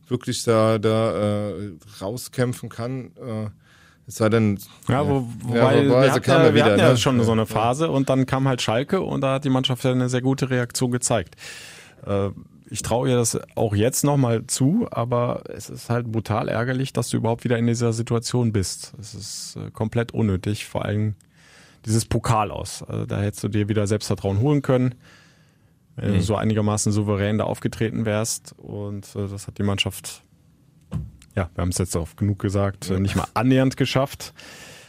wirklich 0.07 0.43
da, 0.43 0.77
da 0.77 1.49
äh, 1.49 1.71
rauskämpfen 2.01 2.69
kann. 2.69 3.11
Äh, 3.15 3.49
es 4.07 4.15
sei 4.15 4.29
denn, 4.29 4.59
ja, 4.87 5.07
wo, 5.07 5.27
wobei, 5.43 5.83
ja, 5.83 5.89
wir, 5.89 6.11
hatten, 6.11 6.29
ja, 6.29 6.53
wir 6.53 6.63
hatten 6.65 6.79
ja 6.79 6.89
ne? 6.91 6.97
schon 6.97 7.23
so 7.23 7.31
eine 7.31 7.45
Phase 7.45 7.91
und 7.91 8.09
dann 8.09 8.25
kam 8.25 8.47
halt 8.47 8.61
Schalke 8.61 9.01
und 9.01 9.21
da 9.21 9.35
hat 9.35 9.45
die 9.45 9.51
Mannschaft 9.51 9.83
ja 9.83 9.91
eine 9.91 10.09
sehr 10.09 10.21
gute 10.21 10.49
Reaktion 10.49 10.91
gezeigt. 10.91 11.35
Äh, 12.05 12.29
ich 12.71 12.81
traue 12.81 13.09
ihr 13.09 13.15
das 13.15 13.39
auch 13.55 13.75
jetzt 13.75 14.03
nochmal 14.03 14.45
zu, 14.47 14.87
aber 14.91 15.43
es 15.47 15.69
ist 15.69 15.89
halt 15.89 16.11
brutal 16.11 16.49
ärgerlich, 16.49 16.91
dass 16.91 17.09
du 17.09 17.17
überhaupt 17.17 17.43
wieder 17.43 17.57
in 17.57 17.67
dieser 17.67 17.93
Situation 17.93 18.51
bist. 18.51 18.93
Es 18.99 19.13
ist 19.13 19.57
äh, 19.57 19.71
komplett 19.71 20.11
unnötig, 20.11 20.65
vor 20.65 20.85
allem 20.85 21.15
dieses 21.85 22.05
Pokal 22.05 22.51
aus. 22.51 22.83
Also 22.83 23.05
da 23.05 23.19
hättest 23.19 23.43
du 23.43 23.47
dir 23.47 23.69
wieder 23.69 23.87
Selbstvertrauen 23.87 24.39
holen 24.39 24.61
können, 24.61 24.95
wenn 25.95 26.11
mhm. 26.11 26.15
du 26.15 26.21
so 26.21 26.35
einigermaßen 26.35 26.91
souverän 26.91 27.37
da 27.37 27.45
aufgetreten 27.45 28.05
wärst. 28.05 28.53
Und 28.57 29.15
äh, 29.15 29.27
das 29.27 29.47
hat 29.47 29.57
die 29.57 29.63
Mannschaft, 29.63 30.23
ja, 31.35 31.49
wir 31.53 31.61
haben 31.61 31.69
es 31.69 31.77
jetzt 31.77 31.95
auch 31.95 32.15
genug 32.15 32.39
gesagt, 32.39 32.89
äh, 32.89 32.99
nicht 32.99 33.15
mal 33.15 33.27
annähernd 33.33 33.77
geschafft. 33.77 34.33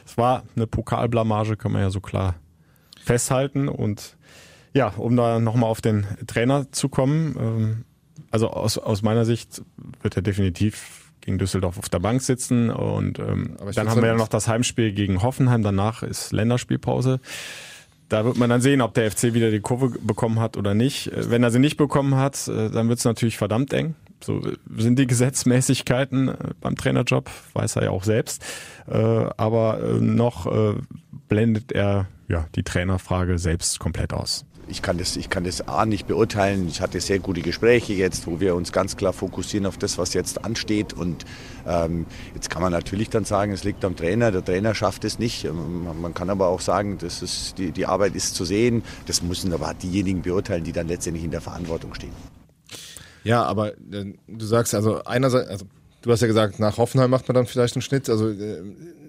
Es 0.05 0.17
war 0.17 0.45
eine 0.57 0.67
Pokalblamage, 0.67 1.57
kann 1.57 1.73
man 1.73 1.83
ja 1.83 1.91
so 1.91 2.01
klar 2.01 2.35
festhalten. 3.03 3.69
Und 3.69 4.17
ja, 4.73 4.89
um 4.89 5.17
da 5.17 5.39
nochmal 5.39 5.71
auf 5.71 5.81
den 5.81 6.07
Trainer 6.27 6.71
zu 6.73 6.89
kommen, 6.89 7.37
ähm, 7.39 7.85
also 8.31 8.51
aus, 8.51 8.79
aus 8.79 9.03
meiner 9.03 9.25
Sicht 9.25 9.63
wird 10.03 10.17
er 10.17 10.23
definitiv 10.23 11.00
gegen 11.21 11.39
Düsseldorf 11.39 11.79
auf 11.79 11.89
der 11.89 11.99
Bank 11.99 12.23
sitzen 12.23 12.71
und 12.71 13.19
ähm, 13.19 13.57
dann 13.75 13.89
haben 13.89 14.01
wir 14.01 14.09
ja 14.09 14.15
noch 14.15 14.29
das 14.29 14.49
Heimspiel 14.49 14.93
gegen 14.93 15.23
Hoffenheim. 15.23 15.63
Danach 15.63 16.03
ist 16.03 16.33
Länderspielpause. 16.33 17.21
Da 18.11 18.25
wird 18.25 18.37
man 18.39 18.51
dann 18.51 18.61
sehen, 18.61 18.83
ob 18.83 18.93
der 18.95 19.09
FC 19.09 19.35
wieder 19.35 19.53
die 19.53 19.61
Kurve 19.61 19.91
bekommen 20.01 20.41
hat 20.41 20.57
oder 20.57 20.75
nicht. 20.75 21.07
Äh, 21.13 21.31
wenn 21.31 21.45
er 21.45 21.51
sie 21.51 21.61
nicht 21.61 21.77
bekommen 21.77 22.17
hat, 22.17 22.49
äh, 22.49 22.69
dann 22.69 22.89
wird 22.89 22.99
es 22.99 23.05
natürlich 23.05 23.39
verdammt 23.39 23.73
eng. 23.73 23.95
So 24.23 24.43
sind 24.77 24.99
die 24.99 25.07
Gesetzmäßigkeiten 25.07 26.29
äh, 26.29 26.35
beim 26.61 26.77
Trainerjob, 26.77 27.31
weiß 27.55 27.77
er 27.77 27.85
ja 27.85 27.91
auch 27.91 28.05
selbst. 28.05 28.45
Aber 28.87 29.79
noch 30.01 30.51
blendet 31.29 31.71
er 31.71 32.09
ja 32.27 32.49
die 32.57 32.65
Trainerfrage 32.65 33.39
selbst 33.39 33.79
komplett 33.79 34.13
aus 34.13 34.45
ich 34.71 34.83
kann 34.83 34.99
das, 34.99 35.17
ich 35.17 35.29
kann 35.29 35.45
das 35.45 35.67
A 35.69 35.85
nicht 35.85 36.07
beurteilen. 36.07 36.69
Ich 36.69 36.81
hatte 36.81 37.01
sehr 37.01 37.19
gute 37.19 37.43
Gespräche 37.43 37.93
jetzt, 37.93 38.27
wo 38.27 38.41
wir 38.41 38.55
uns 38.55 38.73
ganz 38.73 38.97
klar 38.97 39.13
fokussieren 39.13 39.67
auf 39.67 39.77
das, 39.77 39.99
was 39.99 40.15
jetzt 40.15 40.45
ansteht. 40.45 40.93
Und 40.93 41.25
ähm, 41.67 42.07
jetzt 42.35 42.51
kann 42.51 42.63
man 42.63 42.73
natürlich 42.73 43.11
dann 43.11 43.25
sagen, 43.25 43.53
es 43.53 43.65
liegt 43.65 43.85
am 43.85 43.97
Trainer. 43.97 44.31
Der 44.31 44.45
Trainer 44.45 44.75
schafft 44.75 45.05
es 45.05 45.19
nicht. 45.19 45.45
Ähm, 45.45 45.87
man 46.01 46.15
kann 46.15 46.31
aber 46.31 46.49
auch 46.49 46.61
sagen, 46.61 46.99
das 46.99 47.23
ist, 47.23 47.59
die, 47.59 47.73
die 47.73 47.87
Arbeit 47.87 48.15
ist 48.15 48.35
zu 48.35 48.45
sehen. 48.45 48.83
Das 49.07 49.23
müssen 49.23 49.53
aber 49.53 49.75
diejenigen 49.75 50.23
beurteilen, 50.23 50.65
die 50.65 50.73
dann 50.73 50.89
letztendlich 50.89 51.25
in 51.25 51.31
der 51.31 51.41
Verantwortung 51.41 51.95
stehen. 51.95 52.13
Ja, 53.25 53.43
aber 53.43 53.73
äh, 53.73 54.15
du 54.29 54.47
sagst 54.47 54.75
also 54.75 55.03
einerseits, 55.05 55.49
also 55.49 55.67
du 56.03 56.11
hast 56.11 56.21
ja 56.21 56.27
gesagt, 56.27 56.59
nach 56.59 56.79
Hoffenheim 56.79 57.11
macht 57.11 57.29
man 57.29 57.35
dann 57.35 57.47
vielleicht 57.47 57.75
einen 57.77 57.83
Schnitt. 57.83 58.09
Also 58.09 58.31
äh, 58.31 58.63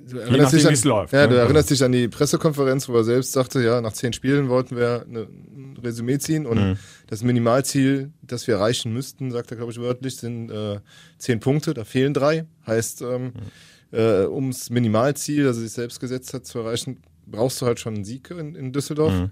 du 0.10 0.18
erinnerst, 0.18 0.54
dich 0.54 0.68
an, 0.68 0.76
läuft, 0.84 1.14
ja, 1.14 1.22
ne? 1.22 1.30
du 1.30 1.36
erinnerst 1.36 1.70
dich 1.70 1.84
an 1.84 1.92
die 1.92 2.08
Pressekonferenz, 2.08 2.90
wo 2.90 2.96
er 2.96 3.04
selbst 3.04 3.34
sagte, 3.34 3.62
ja, 3.62 3.82
nach 3.82 3.94
zehn 3.94 4.14
Spielen 4.14 4.50
wollten 4.50 4.76
wir 4.76 5.06
eine, 5.08 5.22
ein 5.22 5.51
Resümee 5.84 6.18
ziehen 6.20 6.46
und 6.46 6.58
mhm. 6.58 6.78
das 7.08 7.24
Minimalziel, 7.24 8.12
das 8.22 8.48
wir 8.48 8.56
erreichen 8.56 8.94
müssten, 8.94 9.32
sagt 9.32 9.52
er, 9.52 9.58
glaube 9.58 9.72
ich, 9.72 9.80
wörtlich, 9.80 10.18
sind 10.18 10.50
äh, 10.50 10.80
zehn 11.18 11.40
Punkte, 11.40 11.74
da 11.74 11.84
fehlen 11.84 12.14
drei. 12.14 12.46
Heißt, 12.66 13.02
ähm, 13.02 13.24
mhm. 13.24 13.32
äh, 13.92 14.26
ums 14.26 14.70
Minimalziel, 14.70 15.44
das 15.44 15.58
er 15.58 15.64
sich 15.64 15.72
selbst 15.72 16.00
gesetzt 16.00 16.34
hat, 16.34 16.46
zu 16.46 16.60
erreichen, 16.60 17.02
brauchst 17.26 17.62
du 17.62 17.66
halt 17.66 17.80
schon 17.80 17.96
einen 17.96 18.06
Sieg 18.06 18.32
in, 18.32 18.56
in 18.56 18.72
Düsseldorf. 18.72 19.14
Mhm. 19.14 19.32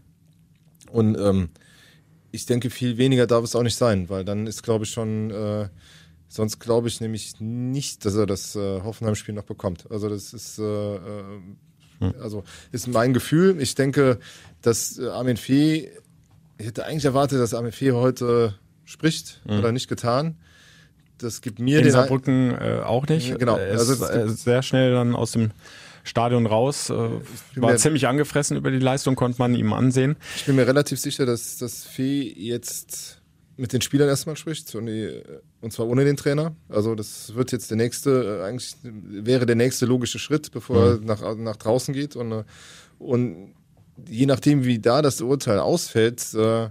Und 0.91 1.17
ähm, 1.19 1.49
ich 2.31 2.45
denke, 2.45 2.69
viel 2.69 2.97
weniger 2.97 3.27
darf 3.27 3.43
es 3.43 3.55
auch 3.55 3.63
nicht 3.63 3.75
sein, 3.75 4.09
weil 4.09 4.23
dann 4.23 4.47
ist, 4.47 4.63
glaube 4.63 4.85
ich, 4.85 4.91
schon 4.91 5.31
äh, 5.31 5.69
Sonst 6.31 6.59
glaube 6.59 6.87
ich 6.87 7.01
nämlich 7.01 7.39
nicht, 7.39 8.05
dass 8.05 8.15
er 8.15 8.27
das 8.27 8.55
äh, 8.55 8.81
Hoffenheim-Spiel 8.81 9.33
noch 9.33 9.43
bekommt. 9.43 9.89
Also 9.89 10.09
das 10.09 10.31
ist, 10.31 10.59
äh, 10.59 10.95
äh, 10.95 10.99
hm. 11.99 12.13
also 12.21 12.43
ist 12.71 12.87
mein 12.87 13.13
Gefühl. 13.13 13.59
Ich 13.59 13.73
denke, 13.73 14.19
dass 14.61 14.99
äh, 14.99 15.07
Armin 15.07 15.37
Fee, 15.37 15.89
ich 16.59 16.67
hätte 16.67 16.85
eigentlich 16.85 17.05
erwartet, 17.05 17.39
dass 17.39 17.55
Fee 17.73 17.93
heute 17.93 18.55
spricht, 18.85 19.41
hm. 19.47 19.59
oder 19.59 19.71
nicht 19.71 19.87
getan. 19.87 20.35
Das 21.17 21.41
gibt 21.41 21.59
mir 21.59 21.79
In 21.79 21.85
den 21.85 21.93
Saarbrücken 21.93 22.51
äh, 22.51 22.81
auch 22.83 23.07
nicht. 23.07 23.37
Genau. 23.39 23.57
Er 23.57 23.71
ist 23.71 23.89
also, 23.89 24.05
äh, 24.05 24.29
sehr 24.29 24.61
schnell 24.61 24.91
dann 24.93 25.15
aus 25.15 25.31
dem 25.31 25.51
Stadion 26.03 26.45
raus, 26.45 26.89
äh, 26.89 27.09
war 27.55 27.75
ziemlich 27.75 28.07
angefressen 28.07 28.57
über 28.57 28.71
die 28.71 28.79
Leistung, 28.79 29.15
konnte 29.15 29.39
man 29.39 29.53
ihm 29.53 29.73
ansehen. 29.73 30.15
Ich 30.37 30.45
bin 30.45 30.55
mir 30.55 30.65
relativ 30.65 30.99
sicher, 30.99 31.25
dass 31.25 31.57
das 31.57 31.83
Fee 31.83 32.33
jetzt 32.35 33.21
mit 33.57 33.73
den 33.73 33.81
Spielern 33.81 34.07
erstmal 34.07 34.37
spricht 34.37 34.73
und, 34.75 34.85
die, 34.85 35.21
und 35.59 35.73
zwar 35.73 35.87
ohne 35.87 36.05
den 36.05 36.15
Trainer. 36.15 36.55
Also 36.69 36.95
das 36.95 37.35
wird 37.35 37.51
jetzt 37.51 37.69
der 37.69 37.77
nächste, 37.77 38.39
äh, 38.41 38.47
eigentlich 38.47 38.75
wäre 38.83 39.45
der 39.45 39.57
nächste 39.57 39.85
logische 39.85 40.19
Schritt, 40.19 40.51
bevor 40.51 40.95
mhm. 40.95 41.09
er 41.09 41.15
nach, 41.15 41.35
nach 41.35 41.57
draußen 41.57 41.93
geht 41.93 42.15
und, 42.15 42.31
äh, 42.31 42.43
und 42.97 43.53
je 44.07 44.25
nachdem, 44.25 44.65
wie 44.65 44.79
da 44.79 45.01
das 45.01 45.21
Urteil 45.21 45.59
ausfällt, 45.59 46.33
äh, 46.33 46.69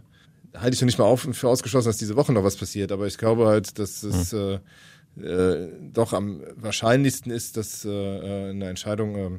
halte 0.54 0.74
ich 0.74 0.80
noch 0.80 0.86
nicht 0.86 0.98
mal 0.98 1.04
auf, 1.04 1.28
für 1.32 1.48
ausgeschlossen, 1.48 1.88
dass 1.88 1.96
diese 1.96 2.16
Woche 2.16 2.32
noch 2.32 2.44
was 2.44 2.56
passiert. 2.56 2.92
Aber 2.92 3.06
ich 3.06 3.18
glaube 3.18 3.46
halt, 3.46 3.78
dass 3.78 4.02
es 4.02 4.32
mhm. 4.32 4.60
äh, 5.16 5.24
äh, 5.24 5.68
doch 5.92 6.12
am 6.12 6.42
wahrscheinlichsten 6.56 7.30
ist, 7.32 7.56
dass 7.56 7.84
äh, 7.84 8.50
eine 8.50 8.68
Entscheidung 8.68 9.16
äh, 9.16 9.30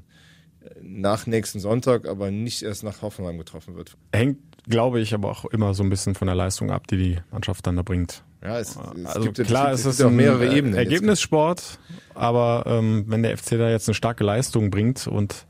nach 0.81 1.25
nächsten 1.25 1.59
Sonntag, 1.59 2.07
aber 2.07 2.31
nicht 2.31 2.63
erst 2.63 2.83
nach 2.83 3.01
Hoffenheim 3.01 3.37
getroffen 3.37 3.75
wird. 3.75 3.95
Hängt 4.13 4.39
glaube 4.69 4.99
ich, 4.99 5.13
aber 5.13 5.29
auch 5.31 5.45
immer 5.45 5.73
so 5.73 5.83
ein 5.83 5.89
bisschen 5.89 6.15
von 6.15 6.27
der 6.27 6.35
Leistung 6.35 6.71
ab, 6.71 6.87
die 6.87 6.97
die 6.97 7.17
Mannschaft 7.31 7.65
dann 7.67 7.75
da 7.75 7.81
bringt. 7.81 8.23
Ja, 8.41 8.59
es, 8.59 8.77
es 8.77 9.05
also 9.05 9.31
gibt, 9.31 9.47
klar, 9.47 9.71
es, 9.71 9.81
es 9.81 9.99
ist 9.99 10.05
auch 10.05 10.11
mehrere 10.11 10.55
Ebenen. 10.55 10.75
Ergebnissport, 10.75 11.79
aber 12.13 12.63
ähm, 12.67 13.03
wenn 13.07 13.23
der 13.23 13.37
FC 13.37 13.51
da 13.51 13.69
jetzt 13.69 13.89
eine 13.89 13.95
starke 13.95 14.23
Leistung 14.23 14.69
bringt 14.69 15.07
und 15.07 15.45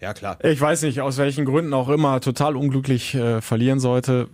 ja 0.00 0.14
klar, 0.14 0.42
ich 0.44 0.60
weiß 0.60 0.82
nicht 0.82 1.00
aus 1.00 1.18
welchen 1.18 1.44
Gründen 1.44 1.72
auch 1.74 1.88
immer 1.88 2.20
total 2.20 2.56
unglücklich 2.56 3.14
äh, 3.14 3.40
verlieren 3.40 3.80
sollte 3.80 4.28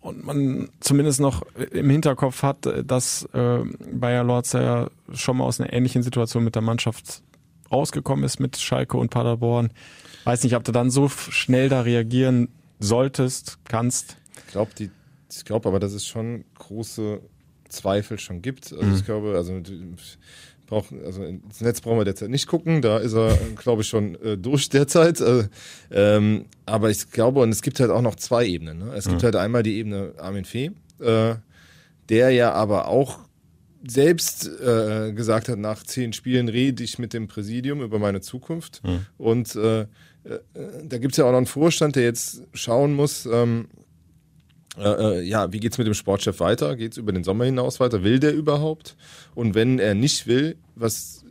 und 0.00 0.24
man 0.24 0.70
zumindest 0.80 1.20
noch 1.20 1.42
im 1.56 1.90
Hinterkopf 1.90 2.42
hat, 2.42 2.68
dass 2.84 3.28
äh, 3.34 3.58
Bayer 3.92 4.24
Lorz 4.24 4.52
ja 4.52 4.88
schon 5.12 5.36
mal 5.36 5.44
aus 5.44 5.60
einer 5.60 5.72
ähnlichen 5.72 6.02
Situation 6.02 6.42
mit 6.42 6.54
der 6.54 6.62
Mannschaft 6.62 7.22
rausgekommen 7.70 8.24
ist 8.24 8.40
mit 8.40 8.56
Schalke 8.56 8.96
und 8.96 9.10
Paderborn. 9.10 9.70
Weiß 10.24 10.42
nicht, 10.42 10.56
ob 10.56 10.64
du 10.64 10.72
dann 10.72 10.90
so 10.90 11.08
schnell 11.08 11.68
da 11.68 11.82
reagieren 11.82 12.48
solltest, 12.78 13.58
kannst. 13.64 14.16
Ich 14.46 14.52
glaube, 14.52 14.72
die, 14.76 14.90
ich 15.30 15.44
glaube 15.44 15.68
aber, 15.68 15.78
dass 15.78 15.92
es 15.92 16.06
schon 16.06 16.44
große 16.58 17.20
Zweifel 17.68 18.18
schon 18.18 18.42
gibt. 18.42 18.72
Also 18.72 18.84
mhm. 18.84 18.94
ich 18.94 19.04
glaube, 19.04 19.34
also 19.36 19.60
brauch, 20.70 20.86
also 21.04 21.22
ins 21.22 21.60
Netz 21.60 21.82
brauchen 21.82 21.98
wir 21.98 22.04
derzeit 22.06 22.30
nicht 22.30 22.46
gucken, 22.46 22.80
da 22.80 22.98
ist 22.98 23.12
er, 23.12 23.36
glaube 23.56 23.82
ich, 23.82 23.88
schon 23.88 24.14
äh, 24.22 24.38
durch 24.38 24.70
derzeit. 24.70 25.20
Äh, 25.20 25.48
ähm, 25.90 26.46
aber 26.64 26.88
ich 26.90 27.10
glaube, 27.10 27.40
und 27.40 27.50
es 27.50 27.60
gibt 27.60 27.78
halt 27.80 27.90
auch 27.90 28.00
noch 28.00 28.14
zwei 28.14 28.46
Ebenen. 28.46 28.78
Ne? 28.78 28.94
Es 28.94 29.06
gibt 29.06 29.20
mhm. 29.20 29.24
halt 29.24 29.36
einmal 29.36 29.62
die 29.62 29.76
Ebene 29.76 30.14
Armin 30.16 30.46
Fee, 30.46 30.70
äh, 31.00 31.34
der 32.08 32.30
ja 32.30 32.52
aber 32.52 32.88
auch 32.88 33.18
selbst 33.86 34.48
äh, 34.60 35.12
gesagt 35.12 35.48
hat, 35.48 35.58
nach 35.58 35.82
zehn 35.82 36.12
Spielen 36.12 36.48
rede 36.48 36.82
ich 36.82 36.98
mit 36.98 37.12
dem 37.12 37.28
Präsidium 37.28 37.82
über 37.82 37.98
meine 37.98 38.20
Zukunft. 38.20 38.82
Mhm. 38.84 39.06
Und 39.18 39.56
äh, 39.56 39.80
äh, 39.80 39.86
da 40.84 40.98
gibt 40.98 41.12
es 41.12 41.18
ja 41.18 41.24
auch 41.24 41.30
noch 41.30 41.38
einen 41.38 41.46
Vorstand, 41.46 41.96
der 41.96 42.04
jetzt 42.04 42.42
schauen 42.52 42.94
muss, 42.94 43.26
ähm, 43.26 43.68
äh, 44.78 44.82
äh 44.82 45.22
ja, 45.22 45.52
wie 45.52 45.60
geht's 45.60 45.78
mit 45.78 45.86
dem 45.86 45.94
Sportchef 45.94 46.40
weiter? 46.40 46.76
Geht's 46.76 46.96
über 46.96 47.12
den 47.12 47.24
Sommer 47.24 47.44
hinaus 47.44 47.80
weiter? 47.80 48.02
Will 48.02 48.18
der 48.18 48.34
überhaupt? 48.34 48.96
Und 49.34 49.54
wenn 49.54 49.78
er 49.78 49.94
nicht 49.94 50.26
will, 50.26 50.56
was 50.74 51.24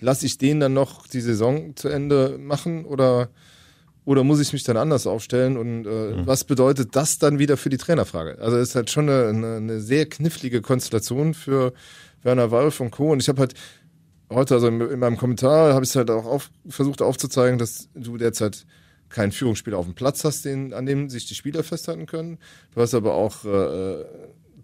lasse 0.00 0.26
ich 0.26 0.38
den 0.38 0.60
dann 0.60 0.72
noch 0.72 1.06
die 1.06 1.20
Saison 1.20 1.76
zu 1.76 1.88
Ende 1.88 2.38
machen 2.38 2.84
oder 2.84 3.28
oder 4.06 4.24
muss 4.24 4.40
ich 4.40 4.52
mich 4.52 4.64
dann 4.64 4.76
anders 4.76 5.06
aufstellen 5.06 5.56
und 5.56 5.86
äh, 5.86 5.88
mhm. 5.88 6.26
was 6.26 6.44
bedeutet 6.44 6.96
das 6.96 7.18
dann 7.18 7.38
wieder 7.38 7.56
für 7.56 7.68
die 7.68 7.76
Trainerfrage? 7.76 8.38
Also 8.40 8.56
es 8.56 8.70
ist 8.70 8.74
halt 8.74 8.90
schon 8.90 9.08
eine, 9.08 9.28
eine, 9.28 9.56
eine 9.56 9.80
sehr 9.80 10.06
knifflige 10.06 10.62
Konstellation 10.62 11.34
für 11.34 11.74
Werner 12.22 12.50
Wolf 12.50 12.80
und 12.80 12.90
Co. 12.90 13.12
Und 13.12 13.22
ich 13.22 13.28
habe 13.28 13.40
halt 13.40 13.54
heute, 14.30 14.54
also 14.54 14.68
in, 14.68 14.80
in 14.80 14.98
meinem 14.98 15.16
Kommentar, 15.16 15.74
habe 15.74 15.84
ich 15.84 15.90
es 15.90 15.96
halt 15.96 16.10
auch 16.10 16.24
auf, 16.24 16.50
versucht 16.68 17.02
aufzuzeigen, 17.02 17.58
dass 17.58 17.88
du 17.94 18.16
derzeit 18.16 18.66
keinen 19.10 19.32
Führungsspieler 19.32 19.76
auf 19.76 19.84
dem 19.84 19.94
Platz 19.94 20.24
hast, 20.24 20.44
den, 20.44 20.72
an 20.72 20.86
dem 20.86 21.10
sich 21.10 21.26
die 21.26 21.34
Spieler 21.34 21.62
festhalten 21.62 22.06
können. 22.06 22.38
Du 22.74 22.80
hast 22.80 22.94
aber 22.94 23.14
auch 23.14 23.44
äh, 23.44 24.04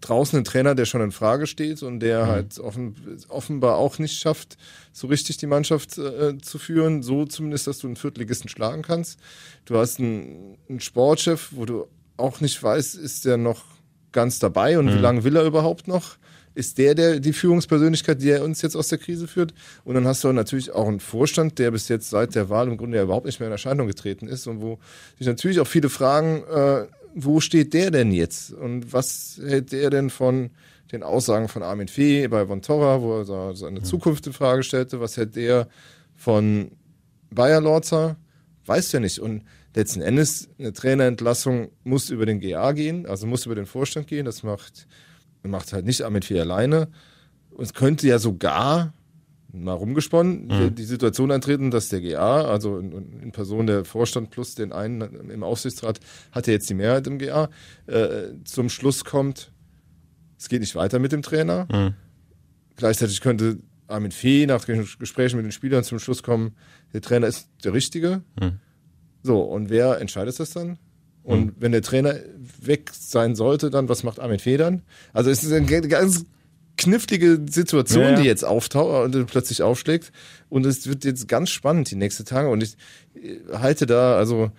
draußen 0.01 0.37
einen 0.37 0.45
Trainer, 0.45 0.75
der 0.75 0.85
schon 0.85 1.01
in 1.01 1.11
Frage 1.11 1.47
steht 1.47 1.83
und 1.83 1.99
der 1.99 2.25
mhm. 2.25 2.29
halt 2.29 2.59
offen, 2.59 2.95
offenbar 3.27 3.75
auch 3.75 3.99
nicht 3.99 4.19
schafft, 4.19 4.57
so 4.91 5.07
richtig 5.07 5.37
die 5.37 5.47
Mannschaft 5.47 5.97
äh, 5.97 6.37
zu 6.39 6.57
führen. 6.57 7.03
So 7.03 7.25
zumindest, 7.25 7.67
dass 7.67 7.79
du 7.79 7.87
einen 7.87 7.95
Viertligisten 7.95 8.49
schlagen 8.49 8.81
kannst. 8.81 9.19
Du 9.65 9.77
hast 9.77 9.99
einen, 9.99 10.57
einen 10.69 10.79
Sportchef, 10.79 11.49
wo 11.51 11.65
du 11.65 11.87
auch 12.15 12.41
nicht 12.41 12.61
weißt, 12.61 12.95
ist 12.95 13.25
der 13.25 13.37
noch 13.37 13.63
ganz 14.11 14.39
dabei 14.39 14.79
und 14.79 14.85
mhm. 14.85 14.95
wie 14.95 14.99
lange 14.99 15.23
will 15.23 15.35
er 15.35 15.45
überhaupt 15.45 15.87
noch? 15.87 16.17
Ist 16.57 16.79
der, 16.79 16.95
der 16.95 17.19
die 17.19 17.33
Führungspersönlichkeit, 17.33 18.21
die 18.21 18.31
er 18.31 18.43
uns 18.43 18.61
jetzt 18.61 18.75
aus 18.75 18.87
der 18.87 18.97
Krise 18.97 19.27
führt. 19.27 19.53
Und 19.83 19.93
dann 19.93 20.07
hast 20.07 20.23
du 20.23 20.31
natürlich 20.31 20.71
auch 20.71 20.87
einen 20.87 20.99
Vorstand, 20.99 21.59
der 21.59 21.71
bis 21.71 21.87
jetzt 21.87 22.09
seit 22.09 22.33
der 22.33 22.49
Wahl 22.49 22.67
im 22.67 22.77
Grunde 22.77 22.97
ja 22.97 23.03
überhaupt 23.03 23.27
nicht 23.27 23.39
mehr 23.39 23.47
in 23.47 23.51
Erscheinung 23.51 23.87
getreten 23.87 24.27
ist 24.27 24.47
und 24.47 24.61
wo 24.61 24.79
sich 25.17 25.27
natürlich 25.27 25.59
auch 25.59 25.67
viele 25.67 25.89
fragen, 25.89 26.43
äh, 26.51 26.87
wo 27.13 27.39
steht 27.39 27.73
der 27.73 27.91
denn 27.91 28.11
jetzt? 28.11 28.51
Und 28.51 28.91
was 28.91 29.39
hält 29.45 29.71
der 29.71 29.89
denn 29.89 30.09
von 30.09 30.49
den 30.91 31.03
Aussagen 31.03 31.47
von 31.47 31.63
Armin 31.63 31.87
Fee 31.87 32.27
bei 32.27 32.45
Von 32.45 32.61
Torra, 32.61 33.01
wo 33.01 33.19
er 33.19 33.55
seine 33.55 33.83
Zukunft 33.83 34.25
in 34.27 34.33
Frage 34.33 34.63
stellte? 34.63 34.99
Was 34.99 35.17
hält 35.17 35.35
der 35.35 35.67
von 36.15 36.71
Bayer 37.29 37.61
Lorzer? 37.61 38.17
Weißt 38.65 38.93
du 38.93 38.97
ja 38.97 39.01
nicht. 39.01 39.19
Und 39.19 39.43
letzten 39.75 40.01
Endes, 40.01 40.49
eine 40.57 40.73
Trainerentlassung 40.73 41.69
muss 41.83 42.09
über 42.09 42.25
den 42.25 42.39
GA 42.39 42.71
gehen, 42.71 43.05
also 43.05 43.27
muss 43.27 43.45
über 43.45 43.55
den 43.55 43.65
Vorstand 43.65 44.07
gehen. 44.07 44.25
Das 44.25 44.43
macht 44.43 44.87
macht 45.47 45.73
halt 45.73 45.85
nicht 45.85 46.01
Ahmed 46.03 46.25
Fee 46.25 46.39
alleine. 46.39 46.89
Und 47.51 47.63
es 47.63 47.73
könnte 47.73 48.07
ja 48.07 48.19
sogar, 48.19 48.93
mal 49.51 49.73
rumgesponnen, 49.73 50.47
mhm. 50.47 50.75
die, 50.75 50.83
Situation 50.83 51.31
eintreten, 51.31 51.71
dass 51.71 51.89
der 51.89 52.01
GA, 52.01 52.45
also 52.45 52.77
in, 52.77 53.21
in, 53.21 53.31
Person 53.31 53.67
der 53.67 53.85
Vorstand 53.85 54.29
plus 54.29 54.55
den 54.55 54.71
einen 54.71 55.01
im 55.01 55.43
Aufsichtsrat, 55.43 55.99
hat 56.31 56.47
ja 56.47 56.53
jetzt 56.53 56.69
die 56.69 56.73
Mehrheit 56.73 57.07
im 57.07 57.17
GA, 57.17 57.49
äh, 57.87 58.33
zum 58.43 58.69
Schluss 58.69 59.05
kommt, 59.05 59.51
es 60.37 60.49
geht 60.49 60.61
nicht 60.61 60.75
weiter 60.75 60.99
mit 60.99 61.11
dem 61.11 61.21
Trainer. 61.21 61.67
Mhm. 61.71 61.93
Gleichzeitig 62.75 63.21
könnte 63.21 63.57
Armin 63.87 64.11
Fee 64.11 64.45
nach 64.45 64.65
Gesprächen 64.65 65.37
mit 65.37 65.45
den 65.45 65.51
Spielern 65.51 65.83
zum 65.83 65.99
Schluss 65.99 66.21
kommen, 66.21 66.55
der 66.93 67.01
Trainer 67.01 67.27
ist 67.27 67.49
der 67.63 67.73
Richtige. 67.73 68.21
Mhm. 68.39 68.59
So, 69.23 69.41
und 69.41 69.69
wer 69.69 69.99
entscheidet 69.99 70.39
das 70.39 70.51
dann? 70.51 70.77
Und 71.27 71.45
mhm. 71.45 71.53
wenn 71.59 71.73
der 71.73 71.81
Trainer 71.81 72.15
weg 72.61 72.89
sein 72.97 73.35
sollte, 73.35 73.69
dann 73.69 73.89
was 73.89 74.03
macht 74.03 74.17
Armin 74.17 74.39
Federn? 74.39 74.83
Also 75.11 75.29
es 75.29 75.43
ist 75.43 75.51
eine 75.51 75.65
ganz 75.65 76.25
knifflige 76.77 77.41
Situation, 77.49 78.03
ja, 78.03 78.09
ja. 78.11 78.21
die 78.21 78.27
jetzt 78.27 78.45
auftaucht 78.45 79.13
und 79.13 79.25
plötzlich 79.25 79.61
aufschlägt. 79.61 80.13
Und 80.47 80.65
es 80.65 80.87
wird 80.87 81.03
jetzt 81.03 81.27
ganz 81.27 81.49
spannend 81.49 81.91
die 81.91 81.97
nächsten 81.97 82.23
Tage. 82.23 82.47
Und 82.47 82.63
ich 82.63 82.77
halte 83.51 83.85
da, 83.85 84.15
also 84.15 84.51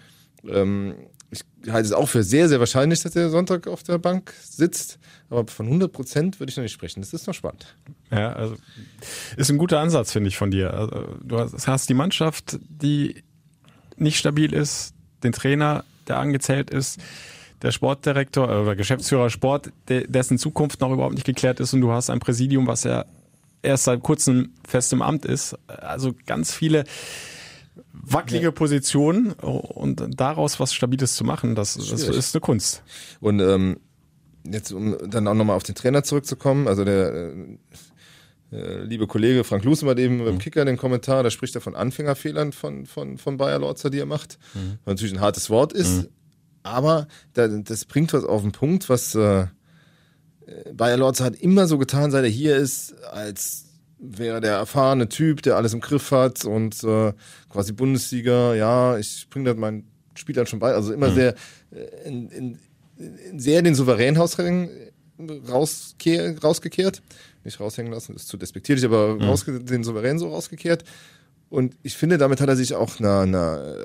ähm, 0.47 0.95
ich 1.31 1.41
halte 1.71 1.87
es 1.87 1.93
auch 1.93 2.11
für 2.11 2.23
sehr, 2.23 2.51
sehr 2.51 2.61
wahrscheinlich, 2.61 3.03
dass 3.03 3.17
er 3.17 3.31
Sonntag 3.31 3.67
auf 3.67 3.83
der 3.83 3.97
Bank 3.97 4.35
sitzt. 4.43 4.99
Aber 5.31 5.51
von 5.51 5.65
100 5.65 5.91
Prozent 5.91 6.39
würde 6.39 6.51
ich 6.51 6.57
noch 6.59 6.65
nicht 6.65 6.73
sprechen. 6.73 7.01
Das 7.01 7.15
ist 7.15 7.27
noch 7.27 7.35
spannend. 7.35 7.79
Ja, 8.11 8.35
also 8.35 8.57
ist 9.39 9.51
ein 9.51 9.57
guter 9.57 9.81
Ansatz, 9.81 10.13
finde 10.13 10.29
ich, 10.29 10.37
von 10.37 10.51
dir. 10.51 10.75
Also, 10.75 11.17
du 11.25 11.39
hast 11.39 11.89
die 11.89 11.95
Mannschaft, 11.95 12.59
die 12.69 13.23
nicht 13.97 14.19
stabil 14.19 14.53
ist, 14.53 14.93
den 15.23 15.33
Trainer, 15.33 15.85
der 16.09 16.19
angezählt 16.19 16.71
ist, 16.71 17.01
der 17.63 17.73
Sportdirektor 17.73 18.49
äh, 18.49 18.61
oder 18.61 18.77
Geschäftsführer 18.77 19.31
Sport, 19.31 19.73
dessen 19.89 20.39
Zukunft 20.39 20.81
noch 20.81 20.93
überhaupt 20.93 21.15
nicht 21.15 21.27
geklärt 21.27 21.61
ist 21.61 21.73
und 21.75 21.81
du 21.81 21.93
hast 21.93 22.11
ein 22.11 22.21
Präsidium, 22.21 22.67
was 22.67 22.85
ja 22.85 23.05
erst 23.63 23.85
seit 23.85 24.03
kurzem 24.03 24.53
fest 24.67 24.93
im 24.93 25.03
Amt 25.03 25.25
ist. 25.25 25.57
Also 25.67 26.15
ganz 26.27 26.53
viele 26.55 26.85
wackelige. 27.93 28.53
Positionen 28.53 29.33
und 29.33 30.05
daraus 30.17 30.61
was 30.61 30.73
Stabiles 30.73 31.15
zu 31.15 31.25
machen, 31.25 31.55
das, 31.55 31.75
das 31.75 32.03
ist 32.03 32.35
eine 32.35 32.41
Kunst. 32.41 32.83
Und 33.21 33.41
ähm, 33.41 33.79
jetzt 34.45 34.73
um 34.73 34.97
dann 35.09 35.27
auch 35.29 35.35
nochmal 35.35 35.57
auf 35.57 35.65
den 35.65 35.75
Trainer 35.75 36.05
zurückzukommen, 36.05 36.69
also 36.69 36.85
der 36.85 37.37
äh, 38.53 38.83
liebe 38.83 39.07
Kollege 39.07 39.45
Frank 39.45 39.65
Lusemann 39.65 39.99
eben 39.99 40.19
mhm. 40.19 40.27
im 40.27 40.39
Kicker 40.39 40.65
den 40.65 40.77
Kommentar, 40.77 41.23
da 41.23 41.31
spricht 41.31 41.55
er 41.55 41.61
von 41.61 41.75
Anfängerfehlern 41.75 42.53
von, 42.53 42.87
von, 42.87 43.19
von 43.19 43.37
Bayer 43.37 43.59
Lorzer, 43.59 43.91
die 43.91 43.99
er 43.99 44.07
macht. 44.07 44.39
Mhm. 44.55 44.79
Was 44.85 44.93
natürlich 44.93 45.15
ein 45.15 45.21
hartes 45.21 45.51
Wort 45.51 45.73
ist, 45.73 46.05
mhm. 46.05 46.09
aber 46.63 47.09
da, 47.35 47.49
das 47.49 47.85
bringt 47.85 48.13
was 48.13 48.25
auf 48.25 48.43
den 48.43 48.53
Punkt, 48.53 48.89
was 48.89 49.15
äh, 49.15 49.47
Bayer 50.73 50.97
Lorzer 50.97 51.25
hat 51.25 51.37
immer 51.37 51.67
so 51.67 51.79
getan, 51.79 52.11
seit 52.11 52.25
er 52.25 52.31
hier 52.31 52.57
ist, 52.57 52.95
als 53.05 53.67
wäre 53.99 54.41
der 54.41 54.53
erfahrene 54.53 55.09
Typ, 55.09 55.43
der 55.43 55.57
alles 55.57 55.75
im 55.75 55.81
Griff 55.81 56.11
hat 56.11 56.45
und 56.45 56.83
äh, 56.85 57.13
quasi 57.49 57.73
Bundesliga, 57.73 58.55
ja, 58.55 58.97
ich 58.97 59.27
bringe 59.29 59.51
das 59.51 59.59
meinen 59.59 59.89
Spielern 60.15 60.47
schon 60.47 60.59
bei. 60.59 60.73
Also 60.73 60.93
immer 60.93 61.11
mhm. 61.11 61.15
sehr 61.15 61.35
äh, 61.71 62.09
in, 62.09 62.29
in, 62.31 62.59
in 62.97 63.39
sehr 63.39 63.63
den 63.63 63.75
souveränen 63.75 64.19
Hausring 64.19 64.71
rausgekehrt. 65.49 67.03
Nicht 67.45 67.61
raushängen 67.61 67.93
lassen, 67.93 68.15
ist 68.15 68.29
zu 68.29 68.37
despektierlich, 68.37 68.85
aber 68.85 69.15
mhm. 69.15 69.67
den 69.67 69.85
souverän 69.85 70.19
so 70.19 70.29
rausgekehrt. 70.29 70.85
Und 71.49 71.77
ich 71.83 71.97
finde, 71.97 72.19
damit 72.19 72.41
hat 72.41 72.49
er 72.49 72.57
sich 72.57 72.75
auch 72.75 72.99
einer, 73.01 73.21
einer 73.21 73.77
äh, 73.79 73.85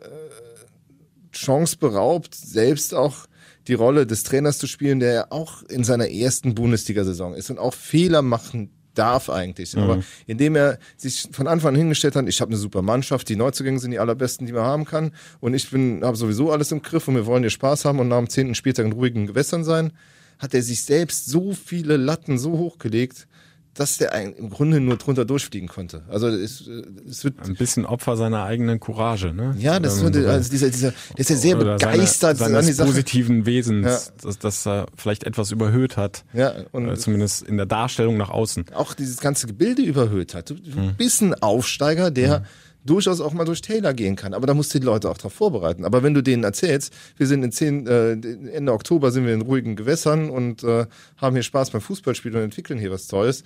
Chance 1.32 1.78
beraubt, 1.78 2.36
selbst 2.36 2.94
auch 2.94 3.28
die 3.68 3.74
Rolle 3.74 4.06
des 4.06 4.24
Trainers 4.24 4.58
zu 4.58 4.68
spielen, 4.68 5.00
der 5.00 5.14
ja 5.14 5.26
auch 5.30 5.64
in 5.64 5.84
seiner 5.84 6.10
ersten 6.10 6.56
Bundesliga-Saison 6.56 7.34
ist 7.34 7.50
und 7.50 7.60
auch 7.60 7.74
Fehler 7.74 8.22
machen 8.22 8.72
darf 8.94 9.30
eigentlich. 9.30 9.76
Mhm. 9.76 9.84
Aber 9.84 10.04
indem 10.28 10.56
er 10.56 10.80
sich 10.98 11.28
von 11.32 11.48
Anfang 11.48 11.70
an 11.70 11.76
hingestellt 11.76 12.16
hat, 12.16 12.28
ich 12.28 12.42
habe 12.42 12.50
eine 12.50 12.58
super 12.58 12.82
Mannschaft, 12.82 13.30
die 13.30 13.36
Neuzugänge 13.36 13.80
sind 13.80 13.92
die 13.92 14.00
allerbesten, 14.00 14.46
die 14.46 14.54
man 14.54 14.64
haben 14.64 14.86
kann 14.86 15.12
und 15.40 15.54
ich 15.54 15.70
bin 15.70 16.04
habe 16.04 16.18
sowieso 16.18 16.52
alles 16.52 16.72
im 16.72 16.82
Griff 16.82 17.08
und 17.08 17.16
wir 17.16 17.26
wollen 17.26 17.44
hier 17.44 17.50
Spaß 17.50 17.86
haben 17.86 18.00
und 18.00 18.08
nach 18.08 18.20
dem 18.20 18.30
zehnten 18.30 18.56
Spieltag 18.56 18.86
in 18.86 18.92
ruhigen 18.92 19.28
Gewässern 19.28 19.64
sein, 19.64 19.94
hat 20.40 20.54
er 20.54 20.62
sich 20.62 20.84
selbst 20.84 21.26
so 21.26 21.54
viele 21.54 21.98
Latten 21.98 22.38
so 22.38 22.58
hochgelegt, 22.58 23.28
dass 23.74 23.98
der 23.98 24.14
im 24.14 24.50
Grunde 24.50 24.80
nur 24.80 24.98
drunter 24.98 25.26
durchfliegen 25.26 25.68
konnte. 25.68 26.04
Also 26.08 26.28
es, 26.28 26.70
es 27.10 27.24
wird 27.24 27.36
ein 27.44 27.56
bisschen 27.56 27.86
Opfer 27.86 28.18
seiner 28.18 28.44
eigenen 28.44 28.80
Courage, 28.80 29.34
ne? 29.34 29.56
Ja, 29.58 29.80
das 29.80 30.04
wird, 30.04 30.16
also 30.16 30.50
dieser, 30.50 30.70
dieser, 30.70 30.92
der 30.92 31.20
ist 31.20 31.30
ja 31.30 31.36
sehr 31.36 31.56
begeistert 31.56 32.38
seine, 32.38 32.62
seines 32.62 32.78
positiven 32.78 33.46
Wesens, 33.46 33.86
ja. 33.86 34.00
dass, 34.24 34.38
dass 34.38 34.68
er 34.68 34.86
vielleicht 34.96 35.24
etwas 35.24 35.52
überhöht 35.52 35.98
hat. 35.98 36.24
Ja, 36.34 36.54
und 36.72 36.88
äh, 36.88 36.98
zumindest 36.98 37.44
in 37.44 37.58
der 37.58 37.66
Darstellung 37.66 38.18
nach 38.18 38.30
außen. 38.30 38.66
Auch 38.74 38.94
dieses 38.94 39.20
ganze 39.20 39.48
Gebilde 39.48 39.82
überhöht 39.82 40.36
hat. 40.36 40.52
Du, 40.52 40.56
du 40.56 40.76
hm. 40.76 40.96
bist 40.96 41.22
ein 41.22 41.34
Aufsteiger, 41.34 42.12
der 42.12 42.40
hm 42.40 42.46
durchaus 42.86 43.22
auch 43.22 43.34
mal 43.34 43.46
durch 43.46 43.62
Taylor 43.62 43.94
gehen 43.94 44.16
kann. 44.16 44.34
Aber 44.34 44.48
da 44.48 44.54
musst 44.54 44.74
du 44.74 44.80
die 44.80 44.86
Leute 44.86 45.10
auch 45.10 45.18
darauf 45.18 45.34
vorbereiten. 45.34 45.86
Aber 45.86 46.04
wenn 46.04 46.14
du 46.14 46.22
denen 46.22 46.44
erzählst, 46.44 46.94
wir 47.18 47.28
sind 47.28 47.44
in 47.44 47.52
zehn, 47.52 47.88
äh, 47.88 48.12
Ende 48.12 48.74
Oktober 48.74 49.12
sind 49.12 49.26
wir 49.26 49.34
in 49.34 49.42
ruhigen 49.42 49.76
Gewässern 49.76 50.30
und 50.30 50.64
äh, 50.64 50.86
haben 51.18 51.36
hier 51.36 51.44
Spaß 51.44 51.72
beim 51.72 51.82
Fußballspielen 51.82 52.38
und 52.38 52.44
entwickeln 52.44 52.80
hier 52.80 52.92
was 52.92 53.08
Tolles, 53.08 53.44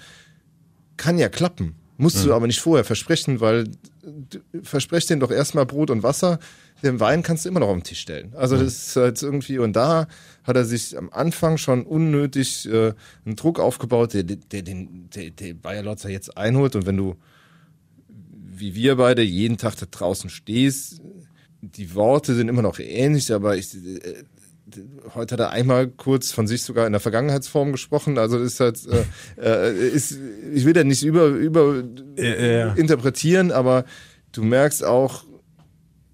kann 0.97 1.17
ja 1.17 1.29
klappen. 1.29 1.75
Musst 1.97 2.17
mhm. 2.17 2.29
du 2.29 2.33
aber 2.35 2.47
nicht 2.47 2.59
vorher 2.59 2.83
versprechen, 2.83 3.39
weil 3.39 3.65
du 4.03 4.39
versprech 4.63 5.07
denen 5.07 5.19
doch 5.19 5.31
erstmal 5.31 5.65
Brot 5.65 5.89
und 5.89 6.03
Wasser. 6.03 6.39
Den 6.83 6.99
Wein 6.99 7.23
kannst 7.23 7.43
du 7.43 7.49
immer 7.49 7.59
noch 7.59 7.69
auf 7.69 7.77
den 7.77 7.83
Tisch 7.83 8.01
stellen. 8.01 8.33
Also 8.35 8.55
mhm. 8.55 8.65
das 8.65 8.87
ist 8.87 8.95
halt 8.95 9.21
irgendwie, 9.21 9.57
und 9.57 9.75
da 9.75 10.07
hat 10.43 10.55
er 10.55 10.65
sich 10.65 10.95
am 10.95 11.09
Anfang 11.11 11.57
schon 11.57 11.83
unnötig 11.83 12.69
äh, 12.69 12.93
einen 13.25 13.35
Druck 13.35 13.59
aufgebaut, 13.59 14.13
der, 14.13 14.23
der, 14.23 14.61
den 14.61 15.09
der, 15.15 15.31
der 15.31 15.53
Bayer 15.55 15.81
Lotzer 15.81 16.09
jetzt 16.09 16.37
einholt. 16.37 16.75
Und 16.75 16.85
wenn 16.85 16.97
du 16.97 17.15
wie 18.59 18.75
wir 18.75 18.95
beide 18.95 19.21
jeden 19.21 19.57
Tag 19.57 19.75
da 19.77 19.85
draußen 19.89 20.29
stehst, 20.29 21.01
die 21.61 21.95
Worte 21.95 22.35
sind 22.35 22.49
immer 22.49 22.61
noch 22.61 22.79
ähnlich, 22.79 23.33
aber 23.33 23.57
ich, 23.57 23.73
äh, 23.75 24.23
heute 25.15 25.33
hat 25.33 25.39
er 25.39 25.49
einmal 25.51 25.87
kurz 25.87 26.31
von 26.31 26.47
sich 26.47 26.63
sogar 26.63 26.85
in 26.85 26.93
der 26.93 26.99
Vergangenheitsform 26.99 27.71
gesprochen. 27.71 28.17
Also 28.17 28.37
ist 28.37 28.59
halt, 28.59 28.79
äh, 28.87 29.69
äh, 29.69 29.89
ist, 29.89 30.17
ich 30.53 30.65
will 30.65 30.73
da 30.73 30.83
nicht 30.83 31.03
über, 31.03 31.27
über 31.27 31.83
ja, 32.17 32.23
ja. 32.23 32.73
interpretieren, 32.73 33.51
aber 33.51 33.85
du 34.31 34.43
merkst 34.43 34.83
auch 34.83 35.23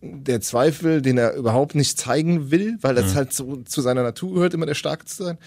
der 0.02 0.42
Zweifel, 0.42 1.02
den 1.02 1.18
er 1.18 1.36
überhaupt 1.36 1.76
nicht 1.76 1.98
zeigen 1.98 2.52
will, 2.52 2.78
weil 2.82 2.96
das 2.96 3.12
mhm. 3.12 3.16
halt 3.16 3.34
so 3.34 3.58
zu 3.58 3.82
seiner 3.82 4.04
Natur 4.04 4.36
gehört, 4.36 4.54
immer 4.54 4.66
der 4.66 4.76
Starke 4.76 5.06
zu 5.06 5.24
sein. 5.24 5.38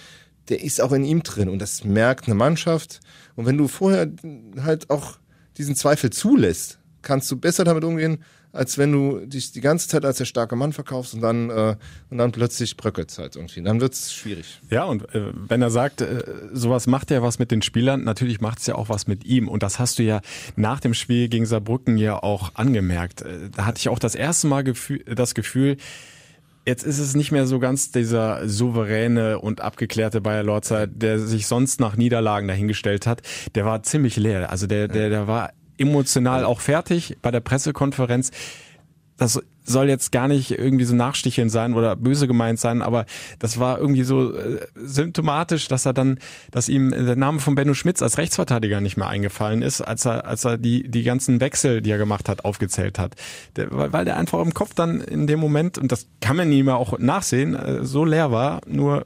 Der 0.49 0.62
ist 0.62 0.80
auch 0.80 0.92
in 0.92 1.05
ihm 1.05 1.22
drin 1.22 1.49
und 1.49 1.59
das 1.61 1.84
merkt 1.84 2.26
eine 2.26 2.34
Mannschaft. 2.34 3.01
Und 3.34 3.47
wenn 3.47 3.59
du 3.59 3.68
vorher 3.68 4.11
halt 4.62 4.88
auch 4.90 5.18
diesen 5.59 5.74
Zweifel 5.74 6.11
zulässt, 6.11 6.78
kannst 7.07 7.30
du 7.30 7.36
besser 7.36 7.64
damit 7.64 7.84
umgehen, 7.84 8.18
als 8.52 8.78
wenn 8.78 8.90
du 8.90 9.24
dich 9.24 9.52
die 9.52 9.61
ganze 9.61 9.88
Zeit 9.88 10.04
als 10.04 10.18
der 10.18 10.24
starke 10.24 10.57
Mann 10.57 10.72
verkaufst 10.72 11.14
und 11.14 11.20
dann 11.20 11.50
äh, 11.50 11.76
und 12.11 12.18
dann 12.18 12.32
plötzlich 12.32 12.76
bröckelt 12.76 13.11
es 13.11 13.18
halt 13.18 13.36
irgendwie. 13.36 13.62
Dann 13.62 13.80
wird 13.80 13.92
es 13.92 14.12
schwierig. 14.12 14.61
Ja, 14.70 14.84
und 14.84 15.14
äh, 15.14 15.32
wenn 15.34 15.62
er 15.62 15.70
sagt, 15.70 16.00
äh, 16.00 16.24
sowas 16.52 16.86
macht 16.86 17.11
ja 17.11 17.22
was 17.22 17.38
mit 17.38 17.50
den 17.50 17.62
Spielern, 17.62 18.02
natürlich 18.02 18.40
macht 18.40 18.59
es 18.59 18.66
ja 18.66 18.74
auch 18.74 18.88
was 18.88 19.07
mit 19.07 19.24
ihm. 19.24 19.48
Und 19.48 19.62
das 19.62 19.78
hast 19.78 19.98
du 19.98 20.02
ja 20.02 20.20
nach 20.57 20.80
dem 20.80 20.94
Spiel 20.94 21.28
gegen 21.28 21.46
Saarbrücken 21.46 21.96
ja 21.96 22.20
auch 22.22 22.54
angemerkt. 22.54 23.22
Äh, 23.22 23.50
da 23.54 23.66
hatte 23.66 23.78
ich 23.78 23.88
auch 23.88 24.00
das 24.00 24.14
erste 24.14 24.48
Mal 24.48 24.64
Gefühl, 24.64 25.04
das 25.04 25.34
Gefühl, 25.34 25.76
Jetzt 26.68 26.82
ist 26.82 26.98
es 26.98 27.14
nicht 27.14 27.30
mehr 27.30 27.46
so 27.46 27.61
ganz 27.61 27.92
dieser 27.92 28.48
souveräne 28.48 29.38
und 29.38 29.61
abgeklärte 29.61 30.20
Bayer 30.20 30.42
Lorzer, 30.42 30.88
der 30.88 31.20
sich 31.20 31.46
sonst 31.46 31.78
nach 31.78 31.94
Niederlagen 31.94 32.48
dahingestellt 32.48 33.07
hat. 33.07 33.22
Der 33.54 33.64
war 33.64 33.84
ziemlich 33.84 34.16
leer. 34.16 34.50
Also 34.50 34.66
der, 34.66 34.88
der, 34.88 35.09
der 35.09 35.28
war 35.28 35.52
emotional 35.78 36.44
auch 36.44 36.60
fertig 36.60 37.16
bei 37.22 37.30
der 37.30 37.40
Pressekonferenz. 37.40 38.30
Das 39.16 39.40
soll 39.66 39.88
jetzt 39.88 40.12
gar 40.12 40.28
nicht 40.28 40.52
irgendwie 40.52 40.84
so 40.84 40.94
nachsticheln 40.94 41.48
sein 41.48 41.74
oder 41.74 41.96
böse 41.96 42.26
gemeint 42.26 42.60
sein, 42.60 42.82
aber 42.82 43.04
das 43.38 43.58
war 43.58 43.78
irgendwie 43.78 44.04
so 44.04 44.34
äh, 44.34 44.60
symptomatisch, 44.76 45.68
dass 45.68 45.86
er 45.86 45.92
dann, 45.92 46.18
dass 46.50 46.68
ihm 46.68 46.90
der 46.90 47.16
Name 47.16 47.40
von 47.40 47.54
Benno 47.54 47.74
Schmitz 47.74 48.00
als 48.02 48.18
Rechtsverteidiger 48.18 48.80
nicht 48.80 48.96
mehr 48.96 49.08
eingefallen 49.08 49.62
ist, 49.62 49.80
als 49.80 50.06
er, 50.06 50.26
als 50.26 50.44
er 50.44 50.56
die, 50.58 50.88
die 50.88 51.02
ganzen 51.02 51.40
Wechsel, 51.40 51.82
die 51.82 51.90
er 51.90 51.98
gemacht 51.98 52.28
hat, 52.28 52.44
aufgezählt 52.44 52.98
hat. 52.98 53.14
Der, 53.56 53.68
weil 53.70 54.04
der 54.04 54.16
einfach 54.16 54.40
im 54.40 54.54
Kopf 54.54 54.74
dann 54.74 55.00
in 55.00 55.26
dem 55.26 55.40
Moment, 55.40 55.78
und 55.78 55.90
das 55.90 56.06
kann 56.20 56.36
man 56.36 56.52
ihm 56.52 56.68
auch 56.68 56.98
nachsehen, 56.98 57.54
äh, 57.54 57.84
so 57.84 58.04
leer 58.04 58.30
war, 58.30 58.60
nur 58.66 59.04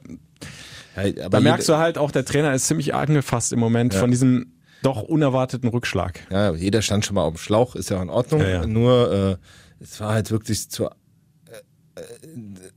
ja, 0.95 1.29
da 1.29 1.39
merkst 1.39 1.69
du 1.69 1.77
halt 1.77 1.97
auch, 1.97 2.11
der 2.11 2.25
Trainer 2.25 2.53
ist 2.53 2.67
ziemlich 2.67 2.93
angefasst 2.93 3.53
im 3.53 3.59
Moment 3.59 3.93
ja. 3.93 3.99
von 3.99 4.11
diesem 4.11 4.51
doch 4.81 5.03
unerwarteten 5.03 5.69
Rückschlag. 5.69 6.19
Ja, 6.29 6.53
jeder 6.53 6.81
stand 6.81 7.05
schon 7.05 7.15
mal 7.15 7.23
auf 7.23 7.33
dem 7.33 7.37
Schlauch, 7.37 7.75
ist 7.75 7.89
ja 7.89 8.01
in 8.01 8.09
Ordnung. 8.09 8.41
Ja, 8.41 8.49
ja. 8.49 8.67
Nur 8.67 9.39
äh, 9.39 9.83
es 9.83 9.99
war 9.99 10.13
halt 10.13 10.31
wirklich 10.31 10.69
zur 10.69 10.91
äh, 11.95 12.01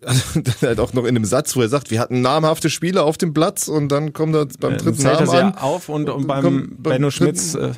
also 0.05 0.23
dann 0.41 0.55
halt 0.61 0.81
auch 0.81 0.93
noch 0.93 1.05
in 1.05 1.17
einem 1.17 1.25
Satz, 1.25 1.57
wo 1.57 1.63
er 1.63 1.69
sagt, 1.69 1.91
wir 1.91 2.01
hatten 2.01 2.21
namhafte 2.21 2.71
Spieler 2.71 3.05
auf 3.05 3.17
dem 3.17 3.33
Platz 3.33 3.69
und 3.69 3.89
dann 3.91 4.13
kommt 4.13 4.35
er 4.35 4.47
beim 4.59 4.77
dritten 4.77 5.01
äh, 5.03 5.05
Namen 5.05 5.29
an. 5.29 5.55
auf 5.59 5.89
und, 5.89 6.09
und 6.11 6.27
beim 6.27 6.43
kommt, 6.43 6.83
Benno 6.83 7.11
Schmitz 7.11 7.55
äh, 7.55 7.73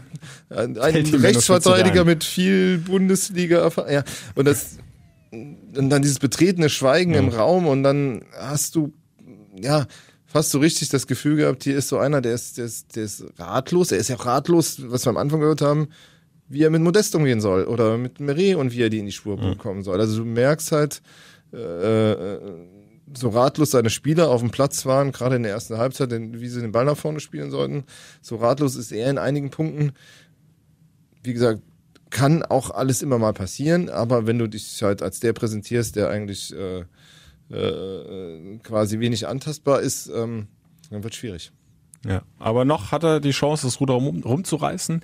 ein, 0.50 0.76
Rechtsverteidiger 0.76 2.04
mit 2.04 2.24
viel 2.24 2.78
Bundesliga 2.78 3.70
ja 3.90 4.02
und 4.34 4.44
das 4.46 4.78
und 5.30 5.90
dann 5.90 6.02
dieses 6.02 6.18
betretene 6.18 6.68
Schweigen 6.68 7.12
ja. 7.12 7.18
im 7.18 7.28
Raum 7.28 7.66
und 7.66 7.82
dann 7.82 8.24
hast 8.38 8.74
du 8.74 8.92
ja 9.54 9.86
fast 10.36 10.50
so 10.50 10.58
richtig 10.58 10.90
das 10.90 11.06
Gefühl 11.06 11.36
gehabt, 11.36 11.64
hier 11.64 11.78
ist 11.78 11.88
so 11.88 11.96
einer, 11.96 12.20
der 12.20 12.34
ist, 12.34 12.58
der 12.58 12.66
ist, 12.66 12.94
der 12.94 13.04
ist 13.04 13.24
ratlos. 13.38 13.90
Er 13.90 13.96
ist 13.96 14.08
ja 14.08 14.16
auch 14.16 14.26
ratlos, 14.26 14.82
was 14.90 15.06
wir 15.06 15.10
am 15.10 15.16
Anfang 15.16 15.40
gehört 15.40 15.62
haben, 15.62 15.88
wie 16.46 16.62
er 16.62 16.68
mit 16.68 16.82
Modest 16.82 17.14
umgehen 17.14 17.40
soll 17.40 17.64
oder 17.64 17.96
mit 17.96 18.20
Meret 18.20 18.56
und 18.56 18.70
wie 18.70 18.82
er 18.82 18.90
die 18.90 18.98
in 18.98 19.06
die 19.06 19.12
Spur 19.12 19.38
mhm. 19.38 19.52
bekommen 19.52 19.82
soll. 19.82 19.98
Also 19.98 20.18
du 20.18 20.26
merkst 20.26 20.72
halt, 20.72 21.00
äh, 21.54 22.12
äh, 22.12 22.40
so 23.16 23.30
ratlos 23.30 23.70
seine 23.70 23.88
Spieler 23.88 24.28
auf 24.28 24.42
dem 24.42 24.50
Platz 24.50 24.84
waren, 24.84 25.10
gerade 25.10 25.36
in 25.36 25.42
der 25.42 25.52
ersten 25.52 25.78
Halbzeit, 25.78 26.10
wie 26.10 26.48
sie 26.48 26.60
den 26.60 26.72
Ball 26.72 26.84
nach 26.84 26.98
vorne 26.98 27.20
spielen 27.20 27.50
sollten. 27.50 27.84
So 28.20 28.36
ratlos 28.36 28.76
ist 28.76 28.92
er 28.92 29.08
in 29.08 29.16
einigen 29.16 29.48
Punkten. 29.48 29.92
Wie 31.22 31.32
gesagt, 31.32 31.62
kann 32.10 32.42
auch 32.42 32.70
alles 32.70 33.00
immer 33.00 33.16
mal 33.16 33.32
passieren, 33.32 33.88
aber 33.88 34.26
wenn 34.26 34.38
du 34.38 34.48
dich 34.48 34.82
halt 34.82 35.00
als 35.00 35.18
der 35.18 35.32
präsentierst, 35.32 35.96
der 35.96 36.10
eigentlich 36.10 36.54
äh, 36.54 36.84
äh, 37.50 38.58
quasi 38.62 39.00
wenig 39.00 39.26
antastbar 39.26 39.80
ist, 39.80 40.08
ähm, 40.08 40.48
dann 40.90 41.02
wird 41.02 41.14
schwierig. 41.14 41.52
Ja, 42.06 42.22
aber 42.38 42.64
noch 42.64 42.92
hat 42.92 43.02
er 43.02 43.20
die 43.20 43.30
Chance, 43.32 43.66
das 43.66 43.80
Ruder 43.80 43.94
rum, 43.94 44.22
rumzureißen. 44.22 45.02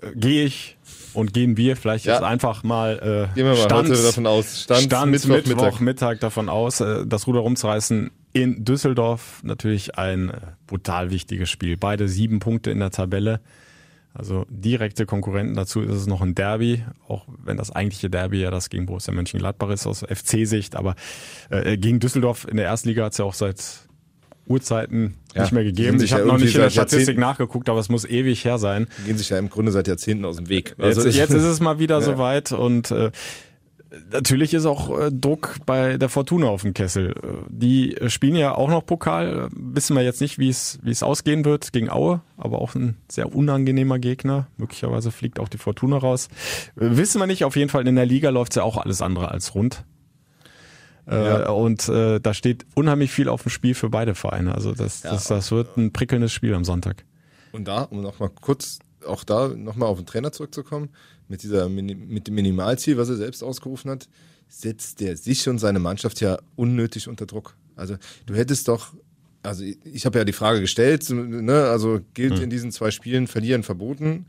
Äh, 0.00 0.12
Gehe 0.14 0.44
ich 0.44 0.76
und 1.12 1.32
gehen 1.32 1.56
wir 1.56 1.76
vielleicht 1.76 2.04
ja. 2.04 2.14
jetzt 2.14 2.22
einfach 2.22 2.62
mal, 2.62 2.98
äh, 3.32 3.34
Gehen 3.34 3.46
wir 3.46 3.54
mal 3.54 3.56
Stand, 3.56 3.90
davon 3.90 4.26
aus. 4.26 4.62
Stand, 4.62 4.82
Stand 4.82 5.10
Mittwoch, 5.10 5.28
Mittwoch 5.28 5.54
Mittag. 5.54 5.80
Mittag 5.80 6.20
davon 6.20 6.48
aus, 6.48 6.80
äh, 6.80 7.06
das 7.06 7.26
Ruder 7.26 7.40
rumzureißen. 7.40 8.10
In 8.32 8.64
Düsseldorf 8.64 9.40
natürlich 9.42 9.96
ein 9.96 10.30
äh, 10.30 10.34
brutal 10.66 11.10
wichtiges 11.10 11.50
Spiel. 11.50 11.76
Beide 11.76 12.06
sieben 12.08 12.38
Punkte 12.38 12.70
in 12.70 12.78
der 12.78 12.90
Tabelle. 12.90 13.40
Also 14.18 14.46
direkte 14.48 15.04
Konkurrenten 15.04 15.54
dazu 15.54 15.82
ist 15.82 15.92
es 15.94 16.06
noch 16.06 16.22
ein 16.22 16.34
Derby, 16.34 16.82
auch 17.06 17.26
wenn 17.44 17.56
das 17.56 17.70
eigentliche 17.70 18.08
Derby 18.08 18.40
ja 18.40 18.50
das 18.50 18.70
gegen 18.70 18.86
Borussia 18.86 19.12
Mönchengladbach 19.12 19.68
ist 19.70 19.86
aus 19.86 20.00
FC-Sicht, 20.08 20.74
aber 20.74 20.94
äh, 21.50 21.76
gegen 21.76 22.00
Düsseldorf 22.00 22.46
in 22.50 22.56
der 22.56 22.66
Erstliga 22.66 23.04
hat 23.04 23.12
es 23.12 23.18
ja 23.18 23.24
auch 23.26 23.34
seit 23.34 23.62
Uhrzeiten 24.48 25.16
Ja, 25.34 25.42
nicht 25.42 25.52
mehr 25.52 25.64
gegeben. 25.64 26.00
Ich 26.00 26.12
habe 26.12 26.22
ja 26.22 26.28
noch 26.28 26.38
nicht 26.38 26.54
in 26.54 26.60
der 26.60 26.70
Statistik 26.70 26.98
Jahrzehnten- 27.00 27.20
nachgeguckt, 27.20 27.68
aber 27.68 27.80
es 27.80 27.88
muss 27.88 28.04
ewig 28.04 28.44
her 28.44 28.58
sein. 28.58 28.86
Gehen 29.04 29.18
sich 29.18 29.28
ja 29.30 29.38
im 29.38 29.50
Grunde 29.50 29.72
seit 29.72 29.88
Jahrzehnten 29.88 30.24
aus 30.24 30.36
dem 30.36 30.48
Weg. 30.48 30.76
Jetzt, 30.78 30.80
Also 30.98 31.08
ich- 31.08 31.16
jetzt 31.16 31.32
ist 31.34 31.42
es 31.42 31.58
mal 31.60 31.78
wieder 31.80 32.00
soweit 32.02 32.52
und 32.52 32.90
äh, 32.92 33.10
natürlich 34.12 34.54
ist 34.54 34.66
auch 34.66 34.98
äh, 34.98 35.10
Druck 35.12 35.56
bei 35.66 35.96
der 35.98 36.08
Fortuna 36.08 36.46
auf 36.48 36.62
dem 36.62 36.74
Kessel. 36.74 37.10
Äh, 37.10 37.28
Die 37.48 37.96
äh, 37.96 38.10
spielen 38.10 38.36
ja 38.36 38.54
auch 38.54 38.68
noch 38.70 38.84
Pokal. 38.84 39.48
Wissen 39.52 39.96
wir 39.96 40.02
jetzt 40.02 40.20
nicht, 40.20 40.38
wie 40.38 40.48
es 40.48 40.78
wie 40.82 40.90
es 40.90 41.02
ausgehen 41.02 41.44
wird 41.44 41.72
gegen 41.72 41.90
Aue, 41.90 42.20
aber 42.36 42.60
auch 42.60 42.74
ein 42.74 42.96
sehr 43.10 43.34
unangenehmer 43.34 43.98
Gegner. 43.98 44.48
Möglicherweise 44.56 45.10
fliegt 45.10 45.38
auch 45.40 45.48
die 45.48 45.58
Fortuna 45.58 45.98
raus. 45.98 46.28
Wissen 46.74 47.20
wir 47.20 47.26
nicht. 47.26 47.44
Auf 47.44 47.56
jeden 47.56 47.70
Fall 47.70 47.86
in 47.86 47.96
der 47.96 48.06
Liga 48.06 48.30
läuft's 48.30 48.56
ja 48.56 48.62
auch 48.62 48.76
alles 48.76 49.02
andere 49.02 49.30
als 49.30 49.54
rund. 49.54 49.84
Äh, 51.08 51.14
Ja. 51.24 51.50
Und 51.50 51.88
äh, 51.88 52.20
da 52.20 52.34
steht 52.34 52.66
unheimlich 52.74 53.10
viel 53.12 53.28
auf 53.28 53.42
dem 53.42 53.50
Spiel 53.50 53.74
für 53.74 53.90
beide 53.90 54.14
Vereine. 54.14 54.54
Also 54.54 54.72
das, 54.72 55.02
Ja. 55.02 55.10
das, 55.12 55.24
das 55.28 55.50
wird 55.52 55.76
ein 55.76 55.92
prickelndes 55.92 56.32
Spiel 56.32 56.54
am 56.54 56.64
Sonntag. 56.64 57.04
Und 57.52 57.68
da, 57.68 57.82
um 57.82 58.02
nochmal 58.02 58.30
kurz 58.40 58.78
auch 59.06 59.22
da 59.24 59.48
nochmal 59.48 59.88
auf 59.88 59.98
den 59.98 60.06
Trainer 60.06 60.32
zurückzukommen, 60.32 60.88
mit, 61.28 61.42
dieser, 61.42 61.68
mit 61.68 62.26
dem 62.26 62.34
Minimalziel, 62.34 62.96
was 62.96 63.08
er 63.08 63.16
selbst 63.16 63.42
ausgerufen 63.42 63.90
hat, 63.90 64.08
setzt 64.48 65.00
der 65.00 65.16
sich 65.16 65.48
und 65.48 65.58
seine 65.58 65.78
Mannschaft 65.78 66.20
ja 66.20 66.38
unnötig 66.54 67.08
unter 67.08 67.26
Druck. 67.26 67.56
Also 67.74 67.96
du 68.26 68.34
hättest 68.34 68.68
doch, 68.68 68.94
also 69.42 69.64
ich, 69.64 69.78
ich 69.84 70.06
habe 70.06 70.18
ja 70.18 70.24
die 70.24 70.32
Frage 70.32 70.60
gestellt, 70.60 71.08
ne, 71.10 71.64
also 71.64 72.00
gilt 72.14 72.38
in 72.38 72.50
diesen 72.50 72.70
zwei 72.70 72.90
Spielen 72.90 73.26
Verlieren 73.26 73.62
verboten? 73.62 74.26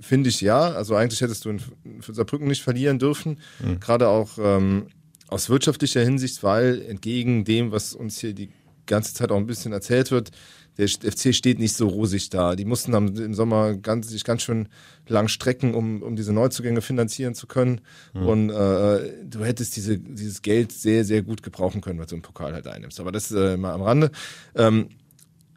Finde 0.00 0.28
ich 0.28 0.40
ja. 0.40 0.72
Also 0.72 0.96
eigentlich 0.96 1.20
hättest 1.20 1.44
du 1.44 1.50
in, 1.50 1.60
Saarbrücken 2.00 2.48
nicht 2.48 2.62
verlieren 2.62 2.98
dürfen. 2.98 3.38
Gerade 3.80 4.08
auch 4.08 4.38
ähm, 4.38 4.88
aus 5.28 5.48
wirtschaftlicher 5.48 6.02
Hinsicht, 6.02 6.42
weil 6.42 6.82
entgegen 6.82 7.44
dem, 7.44 7.70
was 7.72 7.94
uns 7.94 8.18
hier 8.18 8.34
die 8.34 8.50
ganze 8.86 9.14
Zeit 9.14 9.30
auch 9.30 9.36
ein 9.36 9.46
bisschen 9.46 9.72
erzählt 9.72 10.10
wird, 10.10 10.30
der 10.76 10.88
FC 10.88 11.32
steht 11.34 11.60
nicht 11.60 11.76
so 11.76 11.86
rosig 11.86 12.30
da. 12.30 12.56
Die 12.56 12.64
mussten 12.64 12.92
im 12.92 13.34
Sommer 13.34 13.74
ganz, 13.74 14.08
sich 14.08 14.24
ganz 14.24 14.42
schön 14.42 14.68
lang 15.06 15.28
strecken, 15.28 15.74
um, 15.74 16.02
um 16.02 16.16
diese 16.16 16.32
Neuzugänge 16.32 16.82
finanzieren 16.82 17.34
zu 17.34 17.46
können. 17.46 17.80
Und 18.12 18.50
äh, 18.50 19.12
du 19.24 19.44
hättest 19.44 19.76
diese, 19.76 19.98
dieses 19.98 20.42
Geld 20.42 20.72
sehr, 20.72 21.04
sehr 21.04 21.22
gut 21.22 21.42
gebrauchen 21.44 21.80
können, 21.80 22.00
was 22.00 22.08
du 22.08 22.16
im 22.16 22.22
Pokal 22.22 22.54
halt 22.54 22.66
einnimmst. 22.66 22.98
Aber 22.98 23.12
das 23.12 23.30
äh, 23.30 23.56
mal 23.56 23.72
am 23.72 23.82
Rande. 23.82 24.10
Ähm, 24.56 24.88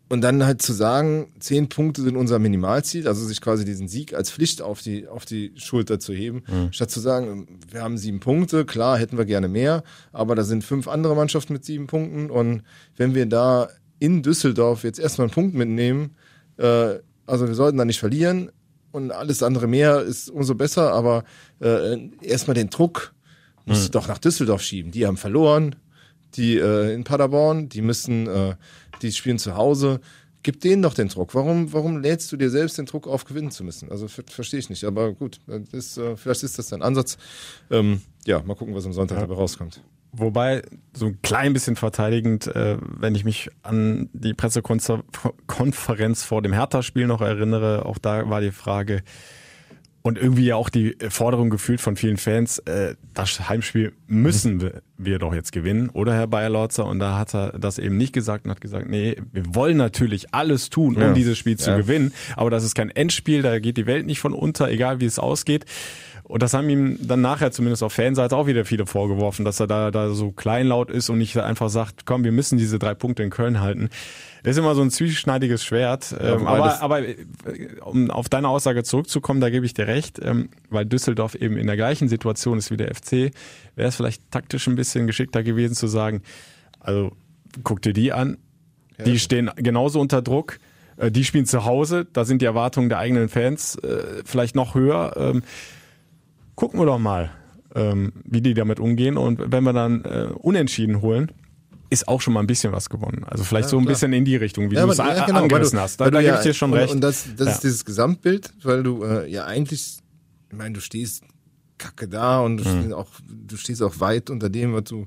und 0.10 0.22
dann 0.22 0.46
halt 0.46 0.62
zu 0.62 0.74
sagen, 0.74 1.28
zehn 1.40 1.68
Punkte 1.70 2.02
sind 2.02 2.16
unser 2.16 2.40
Minimalziel, 2.40 3.08
also 3.08 3.26
sich 3.26 3.42
quasi 3.42 3.66
diesen 3.66 3.88
Sieg 3.88 4.14
als 4.14 4.32
Pflicht 4.32 4.62
auf 4.62 4.82
die, 4.82 5.08
auf 5.08 5.26
die 5.26 5.52
Schulter 5.58 6.00
zu 6.00 6.14
heben, 6.14 6.44
statt 6.72 6.92
zu 6.92 7.00
sagen, 7.00 7.60
wir 7.70 7.82
haben 7.82 7.98
sieben 7.98 8.20
Punkte, 8.20 8.66
klar, 8.66 8.98
hätten 8.98 9.18
wir 9.18 9.26
gerne 9.26 9.48
mehr, 9.48 9.84
aber 10.14 10.36
da 10.36 10.44
sind 10.44 10.64
fünf 10.64 10.88
andere 10.88 11.16
Mannschaften 11.16 11.54
mit 11.54 11.66
sieben 11.66 11.88
Punkten. 11.88 12.30
Und 12.30 12.64
wenn 12.96 13.16
wir 13.16 13.26
da 13.26 13.70
in 14.00 14.24
Düsseldorf 14.24 14.84
jetzt 14.84 15.00
erstmal 15.00 15.28
einen 15.28 15.34
Punkt 15.34 15.56
mitnehmen, 15.56 16.16
äh, 16.58 16.96
also 17.26 17.48
wir 17.48 17.56
sollten 17.56 17.78
da 17.78 17.86
nicht 17.86 18.00
verlieren 18.00 18.52
und 18.92 19.12
alles 19.12 19.44
andere 19.44 19.68
mehr 19.68 20.02
ist 20.02 20.30
umso 20.30 20.56
besser, 20.56 20.94
aber 20.94 21.24
äh, 21.60 21.98
erstmal 22.22 22.56
den 22.56 22.70
Druck 22.70 23.14
musst 23.66 23.86
du 23.86 23.92
doch 23.92 24.08
nach 24.08 24.18
Düsseldorf 24.18 24.62
schieben. 24.62 24.92
Die 24.92 25.06
haben 25.06 25.18
verloren, 25.18 25.76
die 26.36 26.58
äh, 26.58 26.94
in 26.94 27.04
Paderborn, 27.04 27.70
die 27.70 27.82
müssen, 27.82 28.28
äh, 28.28 28.56
die 29.02 29.12
spielen 29.12 29.40
zu 29.40 29.56
Hause. 29.56 30.00
Gib 30.44 30.62
denen 30.62 30.82
doch 30.82 30.94
den 30.94 31.10
Druck. 31.10 31.36
Warum, 31.36 31.74
warum 31.74 32.02
lädst 32.02 32.32
du 32.32 32.38
dir 32.38 32.50
selbst 32.50 32.78
den 32.78 32.86
Druck 32.86 33.08
auf, 33.08 33.26
gewinnen 33.26 33.52
zu 33.52 33.64
müssen? 33.64 33.92
Also 33.92 34.08
ver 34.08 34.24
verstehe 34.28 34.60
ich 34.60 34.70
nicht. 34.70 34.84
Aber 34.86 35.14
gut, 35.14 35.40
ist, 35.72 35.98
äh, 35.98 36.16
vielleicht 36.16 36.44
ist 36.44 36.58
das 36.58 36.68
dein 36.70 36.82
Ansatz. 36.82 37.18
Ähm, 37.70 38.02
ja, 38.26 38.42
mal 38.44 38.56
gucken, 38.56 38.74
was 38.76 38.86
am 38.86 38.94
Sonntag 38.94 39.20
dabei 39.20 39.34
rauskommt. 39.36 39.82
Wobei, 40.14 40.62
so 40.94 41.08
ein 41.08 41.22
klein 41.22 41.54
bisschen 41.54 41.76
verteidigend, 41.76 42.48
äh, 42.48 42.78
wenn 42.82 43.14
ich 43.14 43.26
mich 43.26 43.50
an 43.62 44.10
die 44.14 44.34
Pressekonferenz 44.34 46.24
vor 46.24 46.42
dem 46.42 46.54
Hertha-Spiel 46.54 47.08
noch 47.08 47.22
erinnere, 47.22 47.86
auch 47.86 47.98
da 47.98 48.30
war 48.30 48.42
die 48.42 48.52
Frage 48.52 49.04
und 50.08 50.18
irgendwie 50.18 50.46
ja 50.46 50.56
auch 50.56 50.70
die 50.70 50.96
Forderung 51.10 51.50
gefühlt 51.50 51.82
von 51.82 51.96
vielen 51.96 52.18
Fans, 52.18 52.60
äh, 52.60 52.96
das 53.14 53.50
Heimspiel 53.50 53.94
müssen 54.08 54.62
wir, 54.62 54.82
wir 54.98 55.20
doch 55.20 55.34
jetzt 55.34 55.52
gewinnen, 55.52 55.90
oder 55.90 56.14
Herr 56.14 56.28
Bayer-Lorzer? 56.28 56.86
Und 56.86 57.00
da 57.00 57.18
hat 57.18 57.34
er 57.36 57.58
das 57.60 57.78
eben 57.78 57.98
nicht 57.98 58.14
gesagt 58.14 58.46
und 58.46 58.52
hat 58.52 58.62
gesagt, 58.62 58.90
nee, 58.90 59.18
wir 59.32 59.44
wollen 59.54 59.78
natürlich 59.78 60.34
alles 60.34 60.70
tun, 60.70 60.96
um 60.96 61.02
Ja. 61.02 61.14
dieses 61.14 61.38
Spiel 61.38 61.58
zu 61.58 61.72
Ja. 61.72 61.78
gewinnen, 61.78 62.14
aber 62.36 62.50
das 62.50 62.64
ist 62.64 62.74
kein 62.76 62.90
Endspiel, 62.90 63.42
da 63.42 63.60
geht 63.60 63.78
die 63.78 63.86
Welt 63.86 64.06
nicht 64.06 64.20
von 64.20 64.34
unter, 64.34 64.70
egal 64.70 65.00
wie 65.00 65.06
es 65.06 65.20
ausgeht. 65.20 65.66
Und 66.28 66.44
das 66.44 66.54
haben 66.54 66.70
ihm 66.70 66.98
dann 67.02 67.22
nachher 67.22 67.52
zumindest 67.52 67.84
auf 67.84 67.94
Fanseite 67.94 68.36
auch 68.36 68.48
wieder 68.48 68.66
viele 68.66 68.86
vorgeworfen, 68.86 69.46
dass 69.46 69.62
er 69.62 69.68
da, 69.68 69.92
da 69.92 70.10
so 70.10 70.32
kleinlaut 70.32 70.92
ist 70.92 71.10
und 71.10 71.20
nicht 71.20 71.38
einfach 71.38 71.70
sagt, 71.70 72.06
komm, 72.06 72.26
wir 72.26 72.34
müssen 72.34 72.58
diese 72.58 72.80
drei 72.80 72.96
Punkte 72.96 73.24
in 73.24 73.30
Köln 73.30 73.62
halten. 73.62 73.90
Das 74.44 74.52
ist 74.52 74.58
immer 74.58 74.76
so 74.76 74.82
ein 74.82 74.92
zwieschneidiges 74.92 75.64
Schwert. 75.64 76.14
ähm, 76.20 76.42
wobei 76.42 76.52
aber, 76.52 76.82
aber 76.82 77.08
äh, 77.08 77.16
um 77.82 78.12
auf 78.12 78.28
deine 78.28 78.50
Aussage 78.50 78.84
zurückzukommen, 78.84 79.40
da 79.40 79.50
gebe 79.50 79.66
ich 79.66 79.74
dir 79.74 79.88
recht, 79.88 80.20
ähm, 80.22 80.50
weil 80.70 80.86
Düsseldorf 80.86 81.34
eben 81.36 81.56
in 81.56 81.66
der 81.66 81.78
gleichen 81.78 82.10
Situation 82.10 82.58
ist 82.58 82.72
wie 82.72 82.78
der 82.78 82.94
FC, 82.94 83.32
wäre 83.76 83.88
es 83.88 83.96
vielleicht 83.96 84.30
taktisch 84.30 84.68
ein 84.68 84.76
bisschen 84.76 85.08
geschickter 85.08 85.44
gewesen 85.44 85.76
zu 85.76 85.88
sagen, 85.88 86.24
also 86.82 87.14
guck 87.64 87.82
dir 87.82 87.94
die 87.94 88.12
an, 88.12 88.38
die 89.06 89.20
stehen 89.20 89.50
genauso 89.56 90.02
unter 90.02 90.22
Druck. 90.22 90.60
äh, 90.98 91.10
Die 91.10 91.24
spielen 91.24 91.46
zu 91.46 91.64
Hause, 91.64 92.06
da 92.12 92.26
sind 92.26 92.42
die 92.42 92.46
Erwartungen 92.46 92.90
der 92.90 92.98
eigenen 93.00 93.30
Fans 93.30 93.76
äh, 93.78 94.24
vielleicht 94.26 94.56
noch 94.56 94.76
höher. 94.76 95.14
Ähm, 95.16 95.44
gucken 96.58 96.78
wir 96.82 96.86
doch 96.86 97.00
mal, 97.00 97.32
ähm, 97.76 98.12
wie 98.26 98.42
die 98.42 98.54
damit 98.54 98.82
umgehen. 98.82 99.16
Und 99.16 99.50
wenn 99.52 99.64
wir 99.64 99.72
dann 99.74 100.04
äh, 100.04 100.28
unentschieden 100.34 101.02
holen, 101.02 101.32
ist 101.90 102.10
auch 102.10 102.20
schon 102.20 102.34
mal 102.34 102.42
ein 102.42 102.48
bisschen 102.48 102.74
was 102.74 102.90
gewonnen. 102.90 103.24
Also 103.24 103.46
vielleicht 103.46 103.70
so 103.70 103.78
ein 103.78 103.84
klar. 103.84 103.94
bisschen 103.94 104.12
in 104.12 104.26
die 104.26 104.36
Richtung, 104.36 104.70
wie 104.70 104.76
Ja, 104.76 104.86
du 104.86 104.92
es 104.92 104.98
ja, 104.98 105.26
genau, 105.26 105.44
angerissen 105.44 105.78
du- 105.78 105.82
hast. 105.84 106.02
Da, 106.02 106.10
da 106.12 106.20
gebe 106.20 106.24
ja- 106.34 106.36
ich 106.40 106.42
dir 106.44 106.54
schon 106.54 106.74
und, 106.74 106.78
recht. 106.80 106.94
Und 106.94 107.00
das, 107.00 107.26
das 107.38 107.48
Ja. 107.48 107.54
ist 107.54 107.64
dieses 107.64 107.86
Gesamtbild, 107.86 108.52
weil 108.64 108.84
du 108.84 109.04
äh, 109.06 109.30
ja 109.32 109.46
eigentlich, 109.46 110.00
ich 110.52 110.58
meine, 110.58 110.74
du 110.74 110.82
stehst 110.82 111.24
kacke 111.78 112.08
da 112.10 112.42
und 112.42 112.58
du, 112.58 112.64
Mhm. 112.68 112.80
stehst 112.82 112.94
auch, 112.94 113.08
du 113.30 113.56
stehst 113.56 113.84
auch 113.84 114.00
weit 114.02 114.30
unter 114.32 114.50
dem, 114.50 114.74
was 114.74 114.86
du, 114.86 115.06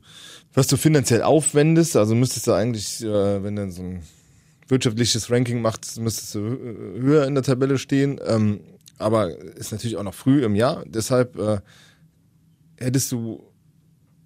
was 0.54 0.68
du 0.68 0.76
finanziell 0.78 1.22
aufwendest. 1.22 1.96
Also 1.96 2.14
müsstest 2.14 2.46
du 2.46 2.52
eigentlich, 2.52 3.02
äh, 3.04 3.42
wenn 3.42 3.56
du 3.56 3.70
so 3.72 3.82
ein 3.82 4.02
wirtschaftliches 4.68 5.30
Ranking 5.30 5.60
machst, 5.60 5.98
müsstest 6.00 6.34
du 6.36 6.38
äh, 6.38 7.00
höher 7.00 7.26
in 7.26 7.34
der 7.34 7.42
Tabelle 7.42 7.76
stehen. 7.76 8.20
Ähm, 8.24 8.60
aber 9.00 9.36
ist 9.56 9.72
natürlich 9.72 9.96
auch 9.96 10.02
noch 10.02 10.14
früh 10.14 10.44
im 10.44 10.54
Jahr. 10.54 10.84
Deshalb 10.86 11.38
äh, 11.38 11.60
hättest 12.78 13.10
du 13.12 13.50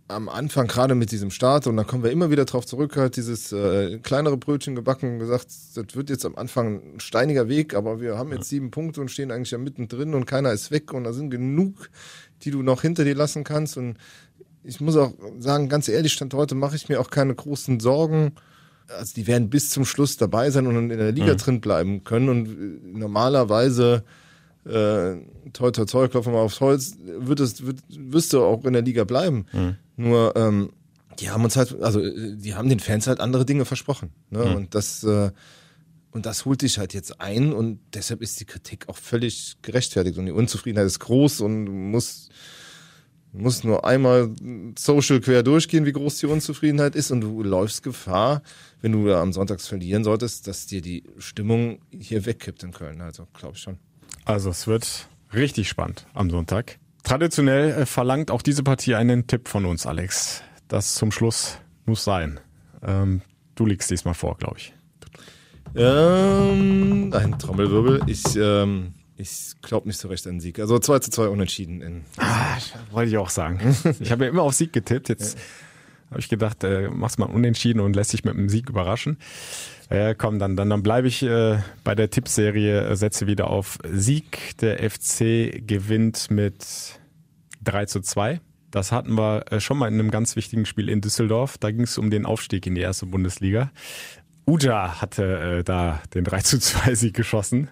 am 0.06 0.28
Anfang 0.28 0.66
gerade 0.66 0.94
mit 0.94 1.12
diesem 1.12 1.30
Start 1.30 1.66
und 1.66 1.76
da 1.76 1.84
kommen 1.84 2.02
wir 2.04 2.10
immer 2.10 2.30
wieder 2.30 2.44
drauf 2.44 2.66
zurück, 2.66 2.96
halt 2.96 3.16
dieses 3.16 3.52
äh, 3.52 3.98
kleinere 4.00 4.36
Brötchen 4.36 4.74
gebacken 4.74 5.14
und 5.14 5.18
gesagt, 5.18 5.46
das 5.74 5.86
wird 5.94 6.10
jetzt 6.10 6.26
am 6.26 6.36
Anfang 6.36 6.96
ein 6.96 7.00
steiniger 7.00 7.48
Weg, 7.48 7.74
aber 7.74 8.00
wir 8.00 8.18
haben 8.18 8.30
jetzt 8.32 8.50
sieben 8.50 8.70
Punkte 8.70 9.00
und 9.00 9.10
stehen 9.10 9.30
eigentlich 9.30 9.52
ja 9.52 9.58
mittendrin 9.58 10.14
und 10.14 10.26
keiner 10.26 10.52
ist 10.52 10.70
weg 10.70 10.92
und 10.92 11.04
da 11.04 11.14
sind 11.14 11.30
genug, 11.30 11.88
die 12.42 12.50
du 12.50 12.62
noch 12.62 12.82
hinter 12.82 13.04
dir 13.04 13.14
lassen 13.14 13.44
kannst 13.44 13.78
und 13.78 13.96
ich 14.62 14.80
muss 14.80 14.96
auch 14.96 15.12
sagen, 15.38 15.68
ganz 15.68 15.88
ehrlich, 15.88 16.12
Stand 16.12 16.34
heute 16.34 16.54
mache 16.54 16.76
ich 16.76 16.88
mir 16.88 17.00
auch 17.00 17.10
keine 17.10 17.34
großen 17.34 17.80
Sorgen. 17.80 18.32
Also 18.88 19.14
die 19.14 19.26
werden 19.26 19.50
bis 19.50 19.70
zum 19.70 19.84
Schluss 19.84 20.16
dabei 20.16 20.50
sein 20.50 20.66
und 20.66 20.90
in 20.90 20.98
der 20.98 21.12
Liga 21.12 21.34
drin 21.34 21.60
bleiben 21.60 22.04
können 22.04 22.28
und 22.28 22.48
äh, 22.48 22.98
normalerweise 22.98 24.04
äh, 24.66 25.16
toi 25.52 25.70
toi 25.70 25.84
toi, 25.84 26.08
klopfen 26.08 26.32
wir 26.32 26.38
mal 26.38 26.44
aufs 26.44 26.60
Holz, 26.60 26.96
wird 27.04 27.40
es, 27.40 27.66
wird, 27.66 27.78
wirst 27.88 28.32
du 28.32 28.42
auch 28.42 28.64
in 28.64 28.72
der 28.72 28.82
Liga 28.82 29.04
bleiben. 29.04 29.46
Nur, 29.96 30.34
ähm, 30.36 30.70
die 31.20 31.30
haben 31.30 31.44
uns 31.44 31.56
halt, 31.56 31.80
also 31.82 32.00
äh, 32.00 32.36
die 32.36 32.54
haben 32.54 32.68
den 32.68 32.80
Fans 32.80 33.06
halt 33.06 33.20
andere 33.20 33.44
Dinge 33.44 33.64
versprochen. 33.64 34.10
Ne? 34.30 34.42
Und 34.56 34.74
das, 34.74 35.04
äh, 35.04 35.30
und 36.10 36.26
das 36.26 36.44
holt 36.44 36.62
dich 36.62 36.78
halt 36.78 36.94
jetzt 36.94 37.20
ein 37.20 37.52
und 37.52 37.80
deshalb 37.92 38.22
ist 38.22 38.38
die 38.40 38.44
Kritik 38.44 38.88
auch 38.88 38.96
völlig 38.96 39.56
gerechtfertigt 39.62 40.16
und 40.16 40.26
die 40.26 40.32
Unzufriedenheit 40.32 40.86
ist 40.86 41.00
groß 41.00 41.40
und 41.40 41.66
du 41.66 41.72
musst, 41.72 42.30
du 43.32 43.40
musst 43.40 43.64
nur 43.64 43.84
einmal 43.84 44.30
social 44.78 45.20
quer 45.20 45.42
durchgehen, 45.42 45.84
wie 45.86 45.92
groß 45.92 46.18
die 46.18 46.26
Unzufriedenheit 46.26 46.94
ist 46.94 47.10
und 47.10 47.20
du 47.20 47.42
läufst 47.42 47.82
Gefahr, 47.82 48.42
wenn 48.80 48.92
du 48.92 49.12
am 49.12 49.32
Sonntags 49.32 49.66
verlieren 49.66 50.04
solltest, 50.04 50.46
dass 50.46 50.66
dir 50.66 50.80
die 50.80 51.02
Stimmung 51.18 51.80
hier 51.90 52.24
wegkippt 52.24 52.62
in 52.62 52.70
Köln. 52.70 53.00
Also 53.00 53.26
glaube 53.32 53.56
ich 53.56 53.62
schon. 53.62 53.78
Also 54.24 54.50
es 54.50 54.66
wird 54.66 55.08
richtig 55.32 55.68
spannend 55.68 56.06
am 56.14 56.30
Sonntag. 56.30 56.78
Traditionell 57.02 57.82
äh, 57.82 57.86
verlangt 57.86 58.30
auch 58.30 58.42
diese 58.42 58.62
Partie 58.62 58.94
einen 58.94 59.26
Tipp 59.26 59.48
von 59.48 59.66
uns, 59.66 59.86
Alex. 59.86 60.42
Das 60.68 60.94
zum 60.94 61.12
Schluss 61.12 61.58
muss 61.84 62.04
sein. 62.04 62.40
Ähm, 62.82 63.20
du 63.54 63.66
liegst 63.66 63.90
diesmal 63.90 64.14
vor, 64.14 64.36
glaube 64.38 64.56
ich. 64.58 64.72
Ähm, 65.76 67.12
ein 67.12 67.38
Trommelwirbel. 67.38 68.02
Ich, 68.06 68.22
ähm, 68.36 68.94
ich 69.16 69.52
glaube 69.60 69.88
nicht 69.88 69.98
so 69.98 70.08
recht 70.08 70.26
an 70.26 70.40
Sieg. 70.40 70.58
Also 70.58 70.78
2 70.78 71.00
zu 71.00 71.10
2 71.10 71.28
unentschieden 71.28 71.82
in. 71.82 72.04
Ah, 72.16 72.56
wollte 72.90 73.10
ich 73.10 73.18
auch 73.18 73.30
sagen. 73.30 73.60
Ich 74.00 74.10
habe 74.10 74.24
ja 74.24 74.30
immer 74.30 74.42
auf 74.42 74.54
Sieg 74.54 74.72
getippt. 74.72 75.08
Jetzt 75.08 75.36
Habe 76.10 76.20
ich 76.20 76.28
gedacht, 76.28 76.62
äh, 76.64 76.88
mach's 76.88 77.18
mal 77.18 77.26
unentschieden 77.26 77.80
und 77.80 77.96
lässt 77.96 78.10
sich 78.10 78.24
mit 78.24 78.34
einem 78.34 78.48
Sieg 78.48 78.68
überraschen. 78.70 79.18
Ja, 79.90 80.14
komm, 80.14 80.38
dann, 80.38 80.56
dann, 80.56 80.70
dann 80.70 80.82
bleibe 80.82 81.08
ich 81.08 81.22
äh, 81.22 81.58
bei 81.84 81.94
der 81.94 82.10
Tippserie, 82.10 82.88
äh, 82.88 82.96
setze 82.96 83.26
wieder 83.26 83.48
auf 83.48 83.78
Sieg. 83.84 84.56
Der 84.60 84.78
FC 84.90 85.66
gewinnt 85.66 86.30
mit 86.30 86.64
3 87.62 87.86
zu 87.86 88.00
2. 88.00 88.40
Das 88.70 88.92
hatten 88.92 89.16
wir 89.16 89.44
äh, 89.52 89.60
schon 89.60 89.78
mal 89.78 89.88
in 89.88 89.94
einem 89.94 90.10
ganz 90.10 90.36
wichtigen 90.36 90.66
Spiel 90.66 90.88
in 90.88 91.00
Düsseldorf. 91.00 91.58
Da 91.58 91.70
ging 91.70 91.82
es 91.82 91.98
um 91.98 92.10
den 92.10 92.26
Aufstieg 92.26 92.66
in 92.66 92.74
die 92.74 92.80
erste 92.80 93.06
Bundesliga. 93.06 93.70
Uja 94.46 95.00
hatte 95.00 95.58
äh, 95.58 95.64
da 95.64 96.02
den 96.14 96.24
3 96.24 96.40
zu 96.40 96.58
2 96.58 96.94
Sieg 96.94 97.14
geschossen. 97.14 97.68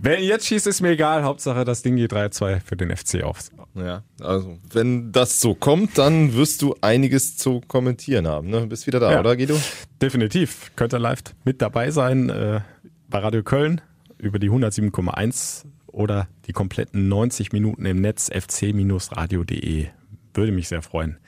Wer 0.00 0.22
jetzt 0.22 0.46
schießt, 0.46 0.66
ist 0.68 0.80
mir 0.80 0.90
egal. 0.90 1.24
Hauptsache, 1.24 1.64
das 1.64 1.82
Ding 1.82 1.96
geht 1.96 2.12
3-2 2.12 2.60
für 2.60 2.76
den 2.76 2.96
FC 2.96 3.24
auf. 3.24 3.50
Ja, 3.74 4.02
also 4.20 4.58
wenn 4.72 5.12
das 5.12 5.40
so 5.40 5.54
kommt, 5.54 5.98
dann 5.98 6.34
wirst 6.34 6.62
du 6.62 6.76
einiges 6.80 7.36
zu 7.36 7.60
kommentieren 7.66 8.26
haben. 8.26 8.48
Ne? 8.48 8.66
Bist 8.66 8.86
wieder 8.86 9.00
da, 9.00 9.12
ja, 9.12 9.20
oder 9.20 9.36
Guido? 9.36 9.60
Definitiv. 10.00 10.70
Könnt 10.76 10.94
ihr 10.94 10.98
live 11.00 11.20
mit 11.44 11.60
dabei 11.60 11.90
sein 11.90 12.30
äh, 12.30 12.60
bei 13.08 13.18
Radio 13.18 13.42
Köln 13.42 13.80
über 14.18 14.38
die 14.38 14.50
107,1 14.50 15.64
oder 15.86 16.28
die 16.46 16.52
kompletten 16.52 17.08
90 17.08 17.52
Minuten 17.52 17.84
im 17.84 18.00
Netz 18.00 18.30
fc-radio.de. 18.30 19.86
Würde 20.34 20.52
mich 20.52 20.68
sehr 20.68 20.82
freuen, 20.82 21.18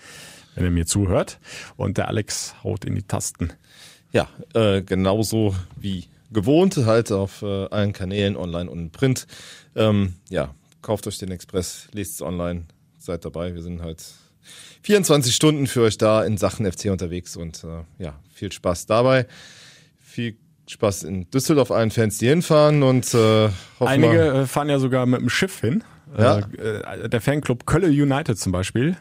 wenn 0.55 0.65
ihr 0.65 0.71
mir 0.71 0.87
zuhört. 0.87 1.41
Und 1.77 1.99
der 1.99 2.09
Alex 2.09 2.55
haut 2.63 2.85
in 2.85 2.95
die 2.95 3.03
Tasten. 3.03 3.53
Ja, 4.13 4.29
äh, 4.55 4.83
genauso 4.83 5.55
wie 5.77 6.05
gewohnt, 6.31 6.77
halt 6.77 7.13
auf 7.13 7.43
äh, 7.43 7.67
allen 7.67 7.93
Kanälen, 7.93 8.37
online 8.37 8.71
und 8.71 8.93
print. 8.93 9.27
Ähm, 9.75 10.15
ja, 10.29 10.55
kauft 10.83 11.07
euch 11.07 11.19
den 11.19 11.31
Express, 11.31 11.89
lest 11.93 12.15
es 12.15 12.23
online, 12.23 12.65
seid 12.99 13.25
dabei. 13.25 13.55
Wir 13.55 13.63
sind 13.63 13.83
halt 13.83 14.03
24 14.83 15.35
Stunden 15.35 15.67
für 15.67 15.83
euch 15.83 15.99
da 15.99 16.25
in 16.25 16.39
Sachen 16.39 16.71
FC 16.71 16.87
unterwegs 16.87 17.37
und 17.37 17.65
äh, 17.65 17.85
ja, 18.03 18.19
viel 18.33 18.53
Spaß 18.53 18.87
dabei. 18.87 19.27
Viel 19.99 20.37
Spaß 20.67 21.03
in 21.05 21.29
Düsseldorf 21.31 21.71
allen 21.71 21.91
Fans, 21.91 22.19
die 22.19 22.29
hinfahren 22.29 22.83
und 22.83 23.13
äh, 23.15 23.51
Einige 23.81 24.29
äh, 24.29 24.47
fahren 24.47 24.69
ja 24.69 24.79
sogar 24.79 25.07
mit 25.07 25.21
dem 25.21 25.29
Schiff 25.29 25.61
hin. 25.61 25.85
Ja. 26.17 26.39
Äh, 26.39 27.09
der 27.09 27.21
Fanclub 27.21 27.67
Kölle 27.67 27.89
United 27.89 28.39
zum 28.39 28.53
Beispiel 28.53 28.97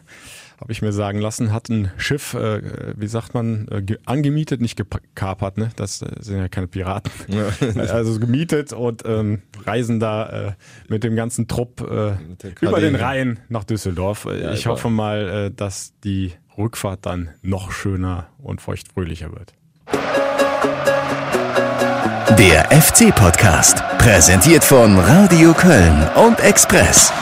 habe 0.60 0.72
ich 0.72 0.82
mir 0.82 0.92
sagen 0.92 1.20
lassen, 1.20 1.52
hat 1.52 1.70
ein 1.70 1.90
Schiff, 1.96 2.34
äh, 2.34 2.60
wie 2.96 3.06
sagt 3.06 3.32
man, 3.32 3.66
äh, 3.68 3.96
angemietet, 4.04 4.60
nicht 4.60 4.76
gekapert, 4.76 5.56
ne? 5.56 5.70
Das 5.76 6.02
äh, 6.02 6.08
sind 6.20 6.38
ja 6.38 6.48
keine 6.48 6.66
Piraten. 6.66 7.10
Ja. 7.28 7.82
also 7.92 8.20
gemietet 8.20 8.72
und 8.74 9.02
ähm, 9.06 9.40
reisen 9.64 10.00
da 10.00 10.48
äh, 10.48 10.52
mit 10.88 11.02
dem 11.02 11.16
ganzen 11.16 11.48
Trupp 11.48 11.80
äh, 11.80 12.12
über 12.60 12.80
den 12.80 12.94
Rhein 12.94 13.40
nach 13.48 13.64
Düsseldorf. 13.64 14.26
Ja, 14.26 14.52
ich 14.52 14.66
hoffe 14.66 14.90
mal, 14.90 15.46
äh, 15.46 15.50
dass 15.50 15.94
die 16.04 16.32
Rückfahrt 16.58 17.06
dann 17.06 17.30
noch 17.40 17.72
schöner 17.72 18.28
und 18.38 18.60
feuchtfröhlicher 18.60 19.32
wird. 19.32 19.54
Der 22.38 22.70
FC-Podcast, 22.70 23.82
präsentiert 23.98 24.64
von 24.64 24.98
Radio 24.98 25.52
Köln 25.52 26.06
und 26.16 26.40
Express. 26.40 27.12